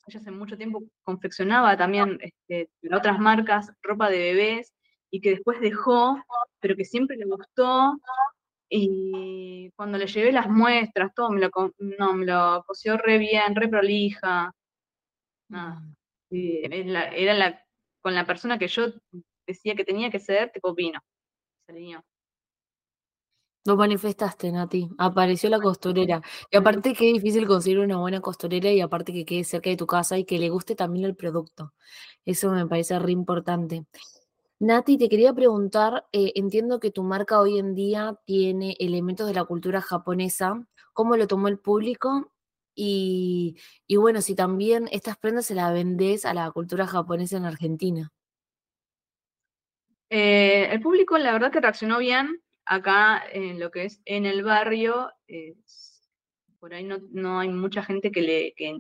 ella 0.10 0.20
hace 0.20 0.32
mucho 0.32 0.58
tiempo 0.58 0.84
confeccionaba 1.04 1.78
también 1.78 2.20
este, 2.22 2.70
otras 2.94 3.20
marcas, 3.20 3.74
ropa 3.82 4.10
de 4.10 4.20
bebés, 4.20 4.74
y 5.12 5.22
que 5.22 5.32
después 5.32 5.60
dejó, 5.60 6.22
pero 6.60 6.76
que 6.76 6.86
siempre 6.86 7.18
le 7.18 7.26
gustó. 7.26 8.00
Y 8.70 9.72
cuando 9.76 9.98
le 9.98 10.08
llevé 10.08 10.32
las 10.32 10.48
muestras, 10.50 11.14
todo 11.16 11.32
me 11.32 11.40
lo, 11.42 11.50
no, 11.80 12.14
me 12.14 12.26
lo 12.26 12.64
cosió 12.68 12.98
re 12.98 13.18
bien, 13.18 13.56
re 13.56 13.68
prolija. 13.68 14.54
Era, 16.30 17.34
la, 17.34 17.66
con 18.02 18.14
la 18.14 18.26
persona 18.26 18.60
que 18.60 18.68
yo 18.68 18.88
decía 19.48 19.76
que 19.76 19.86
tenía 19.86 20.12
que 20.12 20.20
ser, 20.20 20.52
tipo 20.52 20.74
vino. 20.76 21.00
Se 21.66 21.72
alineó. 21.72 22.04
Lo 23.66 23.76
manifestaste, 23.76 24.52
Nati. 24.52 24.90
Apareció 24.98 25.50
la 25.50 25.60
costurera. 25.60 26.22
Y 26.50 26.58
aparte 26.58 26.94
qué 26.94 27.06
difícil 27.06 27.46
conseguir 27.46 27.80
una 27.80 27.98
buena 27.98 28.22
costurera 28.22 28.72
y 28.72 28.82
aparte 28.82 29.12
que 29.14 29.26
quede 29.26 29.44
cerca 29.44 29.70
de 29.70 29.78
tu 29.78 29.86
casa 29.86 30.18
y 30.18 30.26
que 30.26 30.40
le 30.40 30.50
guste 30.50 30.76
también 30.76 31.06
el 31.06 31.16
producto. 31.16 31.74
Eso 32.26 32.52
me 32.52 32.66
parece 32.68 32.98
re 33.00 33.12
importante. 33.12 33.86
Nati, 34.60 34.98
te 34.98 35.08
quería 35.08 35.34
preguntar, 35.34 36.06
eh, 36.12 36.34
entiendo 36.36 36.82
que 36.82 36.92
tu 36.92 37.04
marca 37.04 37.40
hoy 37.40 37.60
en 37.60 37.76
día 37.76 38.20
tiene 38.26 38.76
elementos 38.80 39.26
de 39.26 39.34
la 39.34 39.46
cultura 39.46 39.80
japonesa. 39.82 40.68
¿Cómo 40.92 41.16
lo 41.16 41.28
tomó 41.28 41.48
el 41.48 41.60
público? 41.60 42.34
Y, 42.76 43.56
bueno, 43.90 44.22
si 44.22 44.36
también 44.36 44.88
estas 44.92 45.18
prendas 45.18 45.46
se 45.46 45.56
las 45.56 45.74
vendés 45.74 46.26
a 46.26 46.34
la 46.34 46.52
cultura 46.52 46.88
japonesa 46.88 47.38
en 47.38 47.46
Argentina. 47.46 48.12
Eh, 50.10 50.68
el 50.72 50.82
público, 50.82 51.18
la 51.18 51.32
verdad 51.32 51.52
que 51.52 51.62
reaccionó 51.62 52.00
bien 52.00 52.42
acá 52.66 53.24
en 53.32 53.60
lo 53.60 53.72
que 53.72 53.86
es 53.86 54.02
en 54.06 54.26
el 54.26 54.44
barrio, 54.44 55.10
por 56.60 56.74
ahí 56.74 56.84
no, 56.84 57.40
hay 57.40 57.50
mucha 57.50 57.84
gente 57.84 58.12
que, 58.12 58.22
le, 58.22 58.54
que, 58.56 58.78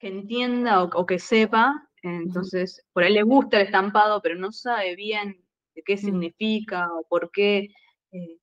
entienda 0.00 0.82
o, 0.82 1.06
que 1.06 1.18
sepa, 1.18 1.87
entonces 2.02 2.84
por 2.92 3.02
ahí 3.02 3.12
le 3.12 3.22
gusta 3.22 3.58
el 3.58 3.66
estampado, 3.66 4.20
pero 4.22 4.36
no 4.36 4.52
sabe 4.52 4.96
bien 4.96 5.44
de 5.74 5.82
qué 5.82 5.94
mm. 5.94 5.98
significa 5.98 6.92
o 6.92 7.06
por 7.08 7.30
qué, 7.30 7.70
eh, 8.12 8.38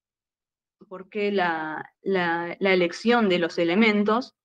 por 0.87 1.09
qué 1.09 1.31
la, 1.31 1.91
elección 2.59 3.29
de 3.29 3.39
los 3.39 3.57
elementos. 3.57 4.35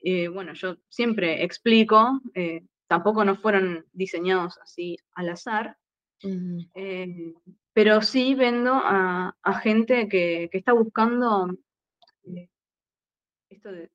Eh, 0.00 0.28
bueno, 0.28 0.52
yo 0.54 0.76
siempre 0.88 1.42
explico, 1.44 2.20
eh, 2.34 2.64
tampoco 2.86 3.24
no 3.24 3.36
fueron 3.36 3.86
diseñados 3.92 4.58
así 4.58 4.96
al 5.14 5.30
azar, 5.30 5.76
pero 7.72 8.00
sí 8.02 8.34
vendo 8.34 8.72
a, 8.74 9.34
gente 9.62 10.08
que, 10.08 10.48
está 10.52 10.72
buscando 10.72 11.48
esto 13.48 13.70
de, 13.70 13.90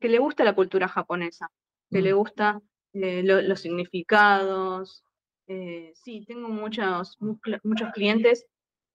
que 0.00 0.08
le 0.08 0.18
gusta 0.18 0.44
la 0.44 0.54
cultura 0.54 0.88
japonesa, 0.88 1.50
que 1.90 2.00
le 2.00 2.14
mm. 2.14 2.16
gusta 2.16 2.62
eh, 2.92 3.22
los 3.22 3.60
significados. 3.60 5.04
Eh, 5.46 5.92
sí, 5.94 6.24
tengo 6.26 6.48
muchos, 6.48 7.18
muchos 7.20 7.90
clientes 7.92 8.46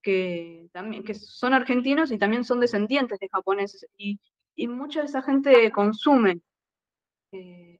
que, 0.01 0.69
también, 0.71 1.03
que 1.03 1.13
son 1.13 1.53
argentinos 1.53 2.11
y 2.11 2.17
también 2.17 2.43
son 2.43 2.59
descendientes 2.59 3.19
de 3.19 3.29
japoneses. 3.29 3.85
Y, 3.97 4.19
y 4.55 4.67
mucha 4.67 5.01
de 5.01 5.07
esa 5.07 5.21
gente 5.21 5.71
consume 5.71 6.41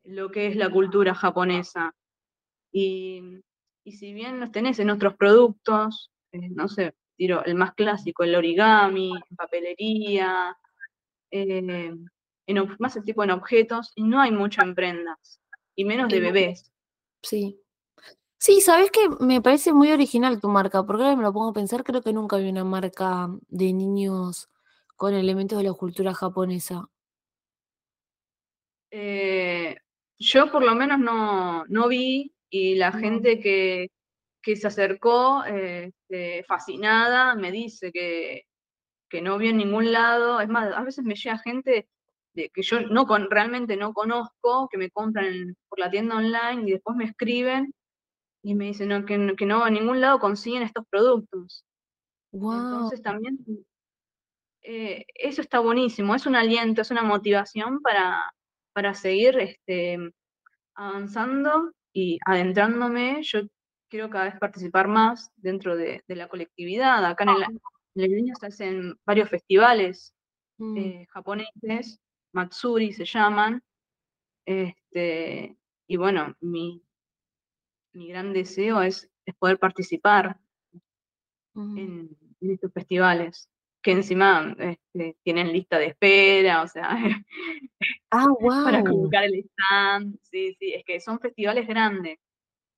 lo 0.04 0.30
que 0.32 0.48
es 0.48 0.56
la 0.56 0.70
cultura 0.70 1.16
japonesa. 1.16 1.96
Y, 2.72 3.42
y 3.86 3.92
si 3.94 4.14
bien 4.14 4.40
los 4.40 4.52
tenés 4.52 4.80
en 4.80 4.90
otros 4.90 5.16
productos, 5.16 6.12
eh, 6.32 6.50
no 6.50 6.68
sé, 6.68 6.94
tiro 7.16 7.46
el 7.46 7.56
más 7.56 7.74
clásico, 7.76 8.24
el 8.24 8.36
origami, 8.36 9.12
en 9.12 9.36
papelería, 9.36 10.58
eh, 11.32 11.94
en, 12.48 12.76
más 12.80 12.96
el 12.96 13.04
tipo 13.04 13.24
en 13.24 13.32
objetos, 13.32 13.94
y 13.96 14.04
no 14.04 14.20
hay 14.20 14.32
mucho 14.32 14.62
en 14.64 14.76
prendas, 14.76 15.40
y 15.76 15.86
menos 15.86 16.10
de 16.10 16.20
bebés. 16.20 16.72
Sí. 17.22 17.60
Sí, 18.38 18.62
sabes 18.62 18.92
que 18.92 19.10
me 19.20 19.42
parece 19.42 19.74
muy 19.74 19.92
original 19.92 20.40
tu 20.40 20.50
marca, 20.50 20.84
porque 20.84 21.04
ahora 21.04 21.16
me 21.16 21.24
lo 21.24 21.34
pongo 21.34 21.50
a 21.50 21.54
pensar, 21.54 21.84
creo 21.84 22.02
que 22.02 22.14
nunca 22.14 22.38
vi 22.38 22.50
una 22.50 22.64
marca 22.64 23.30
de 23.48 23.74
niños 23.74 24.50
con 24.96 25.14
elementos 25.14 25.58
de 25.58 25.64
la 25.64 25.74
cultura 25.74 26.14
japonesa. 26.14 26.88
Eh, 28.92 29.76
yo 30.20 30.52
por 30.52 30.64
lo 30.64 30.76
menos 30.76 31.00
no, 31.00 31.66
no 31.66 31.88
vi, 31.88 32.34
y 32.50 32.76
la 32.76 32.92
gente 32.92 33.40
que, 33.40 33.90
que 34.42 34.56
se 34.56 34.68
acercó 34.68 35.44
este, 35.44 36.44
fascinada, 36.44 37.36
me 37.36 37.52
dice 37.52 37.92
que, 37.92 38.44
no 39.22 39.38
vio 39.38 39.50
en 39.50 39.58
ningún 39.58 39.94
lado. 39.94 40.42
Es 40.42 40.50
más, 40.50 40.74
a 40.74 40.84
veces 40.84 41.06
me 41.06 41.16
llega 41.16 41.38
gente 41.38 41.88
de, 42.36 42.50
que 42.50 42.62
yo 42.62 42.82
no 42.82 43.06
con, 43.08 43.30
realmente 43.30 43.78
no 43.78 43.94
conozco, 43.94 44.68
que 44.70 44.78
me 44.78 44.90
compran 44.92 45.56
por 45.68 45.80
la 45.80 45.90
tienda 45.90 46.18
online 46.18 46.70
y 46.70 46.72
después 46.74 46.96
me 46.96 47.06
escriben 47.06 47.74
y 48.44 48.56
me 48.56 48.66
dicen 48.66 48.90
no, 48.90 49.06
que, 49.06 49.18
no 49.18 49.68
en 49.68 49.74
ningún 49.74 50.02
lado 50.02 50.20
consiguen 50.20 50.64
estos 50.64 50.86
productos. 50.90 51.66
Entonces 52.32 53.02
también 53.02 53.40
eh, 54.62 55.06
eso 55.16 55.42
está 55.42 55.60
buenísimo, 55.60 56.16
es 56.16 56.26
un 56.26 56.36
aliento, 56.36 56.82
es 56.82 56.92
una 56.92 57.04
motivación 57.04 57.82
para, 57.82 58.22
para 58.74 58.94
seguir 58.94 59.40
este, 59.40 59.98
avanzando 60.76 61.72
y 61.94 62.20
adentrándome. 62.26 63.24
Yo 63.24 63.42
quiero 63.90 64.10
cada 64.10 64.26
vez 64.26 64.40
participar 64.40 64.88
más 64.88 65.32
dentro 65.38 65.76
de, 65.76 66.04
la 66.08 66.28
colectividad. 66.28 67.06
Acá 67.06 67.24
en 67.24 67.30
el, 68.04 68.14
en 68.14 68.36
se 68.36 68.48
hacen 68.48 68.96
varios 69.06 69.30
festivales 69.30 70.14
mm. 70.58 70.78
eh, 70.78 71.08
japoneses, 71.10 72.00
Matsuri 72.36 72.92
se 72.92 73.06
llaman, 73.06 73.64
este, 74.46 75.58
y 75.88 75.98
bueno, 75.98 76.36
mi, 76.42 76.84
gran 77.94 78.34
deseo 78.34 78.82
es, 78.82 79.10
poder 79.40 79.58
participar 79.58 80.38
en, 81.56 82.16
estos 82.42 82.72
festivales, 82.74 83.50
que 83.82 83.92
encima 83.94 84.56
este, 84.60 85.18
tienen 85.24 85.54
lista 85.54 85.80
de 85.80 85.88
espera, 85.88 86.62
o 86.62 86.68
sea, 86.68 86.90
ah, 88.12 88.26
para 88.40 88.84
colocar 88.84 89.24
el 89.24 89.36
stand, 89.36 90.20
sí, 90.22 90.56
sí, 90.60 90.74
es 90.74 90.84
que 90.84 91.00
son 91.00 91.20
festivales 91.20 91.66
grandes. 91.68 92.20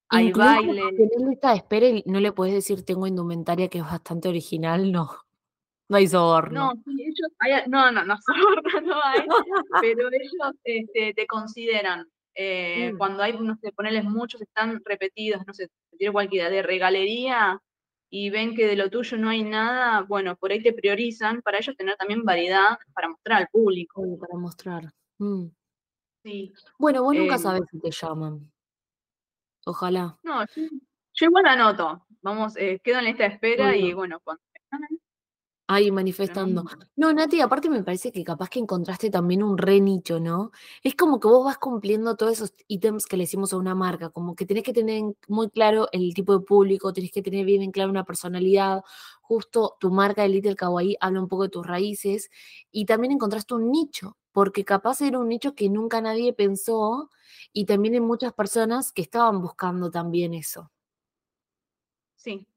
Hay 0.09 0.31
baile. 0.31 0.83
Tienes 0.95 1.29
lista 1.29 1.49
de 1.49 1.57
espera 1.57 1.87
y 1.87 2.03
no 2.05 2.21
le 2.21 2.31
puedes 2.31 2.53
decir 2.53 2.85
tengo 2.85 3.07
indumentaria 3.07 3.67
que 3.67 3.79
es 3.79 3.83
bastante 3.83 4.29
original, 4.29 4.91
no. 4.91 5.09
No 5.89 5.97
hay 5.97 6.07
soborno. 6.07 6.73
No, 6.73 6.83
ellos, 6.85 7.67
no, 7.67 7.91
no, 7.91 8.03
no, 8.03 8.17
soborno 8.25 8.81
no 8.81 9.01
hay, 9.03 9.21
pero 9.81 10.09
ellos 10.11 10.55
este, 10.63 11.13
te 11.13 11.25
consideran. 11.27 12.05
Eh, 12.35 12.91
mm. 12.93 12.97
Cuando 12.97 13.23
hay, 13.23 13.37
no 13.39 13.55
sé, 13.55 13.71
ponerles 13.71 14.03
muchos, 14.03 14.41
están 14.41 14.81
repetidos, 14.85 15.41
no 15.47 15.53
sé, 15.53 15.69
tiene 15.97 16.13
cualquiera 16.13 16.49
de 16.49 16.61
regalería 16.61 17.59
y 18.09 18.29
ven 18.29 18.55
que 18.55 18.67
de 18.67 18.75
lo 18.75 18.89
tuyo 18.89 19.17
no 19.17 19.29
hay 19.29 19.43
nada, 19.43 20.01
bueno, 20.01 20.35
por 20.35 20.51
ahí 20.51 20.61
te 20.61 20.71
priorizan 20.71 21.41
para 21.41 21.57
ellos 21.57 21.75
tener 21.75 21.95
también 21.97 22.23
variedad 22.23 22.77
para 22.93 23.09
mostrar 23.09 23.41
al 23.41 23.47
público. 23.47 24.03
para 24.19 24.37
mostrar. 24.37 24.83
Mm. 25.17 25.47
Sí. 26.23 26.53
Bueno, 26.77 27.03
vos 27.03 27.15
nunca 27.15 27.35
eh, 27.35 27.39
sabes 27.39 27.61
si 27.71 27.79
te 27.79 27.91
llaman. 27.91 28.51
Ojalá. 29.65 30.17
No, 30.23 30.45
yo, 30.55 31.25
igual 31.25 31.45
anoto. 31.47 32.05
Vamos, 32.21 32.55
eh, 32.57 32.79
quedo 32.83 32.99
en 32.99 33.07
esta 33.07 33.25
espera 33.25 33.75
y 33.75 33.93
bueno, 33.93 34.19
cuando 34.23 34.43
Ahí 35.69 35.91
manifestando. 35.91 36.63
No, 36.95 37.11
Nati, 37.11 37.41
aparte 37.41 37.69
me 37.69 37.83
parece 37.83 38.13
que 38.13 38.23
capaz 38.23 38.49
que 38.49 38.59
encontraste 38.59 39.09
también 39.09 39.43
un 39.43 39.57
re 39.57 39.81
nicho, 39.81 40.17
¿no? 40.17 40.51
Es 40.81 40.95
como 40.95 41.19
que 41.19 41.27
vos 41.27 41.43
vas 41.43 41.57
cumpliendo 41.57 42.15
todos 42.15 42.33
esos 42.33 42.53
ítems 42.67 43.05
que 43.05 43.17
le 43.17 43.25
hicimos 43.25 43.51
a 43.51 43.57
una 43.57 43.75
marca, 43.75 44.09
como 44.09 44.33
que 44.33 44.45
tenés 44.45 44.63
que 44.63 44.71
tener 44.71 45.03
muy 45.27 45.49
claro 45.49 45.89
el 45.91 46.13
tipo 46.13 46.37
de 46.37 46.45
público, 46.45 46.93
tenés 46.93 47.11
que 47.11 47.21
tener 47.21 47.45
bien 47.45 47.61
en 47.63 47.71
claro 47.71 47.89
una 47.89 48.05
personalidad, 48.05 48.81
justo 49.21 49.75
tu 49.77 49.91
marca 49.91 50.21
de 50.21 50.29
Little 50.29 50.55
Kawaii 50.55 50.95
habla 51.01 51.19
un 51.19 51.27
poco 51.27 51.43
de 51.43 51.49
tus 51.49 51.67
raíces 51.67 52.31
y 52.71 52.85
también 52.85 53.11
encontraste 53.11 53.53
un 53.53 53.69
nicho, 53.69 54.15
porque 54.31 54.63
capaz 54.63 55.01
era 55.01 55.19
un 55.19 55.27
nicho 55.27 55.53
que 55.53 55.69
nunca 55.69 55.99
nadie 55.99 56.31
pensó 56.31 57.09
y 57.51 57.65
también 57.65 57.95
hay 57.95 57.99
muchas 57.99 58.31
personas 58.31 58.93
que 58.93 59.01
estaban 59.01 59.41
buscando 59.41 59.91
también 59.91 60.33
eso. 60.33 60.71
Sí, 62.15 62.47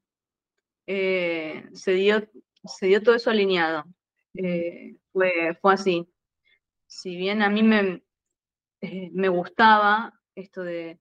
eh, 0.87 1.69
se, 1.73 1.93
dio, 1.93 2.27
se 2.65 2.87
dio 2.87 3.01
todo 3.01 3.15
eso 3.15 3.29
alineado. 3.29 3.85
Eh, 4.35 4.97
fue, 5.11 5.57
fue 5.61 5.73
así. 5.73 6.07
Si 6.87 7.15
bien 7.15 7.41
a 7.41 7.49
mí 7.49 7.63
me, 7.63 8.03
eh, 8.81 9.11
me 9.13 9.29
gustaba 9.29 10.19
esto 10.35 10.63
de, 10.63 10.99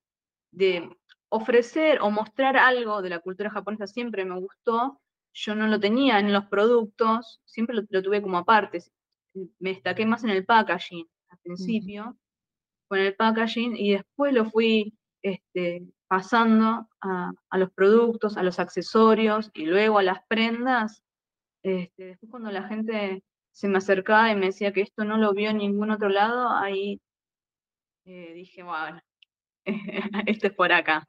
ofrecer 1.32 2.00
o 2.00 2.10
mostrar 2.10 2.56
algo 2.56 3.02
de 3.02 3.08
la 3.08 3.20
cultura 3.20 3.50
japonesa, 3.50 3.86
siempre 3.86 4.24
me 4.24 4.38
gustó, 4.38 5.00
yo 5.32 5.54
no 5.54 5.68
lo 5.68 5.78
tenía 5.78 6.18
en 6.18 6.32
los 6.32 6.46
productos, 6.46 7.40
siempre 7.44 7.76
lo, 7.88 8.02
tuve 8.02 8.20
como 8.20 8.38
aparte. 8.38 8.82
Me 9.60 9.70
destaqué 9.70 10.04
más 10.04 10.24
en 10.24 10.30
el 10.30 10.44
packaging 10.44 11.06
al 11.28 11.38
principio, 11.38 12.16
con 12.88 12.98
el 12.98 13.14
packaging 13.14 13.76
y 13.76 13.92
después 13.92 14.34
lo 14.34 14.50
fui 14.50 14.92
este, 15.22 15.86
pasando 16.08 16.88
a, 17.00 17.32
los 17.52 17.70
productos, 17.70 18.36
a 18.36 18.42
los 18.42 18.58
accesorios 18.58 19.50
y 19.54 19.66
luego 19.66 19.98
a 19.98 20.02
las 20.02 20.18
prendas. 20.26 21.04
Este, 21.62 22.04
después 22.04 22.30
cuando 22.30 22.50
la 22.50 22.64
gente 22.64 23.22
se 23.52 23.68
me 23.68 23.78
acercaba 23.78 24.30
y 24.30 24.36
me 24.36 24.46
decía 24.46 24.72
que 24.72 24.80
esto 24.80 25.04
no 25.04 25.18
lo 25.18 25.32
vio 25.32 25.50
en 25.50 25.58
ningún 25.58 25.90
otro 25.90 26.08
lado, 26.08 26.48
ahí 26.50 27.00
eh, 28.04 28.32
dije, 28.34 28.62
bueno, 28.62 29.00
esto 30.26 30.46
es 30.46 30.54
por 30.54 30.72
acá. 30.72 31.06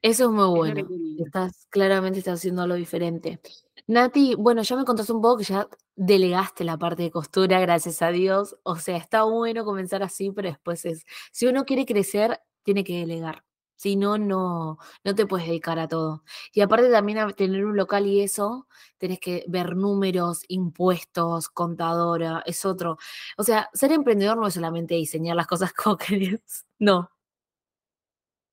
Eso 0.00 0.24
es 0.24 0.30
muy 0.30 0.46
bueno. 0.46 0.86
estás, 1.24 1.66
claramente 1.70 2.20
estás 2.20 2.38
haciendo 2.38 2.62
algo 2.62 2.76
diferente. 2.76 3.40
Nati, 3.88 4.34
bueno, 4.36 4.62
ya 4.62 4.76
me 4.76 4.84
contaste 4.84 5.12
un 5.12 5.20
poco 5.20 5.38
que 5.38 5.44
ya 5.44 5.68
delegaste 5.96 6.62
la 6.62 6.76
parte 6.76 7.02
de 7.02 7.10
costura, 7.10 7.58
gracias 7.58 8.02
a 8.02 8.10
Dios. 8.10 8.56
O 8.62 8.76
sea, 8.76 8.96
está 8.96 9.24
bueno 9.24 9.64
comenzar 9.64 10.02
así, 10.02 10.30
pero 10.30 10.48
después 10.48 10.84
es, 10.84 11.04
si 11.32 11.46
uno 11.46 11.64
quiere 11.64 11.84
crecer, 11.84 12.40
tiene 12.62 12.84
que 12.84 13.00
delegar. 13.00 13.44
Si 13.78 13.94
no, 13.96 14.18
no, 14.18 14.78
no 15.04 15.14
te 15.14 15.24
puedes 15.26 15.46
dedicar 15.46 15.78
a 15.78 15.86
todo. 15.88 16.24
Y 16.52 16.62
aparte 16.62 16.90
también 16.90 17.18
a 17.18 17.32
tener 17.32 17.64
un 17.64 17.76
local 17.76 18.06
y 18.06 18.20
eso, 18.22 18.66
tenés 18.98 19.20
que 19.20 19.44
ver 19.48 19.76
números, 19.76 20.42
impuestos, 20.48 21.48
contadora, 21.48 22.42
es 22.44 22.64
otro. 22.66 22.98
O 23.36 23.44
sea, 23.44 23.70
ser 23.72 23.92
emprendedor 23.92 24.36
no 24.36 24.48
es 24.48 24.54
solamente 24.54 24.94
diseñar 24.96 25.36
las 25.36 25.46
cosas 25.46 25.72
como 25.74 25.96
querés, 25.96 26.66
no. 26.80 27.10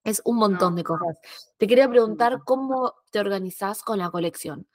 Es 0.04 0.22
un 0.26 0.38
montón 0.38 0.76
de 0.76 0.84
cosas. 0.84 1.18
Te 1.58 1.66
quería 1.66 1.90
preguntar 1.90 2.44
cómo 2.46 2.94
te 3.12 3.20
organizás 3.20 3.82
con 3.82 3.98
la 3.98 4.12
colección. 4.12 4.68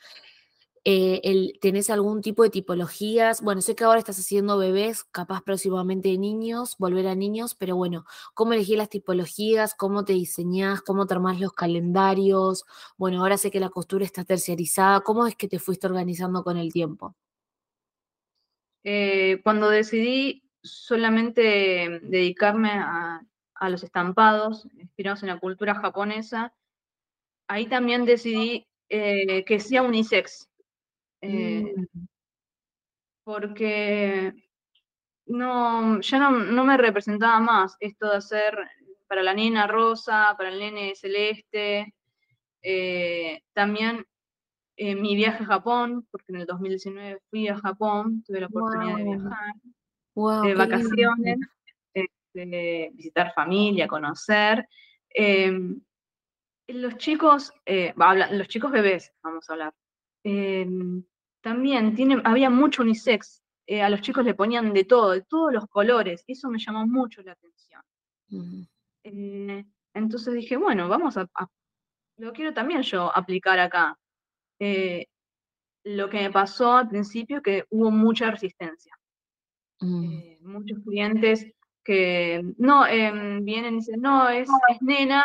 Eh, 0.85 1.21
el, 1.25 1.59
¿Tenés 1.61 1.91
algún 1.91 2.23
tipo 2.23 2.43
de 2.43 2.49
tipologías? 2.49 3.43
Bueno, 3.43 3.61
sé 3.61 3.75
que 3.75 3.85
ahora 3.85 3.99
estás 3.99 4.19
haciendo 4.19 4.57
bebés, 4.57 5.05
capaz 5.05 5.43
próximamente 5.43 6.17
niños, 6.17 6.77
volver 6.79 7.07
a 7.07 7.15
niños, 7.15 7.55
pero 7.55 7.77
bueno, 7.77 8.07
¿cómo 8.33 8.55
elegís 8.55 8.79
las 8.79 8.89
tipologías? 8.89 9.75
¿Cómo 9.75 10.05
te 10.07 10.15
diseñás? 10.15 10.81
¿Cómo 10.81 11.07
te 11.07 11.15
armás 11.15 11.39
los 11.39 11.53
calendarios? 11.53 12.65
Bueno, 12.97 13.21
ahora 13.21 13.37
sé 13.37 13.51
que 13.51 13.61
la 13.61 13.69
costura 13.69 14.07
está 14.07 14.25
terciarizada. 14.25 15.01
¿Cómo 15.01 15.27
es 15.27 15.37
que 15.37 15.49
te 15.49 15.59
fuiste 15.59 15.87
organizando 15.87 16.43
con 16.43 16.57
el 16.57 16.73
tiempo? 16.73 17.15
Eh, 18.83 19.41
cuando 19.45 19.69
decidí 19.69 20.43
solamente 20.63 22.01
dedicarme 22.03 22.71
a, 22.73 23.21
los 23.69 23.83
estampados 23.83 24.67
inspirados 24.79 25.23
en 25.23 25.29
la 25.29 25.39
cultura 25.39 25.75
japonesa, 25.75 26.55
ahí 27.47 27.67
también 27.67 28.07
decidí 28.07 28.67
eh, 28.89 29.45
que 29.45 29.61
sea 29.61 29.83
unisex, 29.83 30.50
eh, 31.21 31.75
mm. 31.77 32.07
porque 33.25 34.35
no, 35.27 36.01
ya 36.01 36.19
no, 36.19 36.65
me 36.65 36.77
representaba 36.77 37.41
más 37.41 37.77
esto 37.81 38.11
de 38.11 38.17
hacer 38.17 38.59
para 39.07 39.23
la 39.23 39.35
nena 39.35 39.67
rosa, 39.67 40.35
para 40.37 40.51
el 40.51 40.59
nene 40.59 40.95
celeste. 40.95 41.95
Eh, 42.63 43.43
también 43.53 44.05
eh, 44.77 44.95
mi 44.95 45.15
viaje 45.17 45.45
a 45.45 45.47
Japón, 45.47 46.07
porque 46.11 46.33
en 46.33 46.41
el 46.41 46.47
2019 46.47 47.21
fui 47.31 47.49
a 47.49 47.59
Japón, 47.59 48.23
tuve 48.27 48.41
la 48.41 48.47
oportunidad 48.47 48.97
de 48.97 49.05
viajar, 49.05 49.55
de 50.45 50.55
vacaciones, 50.55 51.39
este, 51.95 52.91
visitar 52.95 53.33
familia, 53.35 53.89
conocer. 53.89 54.67
Em, 55.11 55.81
los 56.69 56.97
chicos, 56.99 57.53
los 57.67 58.49
chicos 58.49 58.71
bebés, 58.71 59.13
vamos 59.23 59.49
a 59.49 59.53
hablar, 59.53 59.75
em, 60.23 61.03
también 61.41 61.95
tiene, 61.95 62.21
había 62.25 62.51
mucho 62.51 62.83
unisex. 62.83 63.43
Eh, 63.67 63.83
a 63.83 63.89
los 63.89 64.01
chicos 64.01 64.25
le 64.25 64.35
ponían 64.35 64.73
de 64.73 64.85
todo, 64.85 65.13
de 65.13 65.23
todos 65.23 65.53
los 65.53 65.67
colores. 65.67 66.25
Eso 66.27 66.51
me 66.51 66.59
llamó 66.59 66.87
mucho 66.87 67.23
la 67.23 67.33
atención. 67.33 67.83
Eh, 69.05 69.65
entonces 69.95 70.35
dije, 70.35 70.57
bueno, 70.57 70.89
vamos 70.89 71.17
a, 71.17 71.29
Lo 72.17 72.33
quiero 72.33 72.53
también 72.53 72.83
yo 72.83 73.17
aplicar 73.17 73.59
acá. 73.59 73.97
Eh, 74.59 75.07
lo 75.85 76.11
que 76.11 76.19
me 76.19 76.31
pasó 76.31 76.73
al 76.75 76.89
principio 76.89 77.43
que 77.43 77.65
hubo 77.71 77.91
mucha 77.91 78.31
resistencia. 78.31 78.97
Mm. 79.83 80.43
muchos 80.43 80.79
clientes 80.85 81.55
que 81.83 82.43
no 82.59 82.87
em, 82.87 83.43
vienen 83.43 83.75
y 83.75 83.77
dicen, 83.79 84.03
no, 84.03 84.29
es, 84.29 84.47
es 84.69 84.83
nena, 84.83 85.25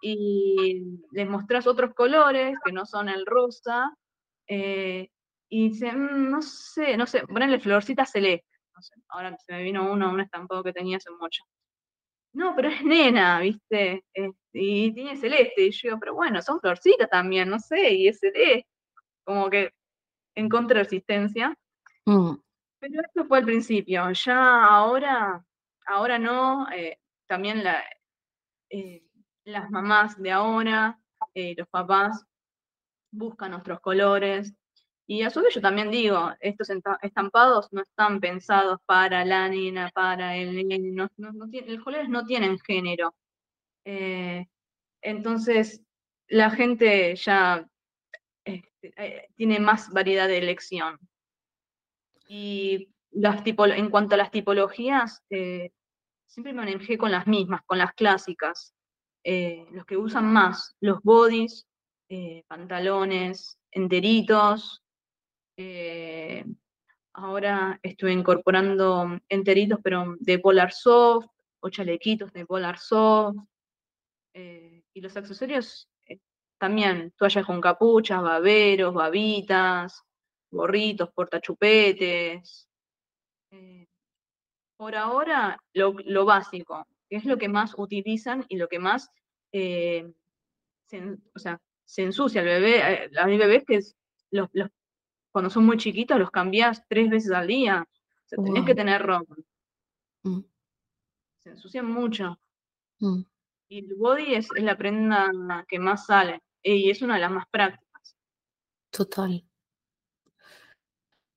y 0.00 0.98
les 1.12 1.28
mostrás 1.28 1.68
otros 1.68 1.94
colores 1.94 2.58
que 2.64 2.72
no 2.72 2.84
son 2.84 3.08
el 3.08 3.24
rosa, 3.24 3.96
y 5.48 5.70
dice, 5.70 5.92
mm, 5.92 6.30
no 6.30 6.42
sé, 6.42 6.96
no 6.96 7.06
sé, 7.06 7.26
ponerle 7.26 7.60
florcita 7.60 8.04
celeste. 8.06 8.46
No 8.74 8.82
sé, 8.82 8.94
ahora 9.08 9.36
se 9.38 9.52
me 9.52 9.62
vino 9.62 9.90
uno, 9.90 10.10
un 10.10 10.20
estampado 10.20 10.62
que 10.62 10.72
tenía 10.72 10.98
hace 10.98 11.10
mucho. 11.10 11.44
No, 12.34 12.54
pero 12.54 12.68
es 12.68 12.84
nena, 12.84 13.40
¿viste? 13.40 14.04
y 14.52 14.92
tiene 14.92 15.16
celeste. 15.16 15.66
Y 15.66 15.70
yo 15.70 15.88
digo, 15.88 16.00
pero 16.00 16.14
bueno, 16.14 16.42
son 16.42 16.60
florcitas 16.60 17.08
también, 17.08 17.48
no 17.48 17.58
sé, 17.58 17.94
y 17.94 18.08
es 18.08 18.18
celeste. 18.18 18.66
Como 19.24 19.48
que 19.50 19.72
en 20.34 20.48
contra 20.48 20.82
resistencia. 20.82 21.56
Mm. 22.04 22.34
Pero 22.78 23.00
esto 23.00 23.24
fue 23.24 23.38
al 23.38 23.44
principio. 23.44 24.10
Ya 24.12 24.66
ahora, 24.66 25.44
ahora 25.86 26.18
no. 26.18 26.66
Eh, 26.70 26.98
también 27.26 27.64
la, 27.64 27.82
eh, 28.70 29.02
las 29.44 29.70
mamás 29.70 30.20
de 30.20 30.30
ahora, 30.30 31.00
eh, 31.34 31.54
los 31.56 31.68
papás 31.68 32.24
buscan 33.10 33.52
nuestros 33.52 33.80
colores, 33.80 34.54
y 35.08 35.22
a 35.22 35.30
su 35.30 35.40
vez 35.40 35.54
yo 35.54 35.60
también 35.60 35.90
digo, 35.90 36.32
estos 36.40 36.68
estampados 37.02 37.68
no 37.72 37.82
están 37.82 38.20
pensados 38.20 38.80
para 38.86 39.24
la 39.24 39.48
nena, 39.48 39.90
para 39.94 40.36
el 40.36 40.66
nene, 40.66 40.92
los 40.96 41.84
colores 41.84 42.08
no 42.08 42.24
tienen 42.24 42.58
género. 42.58 43.14
Eh, 43.84 44.46
entonces, 45.00 45.80
la 46.26 46.50
gente 46.50 47.14
ya 47.14 47.68
este, 48.44 48.92
eh, 48.96 49.28
tiene 49.36 49.60
más 49.60 49.90
variedad 49.90 50.26
de 50.26 50.38
elección. 50.38 50.98
Y 52.28 52.88
las 53.12 53.44
en 53.46 53.90
cuanto 53.90 54.16
a 54.16 54.18
las 54.18 54.32
tipologías, 54.32 55.22
eh, 55.30 55.70
siempre 56.26 56.52
me 56.52 56.62
manejé 56.62 56.98
con 56.98 57.12
las 57.12 57.28
mismas, 57.28 57.62
con 57.64 57.78
las 57.78 57.92
clásicas. 57.94 58.72
los 59.24 59.84
que 59.86 59.96
usan 59.96 60.32
más, 60.32 60.76
los 60.80 61.00
bodies, 61.02 61.66
pantalones 62.48 63.58
enteritos, 63.72 64.82
eh, 65.56 66.44
ahora 67.14 67.78
estoy 67.82 68.12
incorporando 68.12 69.18
enteritos, 69.28 69.80
pero 69.82 70.16
de 70.20 70.38
Polar 70.38 70.72
Soft, 70.72 71.26
o 71.60 71.70
chalequitos 71.70 72.32
de 72.32 72.44
Polar 72.46 72.78
Soft. 72.78 73.36
Eh, 74.34 74.82
y 74.92 75.00
los 75.00 75.16
accesorios 75.16 75.88
eh, 76.06 76.18
también, 76.58 77.12
toallas 77.16 77.46
con 77.46 77.60
capuchas, 77.60 78.22
baberos, 78.22 78.92
babitas, 78.94 80.02
gorritos, 80.50 81.10
portachupetes. 81.12 82.68
por 84.76 84.94
ahora, 84.94 85.58
lo, 85.72 86.24
básico, 86.26 86.86
que 87.08 87.16
es 87.16 87.24
lo 87.24 87.38
que 87.38 87.48
más 87.48 87.74
utilizan 87.78 88.44
y 88.48 88.56
lo 88.56 88.68
que 88.68 88.78
más 88.78 89.10
se, 89.50 90.04
o 91.34 91.38
sea, 91.38 91.58
se 91.86 92.02
ensucia 92.02 92.42
el 92.42 92.46
bebé. 92.46 93.10
A 93.18 93.26
mi 93.26 93.38
bebé 93.38 93.64
que 93.64 93.80
los, 94.30 94.48
los 94.52 94.68
cuando 95.36 95.50
son 95.50 95.66
muy 95.66 95.76
chiquitos 95.76 96.18
los 96.18 96.30
cambias 96.30 96.82
tres 96.88 97.10
veces 97.10 97.30
al 97.30 97.46
día. 97.46 97.86
O 97.86 98.26
sea, 98.26 98.42
tenés 98.42 98.64
que 98.64 98.74
tener 98.74 99.02
ropa. 99.02 99.36
Mm. 100.22 100.40
Se 101.40 101.50
ensucian 101.50 101.84
mucho. 101.84 102.40
Mm. 103.00 103.20
Y 103.68 103.78
el 103.80 103.94
body 103.96 104.34
es, 104.34 104.48
la 104.56 104.78
prenda 104.78 105.30
que 105.68 105.78
más 105.78 106.06
sale. 106.06 106.40
Y 106.62 106.88
es 106.88 107.02
una 107.02 107.16
de 107.16 107.20
las 107.20 107.30
más 107.30 107.44
prácticas. 107.50 108.16
Total. 108.88 109.44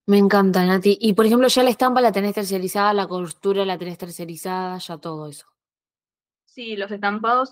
Me 0.05 0.17
encanta, 0.17 0.65
Nati. 0.65 0.97
Y 1.01 1.11
por 1.11 1.25
ejemplo, 1.25 1.49
ya 1.49 1.63
la 1.63 1.69
estampa 1.69 1.99
la 1.99 2.13
tenés 2.13 2.35
tercerizada, 2.35 2.93
la 2.93 3.05
costura 3.05 3.65
la 3.65 3.77
tenés 3.77 3.97
tercerizada, 3.97 4.77
ya 4.77 4.97
todo 4.97 5.27
eso. 5.27 5.45
Sí, 6.45 6.77
los 6.77 6.89
estampados 6.89 7.49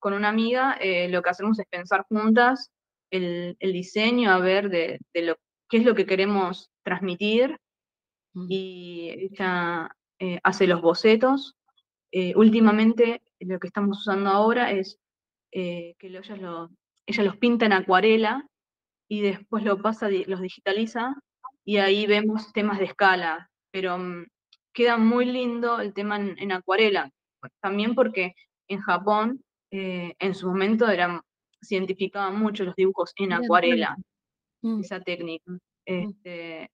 con 0.00 0.12
una 0.12 0.30
amiga, 0.30 0.76
eh, 0.80 1.08
lo 1.08 1.22
que 1.22 1.30
hacemos 1.30 1.56
es 1.60 1.66
pensar 1.70 2.04
juntas 2.08 2.72
el, 3.10 3.56
diseño, 3.60 4.32
a 4.32 4.38
ver 4.38 4.70
de, 4.70 4.98
de, 5.14 5.22
lo 5.22 5.36
qué 5.68 5.78
es 5.78 5.84
lo 5.84 5.94
que 5.94 6.06
queremos 6.06 6.70
transmitir 6.82 7.58
mm. 8.34 8.46
y 8.48 9.10
ella 9.10 9.90
eh, 10.18 10.40
hace 10.42 10.66
los 10.66 10.80
bocetos. 10.80 11.56
Eh, 12.10 12.32
últimamente 12.36 13.22
lo 13.40 13.58
que 13.58 13.66
estamos 13.68 14.00
usando 14.00 14.30
ahora 14.30 14.72
es 14.72 14.98
eh, 15.52 15.94
que 15.98 16.08
ella, 16.08 17.22
los 17.22 17.36
pinta 17.36 17.66
en 17.66 17.72
acuarela 17.72 18.46
y 19.08 19.20
después 19.20 19.64
lo 19.64 19.80
pasa, 19.80 20.08
los 20.26 20.40
digitaliza 20.40 21.14
y 21.64 21.76
ahí 21.78 22.06
vemos 22.06 22.52
temas 22.52 22.78
de 22.78 22.86
escala, 22.86 23.50
pero 23.70 23.98
mm, 23.98 24.26
queda 24.72 24.96
muy 24.96 25.26
lindo 25.26 25.80
el 25.80 25.92
tema 25.92 26.16
en, 26.16 26.52
acuarela, 26.52 27.10
también 27.60 27.94
porque 27.94 28.34
en 28.68 28.80
Japón 28.80 29.42
en 29.70 30.34
su 30.34 30.48
momento 30.48 30.88
eran, 30.88 31.20
se 31.60 31.74
identificaban 31.74 32.38
mucho 32.38 32.64
los 32.64 32.74
dibujos 32.74 33.12
en 33.16 33.34
acuarela. 33.34 33.96
Mm. 34.62 34.80
esa 34.80 35.00
técnica. 35.00 35.50
Mm. 35.52 35.58
Este, 35.86 36.70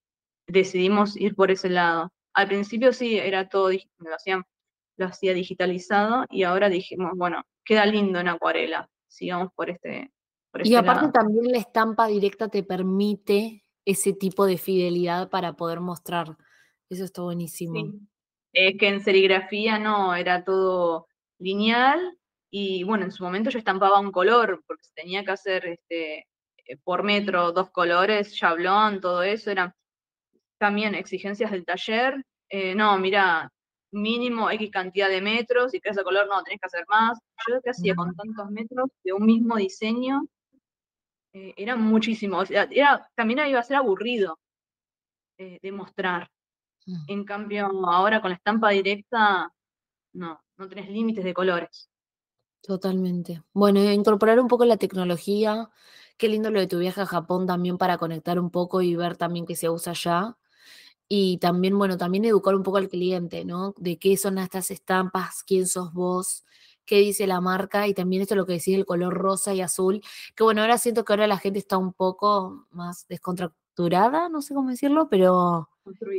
decidimos 0.47 1.17
ir 1.17 1.35
por 1.35 1.51
ese 1.51 1.71
lado. 1.71 2.13
Al 2.35 2.49
principio 2.49 2.93
sí, 2.93 3.19
era 3.19 3.49
todo, 3.49 3.71
lo, 3.71 4.15
hacían, 4.15 4.43
lo 4.97 5.07
hacía 5.07 5.35
digitalizado 5.35 6.25
y 6.31 6.43
ahora 6.43 6.69
dijimos, 6.69 7.13
bueno, 7.17 7.43
queda 7.65 7.87
lindo 7.87 8.19
en 8.19 8.29
acuarela, 8.29 8.91
sigamos 9.07 9.51
por 9.55 9.71
este, 9.71 10.11
por 10.51 10.67
y 10.67 10.75
este 10.75 10.77
aparte 10.77 11.13
también 11.13 11.53
la 11.53 11.59
estampa 11.59 12.09
directa 12.09 12.49
te 12.49 12.63
permite 12.63 13.63
ese 13.85 14.13
tipo 14.13 14.47
de 14.47 14.59
fidelidad 14.59 15.31
para 15.31 15.55
poder 15.55 15.81
mostrar. 15.81 16.37
Eso 16.89 17.05
está 17.05 17.23
buenísimo. 17.23 17.93
Es 18.53 18.77
que 18.79 18.89
en 18.89 19.01
serigrafía 19.01 19.79
no, 19.79 20.15
era 20.15 20.45
todo 20.45 21.07
lineal 21.39 22.19
y 22.51 22.85
bueno, 22.85 23.05
en 23.05 23.13
su 23.13 23.25
momento 23.25 23.51
yo 23.51 23.59
estampaba 23.59 23.99
un 23.99 24.13
color 24.13 24.63
porque 24.67 24.87
tenía 24.95 25.25
que 25.25 25.33
hacer 25.33 25.67
este, 25.67 26.27
por 26.83 27.03
metro, 27.03 27.53
dos 27.53 27.71
colores, 27.71 28.35
chablón, 28.35 29.01
todo 29.01 29.23
eso, 29.23 29.51
eran 29.51 29.73
también 30.59 30.95
exigencias 30.95 31.51
del 31.51 31.65
taller. 31.65 32.25
Eh, 32.49 32.75
no, 32.75 32.99
mira, 32.99 33.51
mínimo 33.93 34.51
X 34.51 34.71
cantidad 34.71 35.09
de 35.09 35.21
metros, 35.21 35.75
y 35.75 35.81
que 35.81 35.91
ese 35.91 36.03
color 36.03 36.27
no, 36.29 36.43
tenés 36.43 36.61
que 36.61 36.67
hacer 36.67 36.85
más. 36.89 37.19
Yo 37.49 37.61
que 37.63 37.71
hacía 37.71 37.95
con 37.95 38.15
tantos 38.15 38.51
metros 38.51 38.91
de 39.03 39.13
un 39.13 39.27
mismo 39.27 39.57
diseño, 39.57 40.27
eh, 41.33 41.55
era 41.57 41.77
muchísimo. 41.77 42.39
O 42.39 42.47
sea, 42.47 42.69
era, 42.71 43.09
también 43.15 43.47
iba 43.47 43.61
a 43.61 43.65
ser 43.65 43.77
aburrido 43.77 44.39
eh, 45.39 45.59
de 45.63 45.73
mostrar. 45.73 46.31
Mm. 46.87 47.05
En 47.09 47.25
cambio, 47.25 47.67
ahora 47.87 48.21
con 48.21 48.31
la 48.31 48.37
estampa 48.37 48.71
directa, 48.71 49.53
no, 50.13 50.41
no 50.57 50.69
tenés 50.69 50.89
límites 50.89 51.25
de 51.25 51.35
colores. 51.35 51.91
Totalmente. 52.63 53.43
Bueno, 53.53 53.81
incorporar 53.93 54.41
un 54.41 54.49
poco 54.49 54.65
la 54.65 54.79
tecnología. 54.79 55.69
Qué 56.17 56.29
lindo 56.29 56.51
lo 56.51 56.61
de 56.61 56.67
tu 56.67 56.79
viaje 56.79 57.01
a 57.01 57.07
Japón 57.07 57.47
también 57.47 57.79
para 57.79 57.99
conectar 57.99 58.39
un 58.39 58.51
poco 58.51 58.83
y 58.83 58.95
ver 58.97 59.17
también 59.17 59.47
qué 59.47 59.57
se 59.57 59.69
usa 59.71 59.93
allá. 59.93 60.37
Y 61.09 61.39
también, 61.39 61.79
bueno, 61.79 61.99
también 61.99 62.25
educar 62.25 62.55
un 62.55 62.63
poco 62.63 62.79
al 62.79 62.89
cliente, 62.89 63.45
¿no? 63.45 63.75
De 63.79 63.99
qué 63.99 64.17
son 64.17 64.39
estas 64.39 64.71
estampas, 64.71 65.43
quién 65.45 65.67
sos 65.67 65.93
vos, 65.93 66.45
qué 66.87 66.99
dice 66.99 67.27
la 67.27 67.41
marca 67.41 67.87
y 67.89 67.95
también 67.95 68.23
esto 68.23 68.35
lo 68.37 68.47
que 68.47 68.55
decís 68.55 68.75
el 68.77 68.87
color 68.87 69.15
rosa 69.15 69.55
y 69.55 69.61
azul, 69.61 70.03
que 70.35 70.45
bueno, 70.45 70.63
ahora 70.63 70.79
siento 70.79 71.05
que 71.05 71.13
ahora 71.13 71.27
la 71.27 71.39
gente 71.39 71.59
está 71.59 71.79
un 71.79 71.93
poco 71.93 72.67
más 72.71 73.07
descontracturada, 73.09 74.29
no 74.29 74.43
sé 74.43 74.55
cómo 74.55 74.71
decirlo, 74.71 75.09
pero 75.09 75.69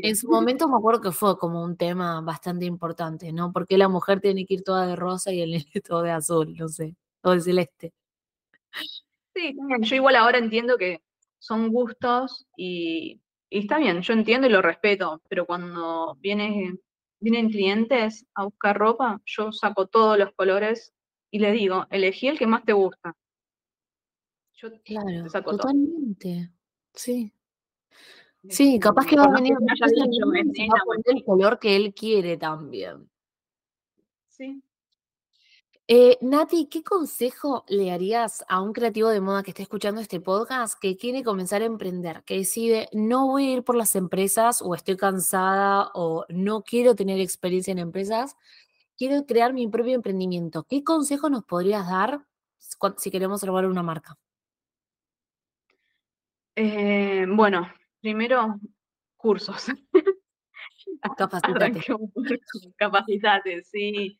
en 0.01 0.15
su 0.15 0.29
momento 0.29 0.67
me 0.67 0.77
acuerdo 0.77 1.01
que 1.01 1.11
fue 1.11 1.37
como 1.37 1.63
un 1.63 1.77
tema 1.77 2.21
bastante 2.21 2.65
importante, 2.65 3.31
¿no? 3.33 3.51
Porque 3.51 3.77
la 3.77 3.89
mujer 3.89 4.21
tiene 4.21 4.45
que 4.45 4.55
ir 4.55 4.63
toda 4.63 4.85
de 4.87 4.95
rosa 4.95 5.31
y 5.33 5.41
el 5.41 5.51
nene 5.51 5.65
todo 5.87 6.01
de 6.03 6.11
azul, 6.11 6.55
no 6.57 6.67
sé, 6.69 6.95
o 7.23 7.31
de 7.31 7.41
celeste. 7.41 7.93
Sí. 9.35 9.55
Yo 9.81 9.95
igual 9.97 10.15
ahora 10.15 10.37
entiendo 10.37 10.77
que 10.77 11.01
son 11.39 11.67
gustos 11.69 12.47
y, 12.55 13.21
y 13.49 13.59
está 13.59 13.77
bien, 13.77 14.01
yo 14.01 14.13
entiendo 14.13 14.47
y 14.47 14.49
lo 14.51 14.61
respeto, 14.61 15.21
pero 15.27 15.45
cuando 15.45 16.15
viene, 16.21 16.73
vienen 17.19 17.49
clientes 17.49 18.25
a 18.33 18.45
buscar 18.45 18.77
ropa, 18.77 19.21
yo 19.25 19.51
saco 19.51 19.87
todos 19.87 20.17
los 20.17 20.31
colores 20.33 20.93
y 21.31 21.39
les 21.39 21.53
digo, 21.53 21.85
elegí 21.89 22.27
el 22.29 22.39
que 22.39 22.47
más 22.47 22.63
te 22.63 22.73
gusta. 22.73 23.13
Yo 24.53 24.71
te 24.71 24.79
Claro, 24.81 25.29
saco 25.29 25.51
todo. 25.51 25.57
totalmente. 25.57 26.49
Sí. 26.93 27.31
Sí, 28.47 28.79
capaz 28.79 29.05
que 29.07 29.17
va 29.17 29.23
a 29.25 29.31
venir 29.31 29.53
a 29.53 30.85
poner 30.85 31.03
el 31.05 31.23
color 31.25 31.59
que 31.59 31.75
él 31.75 31.93
quiere 31.93 32.37
también. 32.37 33.09
Sí. 34.29 34.61
Eh, 35.87 36.17
Nati, 36.21 36.65
¿qué 36.65 36.81
consejo 36.81 37.63
le 37.67 37.91
darías 37.91 38.43
a 38.47 38.59
un 38.59 38.73
creativo 38.73 39.09
de 39.09 39.21
moda 39.21 39.43
que 39.43 39.51
esté 39.51 39.61
escuchando 39.61 40.01
este 40.01 40.19
podcast 40.19 40.79
que 40.81 40.97
quiere 40.97 41.23
comenzar 41.23 41.61
a 41.61 41.65
emprender, 41.65 42.23
que 42.23 42.37
decide 42.37 42.89
no 42.91 43.27
voy 43.27 43.49
a 43.49 43.53
ir 43.57 43.63
por 43.63 43.75
las 43.75 43.95
empresas 43.95 44.63
o 44.63 44.73
estoy 44.73 44.97
cansada 44.97 45.91
o 45.93 46.25
no 46.29 46.63
quiero 46.63 46.95
tener 46.95 47.19
experiencia 47.19 47.71
en 47.71 47.77
empresas, 47.77 48.35
quiero 48.97 49.27
crear 49.27 49.53
mi 49.53 49.67
propio 49.67 49.93
emprendimiento? 49.93 50.63
¿Qué 50.63 50.83
consejo 50.83 51.29
nos 51.29 51.45
podrías 51.45 51.87
dar 51.87 52.25
si 52.97 53.11
queremos 53.11 53.43
armar 53.43 53.67
una 53.67 53.83
marca? 53.83 54.17
Eh, 56.55 57.27
bueno, 57.29 57.71
primero, 58.01 58.59
cursos. 59.17 59.67
Capacitate. 61.15 61.63
Arranquemos 61.63 62.09
por 62.11 62.23
capacitate, 62.75 63.63
sí. 63.63 64.17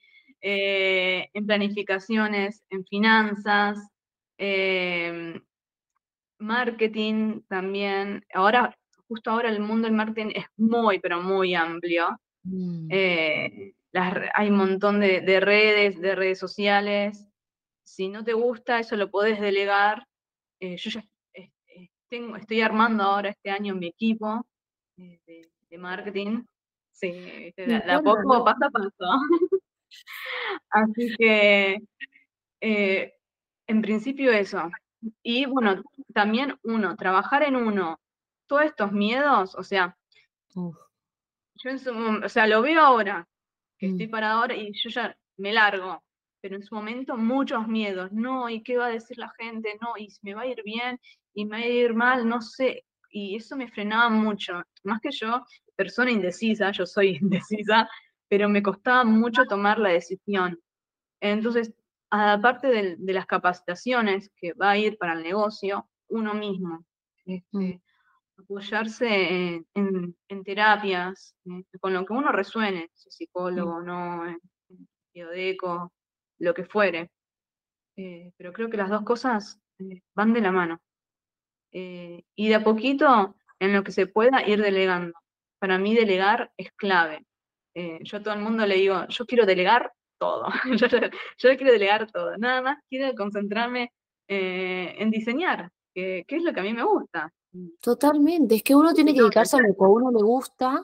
Eh, 0.48 1.28
en 1.34 1.48
planificaciones, 1.48 2.64
en 2.70 2.86
finanzas, 2.86 3.80
eh, 4.38 5.42
marketing 6.40 7.42
también. 7.48 8.24
Ahora, 8.32 8.78
justo 9.08 9.32
ahora 9.32 9.50
el 9.50 9.60
mundo 9.60 9.88
del 9.88 9.98
marketing 9.98 10.34
es 10.36 10.46
muy, 10.58 11.00
pero 11.00 11.20
muy 11.20 11.56
amplio. 11.56 12.20
Mm, 12.44 12.88
Eh, 12.92 13.74
las 13.92 14.14
hay 14.36 14.50
un 14.50 14.58
montón 14.58 15.00
de, 15.00 15.22
de 15.22 15.40
redes, 15.40 16.00
de 16.00 16.14
redes 16.14 16.38
sociales. 16.38 17.28
Si 17.84 18.08
no 18.08 18.24
te 18.24 18.34
gusta, 18.34 18.80
eso 18.80 18.96
lo 18.98 19.10
podés 19.10 19.42
delegar. 19.42 20.06
Eh, 20.60 20.78
yo 20.78 20.90
ya 20.92 21.04
tengo, 22.08 22.36
estoy 22.36 22.62
armando 22.62 23.04
ahora 23.04 23.30
este 23.30 23.50
año 23.50 23.74
mi 23.74 23.88
equipo 23.88 24.46
eh, 24.98 25.20
de, 25.26 25.50
de 25.72 25.78
marketing. 25.80 26.44
Sí, 26.92 27.10
viste, 27.10 27.66
Me 27.66 27.74
de, 27.74 27.80
de 27.80 27.92
a 27.92 27.98
encanta, 27.98 28.22
poco, 28.22 28.46
paso 28.46 28.66
a 28.66 28.70
paso. 28.70 28.92
Así 30.70 31.16
que, 31.18 31.78
eh, 32.62 33.14
en 33.68 33.82
principio 33.82 34.32
eso. 34.32 34.70
Y 35.24 35.46
bueno, 35.46 35.84
también 36.14 36.58
uno, 36.64 36.96
trabajar 36.96 37.44
en 37.44 37.56
uno. 37.56 38.00
Todos 38.48 38.66
estos 38.66 38.92
miedos, 38.92 39.56
o 39.56 39.64
sea, 39.64 39.98
Uf, 40.56 40.78
yo 41.56 41.70
en 41.70 41.80
su 41.80 41.92
o 42.26 42.30
sea, 42.30 42.48
lo 42.48 42.62
veo 42.62 42.82
ahora, 42.82 43.28
que 43.78 43.88
estoy 43.88 44.08
mm, 44.08 44.12
parada 44.12 44.34
ahora 44.36 44.56
y 44.56 44.72
yo 44.74 44.90
ya 44.90 45.16
me 45.38 45.54
largo, 45.54 46.04
pero 46.42 46.56
en 46.56 46.64
su 46.64 46.76
momento 46.76 47.18
muchos 47.18 47.68
miedos, 47.68 48.12
no, 48.12 48.50
¿y 48.50 48.62
qué 48.64 48.78
va 48.78 48.88
a 48.88 48.90
decir 48.90 49.18
la 49.18 49.32
gente? 49.38 49.78
No, 49.82 49.98
y 49.98 50.08
me 50.22 50.34
va 50.34 50.42
a 50.44 50.48
ir 50.48 50.62
bien 50.64 51.00
y 51.34 51.46
me 51.46 51.58
va 51.60 51.64
a 51.64 51.68
ir 51.68 51.94
mal, 51.94 52.28
no 52.28 52.42
sé, 52.42 52.86
y 53.10 53.36
eso 53.36 53.56
me 53.56 53.70
frenaba 53.70 54.10
mucho, 54.10 54.62
más 54.84 55.00
que 55.02 55.12
yo, 55.12 55.44
persona 55.76 56.12
indecisa, 56.12 56.72
yo 56.72 56.86
soy 56.86 57.18
indecisa, 57.22 57.90
pero 58.28 58.50
me 58.50 58.64
costaba 58.64 59.04
mucho 59.04 59.46
tomar 59.46 59.80
la 59.80 59.90
decisión. 59.90 60.60
Entonces, 61.22 61.74
aparte 62.10 62.68
de, 62.68 63.14
las 63.14 63.26
capacitaciones 63.26 64.32
que 64.36 64.54
va 64.54 64.72
a 64.72 64.78
ir 64.78 64.98
para 64.98 65.14
el 65.14 65.24
negocio, 65.24 65.88
uno 66.10 66.34
mismo, 66.34 66.86
mm, 67.26 67.34
este, 67.34 67.82
apoyarse 68.38 69.08
en, 69.08 69.68
en- 69.74 70.16
en 70.28 70.44
terapias, 70.44 71.36
eh, 71.46 71.64
con 71.80 71.94
lo 71.94 72.06
que 72.06 72.14
uno 72.14 72.32
resuene, 72.32 72.90
si 72.94 73.10
es 73.10 73.16
mm, 73.16 73.18
psicólogo, 73.18 73.82
no, 73.82 74.26
en, 74.28 74.40
en 74.70 74.88
biodeco, 75.14 75.94
lo 76.40 76.54
que 76.54 76.66
fuere. 76.66 77.12
Eh, 77.98 78.32
pero 78.38 78.52
creo 78.54 78.70
que 78.70 78.78
las 78.78 78.90
dos 78.90 79.04
cosas 79.04 79.60
eh, 79.80 80.02
van 80.14 80.34
de 80.34 80.42
la 80.42 80.52
mano. 80.52 80.82
Eh, 81.72 82.24
y 82.36 82.50
de 82.50 82.56
a 82.56 82.64
poquito, 82.64 83.36
en 83.60 83.74
lo 83.74 83.84
que 83.84 83.92
se 83.92 84.08
pueda, 84.08 84.48
ir 84.48 84.62
delegando. 84.62 85.14
Para 85.60 85.78
mí 85.78 85.96
delegar 85.96 86.52
es 86.58 86.72
clave. 86.74 87.26
Eh, 87.76 88.00
yo 88.04 88.18
a 88.18 88.24
todo 88.24 88.34
el 88.34 88.40
mundo 88.42 88.66
le 88.66 88.76
digo, 88.76 89.06
yo 89.10 89.26
quiero 89.26 89.46
delegar 89.46 89.92
todo. 90.18 90.46
yo, 90.80 90.88
yo- 90.88 91.58
quiero 91.58 91.72
delegar 91.74 92.10
todo. 92.12 92.38
Nada 92.38 92.62
más 92.62 92.80
quiero 92.90 93.14
concentrarme 93.16 93.92
eh, 94.28 94.96
en 94.98 95.12
diseñar, 95.12 95.70
que, 95.94 96.24
que 96.28 96.38
es 96.38 96.44
lo 96.44 96.54
que 96.54 96.62
a 96.62 96.64
mí 96.64 96.74
me 96.74 96.84
gusta. 96.84 97.32
Totalmente, 97.80 98.56
es 98.56 98.64
que 98.64 98.76
uno 98.76 98.94
tiene 98.94 99.14
que 99.14 99.22
dedicarse 99.22 99.56
a 99.56 99.60
lo 99.62 99.74
que 99.74 99.86
a 99.86 99.88
uno 99.88 100.12
le 100.12 100.22
gusta 100.24 100.82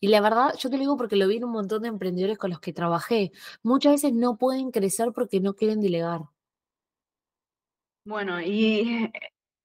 y 0.00 0.08
la 0.08 0.22
verdad, 0.22 0.54
yo 0.58 0.70
te 0.70 0.76
lo 0.76 0.80
digo 0.80 0.96
porque 0.96 1.16
lo 1.16 1.28
vi 1.28 1.36
en 1.36 1.44
un 1.44 1.50
montón 1.52 1.82
de 1.82 1.88
emprendedores 1.88 2.38
con 2.38 2.48
los 2.48 2.60
que 2.60 2.72
trabajé, 2.72 3.30
muchas 3.62 3.92
veces 3.92 4.14
no 4.14 4.38
pueden 4.38 4.70
crecer 4.70 5.12
porque 5.12 5.40
no 5.40 5.54
quieren 5.54 5.82
delegar. 5.82 6.22
Bueno, 8.06 8.40
y 8.40 9.10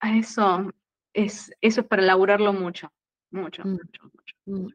a 0.02 0.18
eso 0.18 0.70
es, 1.14 1.52
eso 1.62 1.82
es 1.82 1.88
para 1.88 2.04
elaborarlo 2.04 2.52
mucho, 2.54 2.92
mucho, 3.32 3.64
Mm, 3.64 3.72
mucho, 3.72 4.04
mucho. 4.04 4.36
mm, 4.46 4.68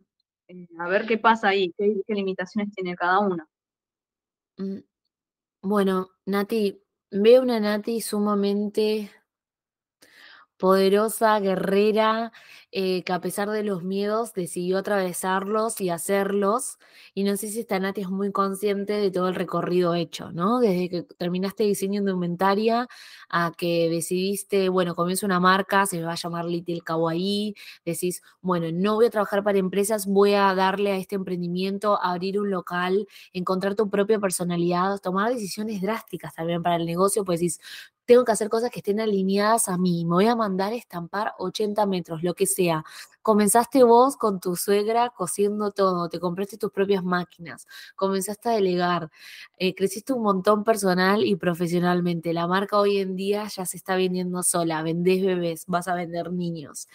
Eh, 0.49 0.67
a 0.79 0.89
ver 0.89 1.07
qué 1.07 1.19
pasa 1.19 1.49
ahí, 1.49 1.73
qué, 1.79 1.95
limitaciones 2.09 2.73
tiene 2.73 2.95
cada 2.97 3.21
uno. 3.21 3.47
mm. 4.59 4.79
Bueno, 5.63 6.11
Nati, 6.27 6.83
veo 7.11 7.43
una 7.43 7.59
Nati 7.61 8.01
sumamente 8.01 9.11
poderosa, 10.57 11.41
guerrera, 11.41 12.33
eh, 12.77 13.05
que 13.05 13.12
a 13.12 13.20
pesar 13.20 13.49
de 13.51 13.62
los 13.62 13.85
miedos 13.85 14.33
decidió 14.35 14.79
atravesarlos 14.79 15.81
y 15.81 15.91
hacerlos. 15.91 16.79
Y 17.14 17.22
no 17.22 17.37
sé 17.37 17.47
si 17.49 17.61
esta 17.61 17.79
Nati 17.79 18.01
es 18.01 18.11
muy 18.11 18.33
consciente 18.33 18.95
de 18.95 19.12
todo 19.12 19.29
el 19.29 19.37
recorrido 19.37 19.95
hecho, 19.95 20.33
¿no? 20.33 20.59
Desde 20.59 20.89
que 20.89 21.03
terminaste 21.05 21.62
diseño 21.62 22.01
indumentaria 22.01 22.89
a 23.29 23.53
que 23.57 23.89
decidiste, 23.89 24.68
bueno, 24.70 24.97
comienzo 24.97 25.25
una 25.25 25.39
marca, 25.39 25.87
se 25.87 25.99
me 25.99 26.05
va 26.05 26.12
a 26.12 26.16
llamar 26.16 26.47
Little 26.47 26.81
Kawaii, 26.81 27.55
decís, 27.85 28.22
bueno, 28.41 28.66
no 28.72 28.97
voy 28.97 29.07
a 29.07 29.11
trabajar 29.11 29.45
para 29.45 29.59
empresas, 29.59 30.07
voy 30.07 30.35
a 30.35 30.53
darle 30.57 30.91
a 30.91 30.97
este 30.97 31.14
emprendimiento, 31.14 32.03
abrir 32.03 32.41
un 32.41 32.51
local, 32.51 33.07
encontrar 33.33 33.77
tu 33.77 33.89
propia 33.89 34.18
personalidad, 34.18 34.99
tomar 35.01 35.33
decisiones 35.33 35.81
drásticas 35.81 36.35
también 36.35 36.61
para 36.64 36.75
el 36.75 36.87
negocio, 36.87 37.25
pues 37.25 37.39
decís, 37.39 37.61
tengo 38.07 38.25
que 38.25 38.33
hacer 38.33 38.49
cosas 38.49 38.70
que 38.70 38.81
estén 38.81 39.01
alineadas 39.01 39.68
a 39.68 39.79
mí, 39.79 40.05
me 40.05 40.14
voy 40.14 40.27
a 40.27 40.37
mandar 40.37 40.72
a 40.72 40.77
estampar 40.77 41.33
80 41.39 41.87
metros, 41.87 42.22
lo 42.22 42.35
que 42.35 42.47
sea. 42.47 42.64
Comenzaste 43.25 43.85
vos 43.85 44.19
con 44.19 44.39
tu 44.39 44.55
suegra 44.55 45.09
cosiendo 45.09 45.71
todo, 45.71 46.11
te 46.11 46.21
compraste 46.21 46.59
tus 46.59 46.71
propias 46.71 47.03
máquinas, 47.03 47.67
comenzaste 47.97 48.51
a 48.51 48.53
delegar, 48.53 49.11
eh, 49.57 49.75
creciste 49.75 50.12
un 50.12 50.23
montón 50.23 50.62
personal 50.62 51.25
y 51.25 51.35
profesionalmente. 51.37 52.35
La 52.35 52.47
marca 52.47 52.79
hoy 52.79 52.99
en 52.99 53.17
día 53.17 53.47
ya 53.49 53.65
se 53.65 53.79
está 53.79 53.97
vendiendo 53.97 54.43
sola, 54.43 54.83
vendés 54.83 55.25
bebés, 55.25 55.65
vas 55.67 55.89
a 55.89 55.95
vender 55.95 56.33
niños. 56.33 56.87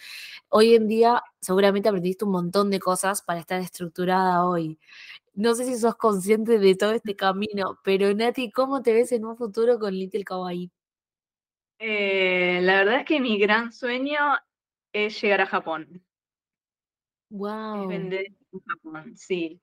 Hoy 0.50 0.74
en 0.76 0.86
día 0.86 1.20
seguramente 1.40 1.88
aprendiste 1.88 2.24
un 2.24 2.30
montón 2.30 2.70
de 2.70 2.78
cosas 2.78 3.22
para 3.22 3.40
estar 3.40 3.60
estructurada 3.60 4.44
hoy. 4.44 4.78
No 5.34 5.56
sé 5.56 5.64
si 5.64 5.76
sos 5.78 5.96
consciente 5.96 6.60
de 6.60 6.76
todo 6.76 6.92
este 6.92 7.16
camino, 7.16 7.80
pero 7.82 8.14
Nati, 8.14 8.52
¿cómo 8.52 8.82
te 8.82 8.92
ves 8.92 9.10
en 9.10 9.24
un 9.24 9.36
futuro 9.36 9.80
con 9.80 9.94
Little 9.94 10.22
Kawaii? 10.22 10.70
Eh, 11.80 12.60
la 12.62 12.74
verdad 12.76 13.00
es 13.00 13.06
que 13.06 13.20
mi 13.20 13.38
gran 13.38 13.72
sueño 13.72 14.18
es 14.92 15.20
llegar 15.20 15.40
a 15.40 15.46
Japón, 15.46 15.88
es 15.92 16.02
Wow. 17.30 17.88
vender 17.88 18.26
en 18.26 18.60
Japón, 18.66 19.16
sí. 19.16 19.60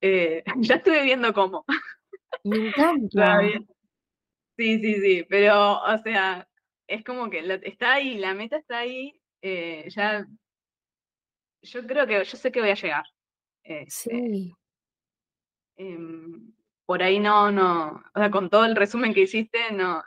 eh, 0.00 0.44
ya 0.60 0.76
estuve 0.76 1.02
viendo 1.02 1.32
cómo. 1.32 1.64
Me 2.44 2.56
encanta. 2.68 3.40
Sí, 4.56 4.80
sí, 4.80 4.94
sí, 5.00 5.26
pero, 5.28 5.80
o 5.82 5.98
sea, 6.02 6.48
es 6.88 7.04
como 7.04 7.30
que 7.30 7.60
está 7.62 7.94
ahí, 7.94 8.18
la 8.18 8.34
meta 8.34 8.56
está 8.56 8.78
ahí, 8.78 9.20
eh, 9.40 9.88
ya, 9.88 10.26
yo 11.62 11.86
creo 11.86 12.06
que, 12.06 12.24
yo 12.24 12.36
sé 12.36 12.50
que 12.50 12.60
voy 12.60 12.70
a 12.70 12.74
llegar. 12.74 13.04
Este, 13.62 14.10
sí. 14.10 14.54
Em, 15.76 16.52
por 16.86 17.02
ahí 17.02 17.20
no, 17.20 17.52
no, 17.52 18.02
o 18.14 18.18
sea, 18.18 18.30
con 18.30 18.50
todo 18.50 18.64
el 18.64 18.74
resumen 18.74 19.14
que 19.14 19.20
hiciste, 19.22 19.72
no, 19.72 20.02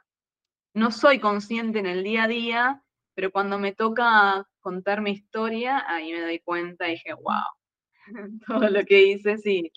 no 0.74 0.92
soy 0.92 1.20
consciente 1.20 1.80
en 1.80 1.86
el 1.86 2.04
día 2.04 2.24
a 2.24 2.28
día, 2.28 2.84
pero 3.16 3.32
cuando 3.32 3.58
me 3.58 3.74
toca 3.74 4.48
contar 4.62 5.02
mi 5.02 5.12
historia, 5.12 5.84
ahí 5.88 6.12
me 6.12 6.22
doy 6.22 6.40
cuenta 6.40 6.88
y 6.88 6.92
dije, 6.92 7.14
wow, 7.14 7.44
todo 8.48 8.70
lo 8.70 8.86
que 8.86 9.04
hice, 9.04 9.38
sí. 9.38 9.72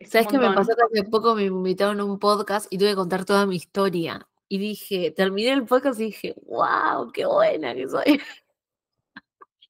¿Sabes 0.00 0.28
qué 0.28 0.38
me 0.38 0.52
pasó 0.52 0.72
que 0.76 1.00
hace 1.00 1.10
poco 1.10 1.34
me 1.34 1.44
invitaron 1.44 1.98
a 2.00 2.04
un 2.04 2.18
podcast 2.18 2.72
y 2.72 2.78
tuve 2.78 2.90
que 2.90 2.96
contar 2.96 3.24
toda 3.24 3.46
mi 3.46 3.56
historia? 3.56 4.28
Y 4.48 4.58
dije, 4.58 5.10
terminé 5.10 5.52
el 5.52 5.66
podcast 5.66 6.00
y 6.00 6.04
dije, 6.04 6.34
wow, 6.46 7.10
qué 7.12 7.26
buena 7.26 7.74
que 7.74 7.88
soy. 7.88 8.20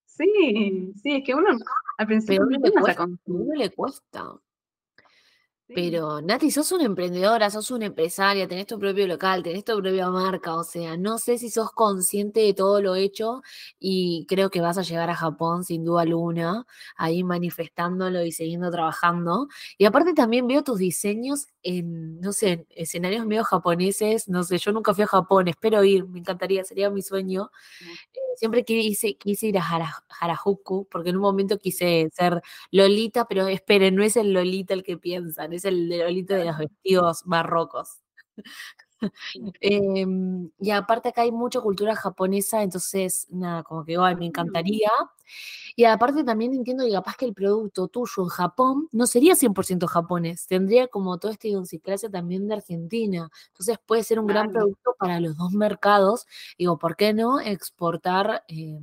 Sí, 0.04 0.92
sí, 1.02 1.16
es 1.16 1.24
que 1.24 1.34
uno 1.34 1.56
al 1.96 2.06
principio 2.06 2.44
no 2.44 2.58
le, 2.58 2.72
cuesta, 2.72 3.06
uno 3.26 3.54
le 3.54 3.70
cuesta. 3.70 4.34
Pero 5.74 6.20
Nati, 6.20 6.50
sos 6.50 6.72
una 6.72 6.84
emprendedora, 6.84 7.50
sos 7.50 7.70
una 7.70 7.86
empresaria, 7.86 8.48
tenés 8.48 8.66
tu 8.66 8.78
propio 8.78 9.06
local, 9.06 9.42
tenés 9.44 9.64
tu 9.64 9.76
propia 9.80 10.10
marca, 10.10 10.56
o 10.56 10.64
sea, 10.64 10.96
no 10.96 11.18
sé 11.18 11.38
si 11.38 11.50
sos 11.50 11.70
consciente 11.72 12.40
de 12.40 12.54
todo 12.54 12.80
lo 12.82 12.96
hecho 12.96 13.42
y 13.78 14.26
creo 14.28 14.50
que 14.50 14.60
vas 14.60 14.76
a 14.78 14.82
llegar 14.82 15.08
a 15.10 15.14
Japón 15.14 15.62
sin 15.64 15.84
duda 15.84 16.02
alguna, 16.02 16.66
ahí 16.96 17.22
manifestándolo 17.22 18.24
y 18.24 18.32
siguiendo 18.32 18.70
trabajando. 18.70 19.46
Y 19.76 19.84
aparte 19.84 20.14
también 20.14 20.46
veo 20.48 20.64
tus 20.64 20.78
diseños 20.78 21.46
en, 21.62 22.20
no 22.20 22.32
sé, 22.32 22.66
escenarios 22.70 23.26
medio 23.26 23.44
japoneses, 23.44 24.28
no 24.28 24.44
sé, 24.44 24.58
yo 24.58 24.72
nunca 24.72 24.94
fui 24.94 25.04
a 25.04 25.06
Japón, 25.06 25.48
espero 25.48 25.84
ir, 25.84 26.06
me 26.06 26.20
encantaría, 26.20 26.64
sería 26.64 26.90
mi 26.90 27.02
sueño. 27.02 27.50
Eh, 28.14 28.18
siempre 28.36 28.64
quise, 28.64 29.16
quise 29.16 29.48
ir 29.48 29.58
a 29.58 29.64
Harajuku, 30.20 30.88
porque 30.90 31.10
en 31.10 31.16
un 31.16 31.22
momento 31.22 31.58
quise 31.58 32.08
ser 32.14 32.42
Lolita, 32.70 33.26
pero 33.28 33.46
esperen, 33.48 33.94
no 33.96 34.02
es 34.04 34.16
el 34.16 34.32
Lolita 34.32 34.74
el 34.74 34.82
que 34.84 34.98
piensan, 34.98 35.52
es 35.52 35.64
el 35.64 35.88
de 35.88 35.98
Lolita 35.98 36.36
de 36.36 36.44
los 36.46 36.58
vestidos 36.58 37.22
barrocos. 37.24 37.98
Em, 39.60 40.50
y 40.58 40.70
aparte 40.70 41.10
acá 41.10 41.22
hay 41.22 41.32
mucha 41.32 41.60
cultura 41.60 41.94
japonesa, 41.94 42.62
entonces, 42.62 43.26
nada, 43.30 43.62
como 43.62 43.84
que 43.84 43.92
igual 43.92 44.16
me 44.16 44.24
mm. 44.26 44.28
encantaría. 44.28 44.90
Y 45.76 45.84
aparte 45.84 46.24
también 46.24 46.54
entiendo 46.54 46.84
que 46.84 46.92
capaz 46.92 47.16
que 47.16 47.24
el 47.26 47.34
producto 47.34 47.88
tuyo 47.88 48.24
en 48.24 48.28
Japón 48.28 48.88
no 48.92 49.06
sería 49.06 49.34
100% 49.34 49.86
japonés, 49.86 50.46
tendría 50.46 50.88
como 50.88 51.18
toda 51.18 51.34
esta 51.34 51.48
idiosincrasia 51.48 52.10
también 52.10 52.48
de 52.48 52.54
Argentina. 52.54 53.30
Entonces 53.48 53.78
puede 53.86 54.02
ser 54.02 54.18
un 54.18 54.26
gran 54.26 54.50
producto 54.50 54.96
para 54.98 55.20
los 55.20 55.36
dos 55.36 55.52
mercados. 55.52 56.26
Digo, 56.58 56.78
¿por 56.78 56.96
qué 56.96 57.12
no 57.12 57.40
exportar 57.40 58.44
eh, 58.48 58.80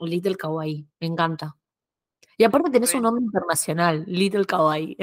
Little 0.00 0.36
Kawaii? 0.36 0.86
Me 1.00 1.06
encanta. 1.06 1.56
Y 2.36 2.44
aparte 2.44 2.70
tenés 2.70 2.94
un 2.94 3.02
nombre 3.02 3.24
internacional, 3.24 4.04
Little 4.06 4.44
Kawaii. 4.44 4.96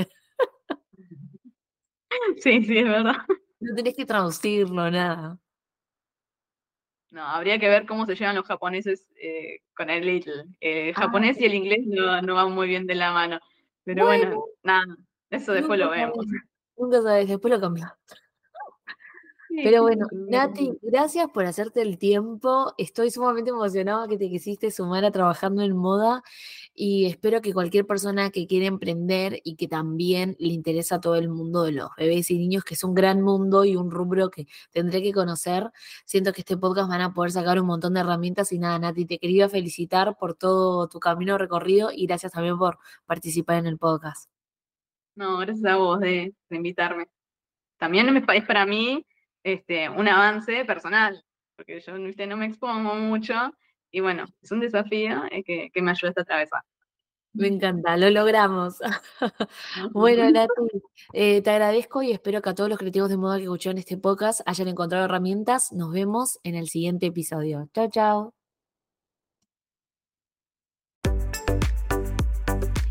Sí, 2.42 2.64
sí, 2.66 2.78
es 2.78 2.86
verdad. 2.86 3.16
No 3.62 3.76
tenés 3.76 3.96
que 3.96 4.06
traducirlo, 4.06 4.90
nada. 4.90 5.38
No, 7.12 7.24
habría 7.24 7.60
que 7.60 7.70
ver 7.70 7.86
cómo 7.86 8.06
se 8.06 8.16
llevan 8.16 8.36
los 8.36 8.46
japoneses 8.46 9.08
eh, 9.22 9.60
con 9.76 9.90
el 9.90 10.06
little. 10.06 10.46
El 10.60 10.94
ah, 10.96 11.02
japonés 11.02 11.40
y 11.40 11.46
el 11.46 11.54
inglés 11.54 11.82
no, 11.86 12.36
van 12.36 12.52
muy 12.54 12.68
bien 12.68 12.88
de 12.88 12.96
la 12.96 13.12
mano. 13.12 13.40
Pero 13.84 14.06
bueno, 14.06 14.46
nada, 14.64 14.86
eso 15.30 15.54
después 15.54 15.80
lo 15.80 15.90
vemos. 15.90 16.26
Nunca 16.78 17.02
sabes, 17.02 17.28
después 17.28 17.54
lo 17.54 17.60
cambiamos. 17.60 17.98
Pero 19.54 19.82
bueno, 19.82 20.08
Nati, 20.12 20.72
gracias 20.82 21.30
por 21.30 21.46
hacerte 21.46 21.82
el 21.82 21.98
tiempo. 21.98 22.74
Estoy 22.78 23.12
sumamente 23.12 23.50
emocionada 23.50 24.08
que 24.08 24.18
te 24.18 24.30
quisiste 24.30 24.72
sumar 24.72 25.04
a 25.04 25.12
trabajando 25.12 25.62
en 25.62 25.76
moda 25.76 26.24
y 26.74 27.06
espero 27.06 27.42
que 27.42 27.54
cualquier 27.54 27.86
persona 27.86 28.30
que 28.30 28.48
quiera 28.48 28.68
emprender 28.68 29.42
y 29.44 29.58
que 29.58 29.68
también 29.68 30.38
le 30.40 30.54
interesa 30.54 31.02
todo 31.02 31.16
el 31.16 31.28
mundo 31.28 31.64
de 31.64 31.74
los 31.74 31.90
bebés 31.98 32.32
y 32.32 32.38
niños, 32.38 32.64
que 32.64 32.76
es 32.76 32.84
un 32.86 32.94
gran 32.94 33.22
mundo 33.22 33.66
y 33.66 33.76
un 33.76 33.92
rubro 33.92 34.30
que 34.30 34.48
tendré 34.72 35.04
que 35.04 35.12
conocer, 35.12 35.70
siento 36.06 36.32
que 36.32 36.42
este 36.42 36.56
podcast 36.56 36.90
van 36.90 37.02
a 37.02 37.14
poder 37.14 37.32
sacar 37.32 37.60
un 37.60 37.68
montón 37.68 37.94
de 37.94 38.00
herramientas 38.00 38.54
y 38.54 38.60
nada, 38.60 38.80
Nati, 38.80 39.06
te 39.06 39.20
quería 39.20 39.50
felicitar 39.50 40.18
por 40.18 40.34
todo 40.34 40.88
tu 40.88 41.00
camino 41.00 41.38
recorrido 41.38 41.92
y 41.94 42.08
gracias 42.08 42.32
también 42.32 42.58
por 42.58 42.80
participar 43.06 43.58
en 43.58 43.68
el 43.68 43.78
podcast. 43.78 44.30
No, 45.16 45.40
gracias 45.40 45.66
a 45.66 45.76
vos 45.76 46.00
de, 46.00 46.34
invitarme. 46.50 47.10
También 47.78 48.16
es 48.16 48.46
para 48.46 48.66
mí 48.66 49.06
este, 49.44 49.90
un 49.90 50.08
avance 50.08 50.66
personal, 50.66 51.24
porque 51.56 51.80
yo 51.80 51.98
no 51.98 52.38
me 52.38 52.46
expongo 52.46 52.96
mucho 52.96 53.34
y 53.92 54.00
bueno, 54.00 54.26
es 54.42 54.52
un 54.52 54.62
desafío 54.62 55.24
eh, 55.32 55.44
que, 55.44 55.70
que, 55.74 55.82
me 55.82 55.92
ayuda 55.92 56.14
a 56.16 56.22
atravesar. 56.22 56.62
Me 57.34 57.48
encanta, 57.48 57.96
lo 57.96 58.10
logramos. 58.10 58.80
bueno, 59.94 60.30
Nati, 60.32 60.52
eh, 61.14 61.42
te 61.42 61.50
agradezco 61.50 62.04
y 62.04 62.12
espero 62.12 62.42
que 62.42 62.50
a 62.50 62.56
todos 62.56 62.70
los 62.70 62.78
creativos 62.78 63.10
de 63.10 63.18
moda 63.18 63.38
que 63.38 63.44
escucharon 63.44 63.78
este 63.78 63.98
podcast 63.98 64.42
hayan 64.46 64.68
encontrado 64.68 65.06
herramientas. 65.06 65.72
Nos 65.72 65.94
vemos 65.94 66.40
en 66.44 66.56
el 66.56 66.68
siguiente 66.68 67.08
episodio. 67.08 67.70
Chao, 67.74 67.90
chao. 67.90 68.41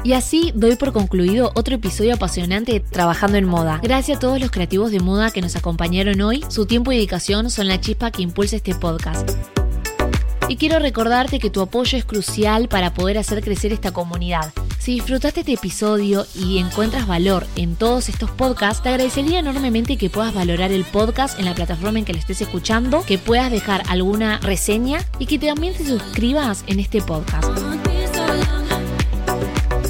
Y 0.03 0.15
así 0.15 0.53
doy 0.55 0.77
por 0.77 0.93
concluido 0.93 1.53
otro 1.55 1.75
episodio 1.75 2.15
apasionante 2.15 2.73
de 2.73 2.81
Trabajando 2.81 3.37
en 3.37 3.45
Moda. 3.45 3.81
Gracias 3.83 4.17
a 4.17 4.21
todos 4.21 4.41
los 4.41 4.51
creativos 4.51 4.91
de 4.91 5.01
moda 5.01 5.31
que 5.31 5.43
nos 5.43 5.57
acompañaron 5.57 6.21
hoy. 6.23 6.45
Su 6.49 6.67
tiempo 6.67 6.91
y 6.91 6.97
dedicación 6.97 7.51
son 7.51 7.69
la 7.69 7.81
chispa 7.81 8.11
que 8.11 8.23
impulsa 8.23 8.57
este 8.57 8.75
podcast. 8.75 9.31
Y 10.49 10.57
quiero 10.57 10.79
recordarte 10.81 11.39
que 11.39 11.51
tu 11.51 11.61
apoyo 11.61 11.97
es 11.97 12.05
crucial 12.05 12.69
para 12.69 12.93
poder 12.93 13.19
hacer 13.19 13.43
crecer 13.43 13.73
esta 13.73 13.93
comunidad. 13.93 14.53
Si 14.81 14.95
disfrutaste 14.95 15.41
este 15.41 15.53
episodio 15.53 16.27
y 16.35 16.59
encuentras 16.59 17.07
valor 17.07 17.47
en 17.55 17.77
todos 17.77 18.09
estos 18.09 18.31
podcasts, 18.31 18.83
te 18.83 18.89
agradecería 18.89 19.41
enormemente 19.41 19.99
que 19.99 20.09
puedas 20.09 20.35
valorar 20.35 20.73
el 20.73 20.85
podcast 20.85 21.39
en 21.39 21.45
la 21.45 21.55
plataforma 21.55 21.99
en 21.99 22.07
que 22.07 22.15
lo 22.15 22.19
estés 22.19 22.41
escuchando, 22.41 23.05
que 23.05 23.19
puedas 23.19 23.51
dejar 23.51 23.83
alguna 23.89 24.39
reseña 24.39 25.05
y 25.19 25.27
que 25.27 25.39
también 25.39 25.75
te 25.75 25.87
suscribas 25.87 26.65
en 26.67 26.81
este 26.81 27.03
podcast. 27.03 27.47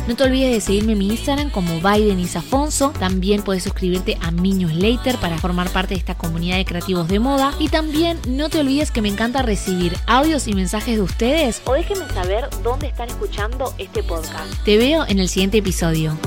No 0.06 0.16
te 0.16 0.24
olvides 0.24 0.52
de 0.52 0.60
seguirme 0.60 0.92
en 0.92 0.98
mi 0.98 1.08
Instagram 1.08 1.50
como 1.50 1.80
Biden 1.80 2.18
Isafonso. 2.18 2.92
También 2.98 3.42
puedes 3.42 3.62
suscribirte 3.62 4.18
a 4.20 4.30
mi 4.30 4.52
newsletter 4.52 5.16
para 5.18 5.38
formar 5.38 5.70
parte 5.70 5.94
de 5.94 6.00
esta 6.00 6.16
comunidad 6.16 6.56
de 6.56 6.64
creativos 6.64 7.08
de 7.08 7.20
moda. 7.20 7.52
Y 7.58 7.68
también 7.68 8.18
no 8.26 8.48
te 8.48 8.60
olvides 8.60 8.90
que 8.90 9.02
me 9.02 9.08
encanta 9.08 9.42
recibir 9.42 9.96
audios 10.06 10.48
y 10.48 10.54
mensajes 10.54 10.96
de 10.96 11.02
ustedes 11.02 11.62
o 11.64 11.74
déjenme 11.74 12.08
saber 12.12 12.48
dónde 12.62 12.88
están 12.88 13.08
escuchando 13.08 13.74
este 13.78 14.02
podcast. 14.02 14.52
Te 14.64 14.76
veo 14.78 15.04
en 15.08 15.18
el 15.18 15.28
siguiente 15.28 15.58
episodio. 15.58 16.18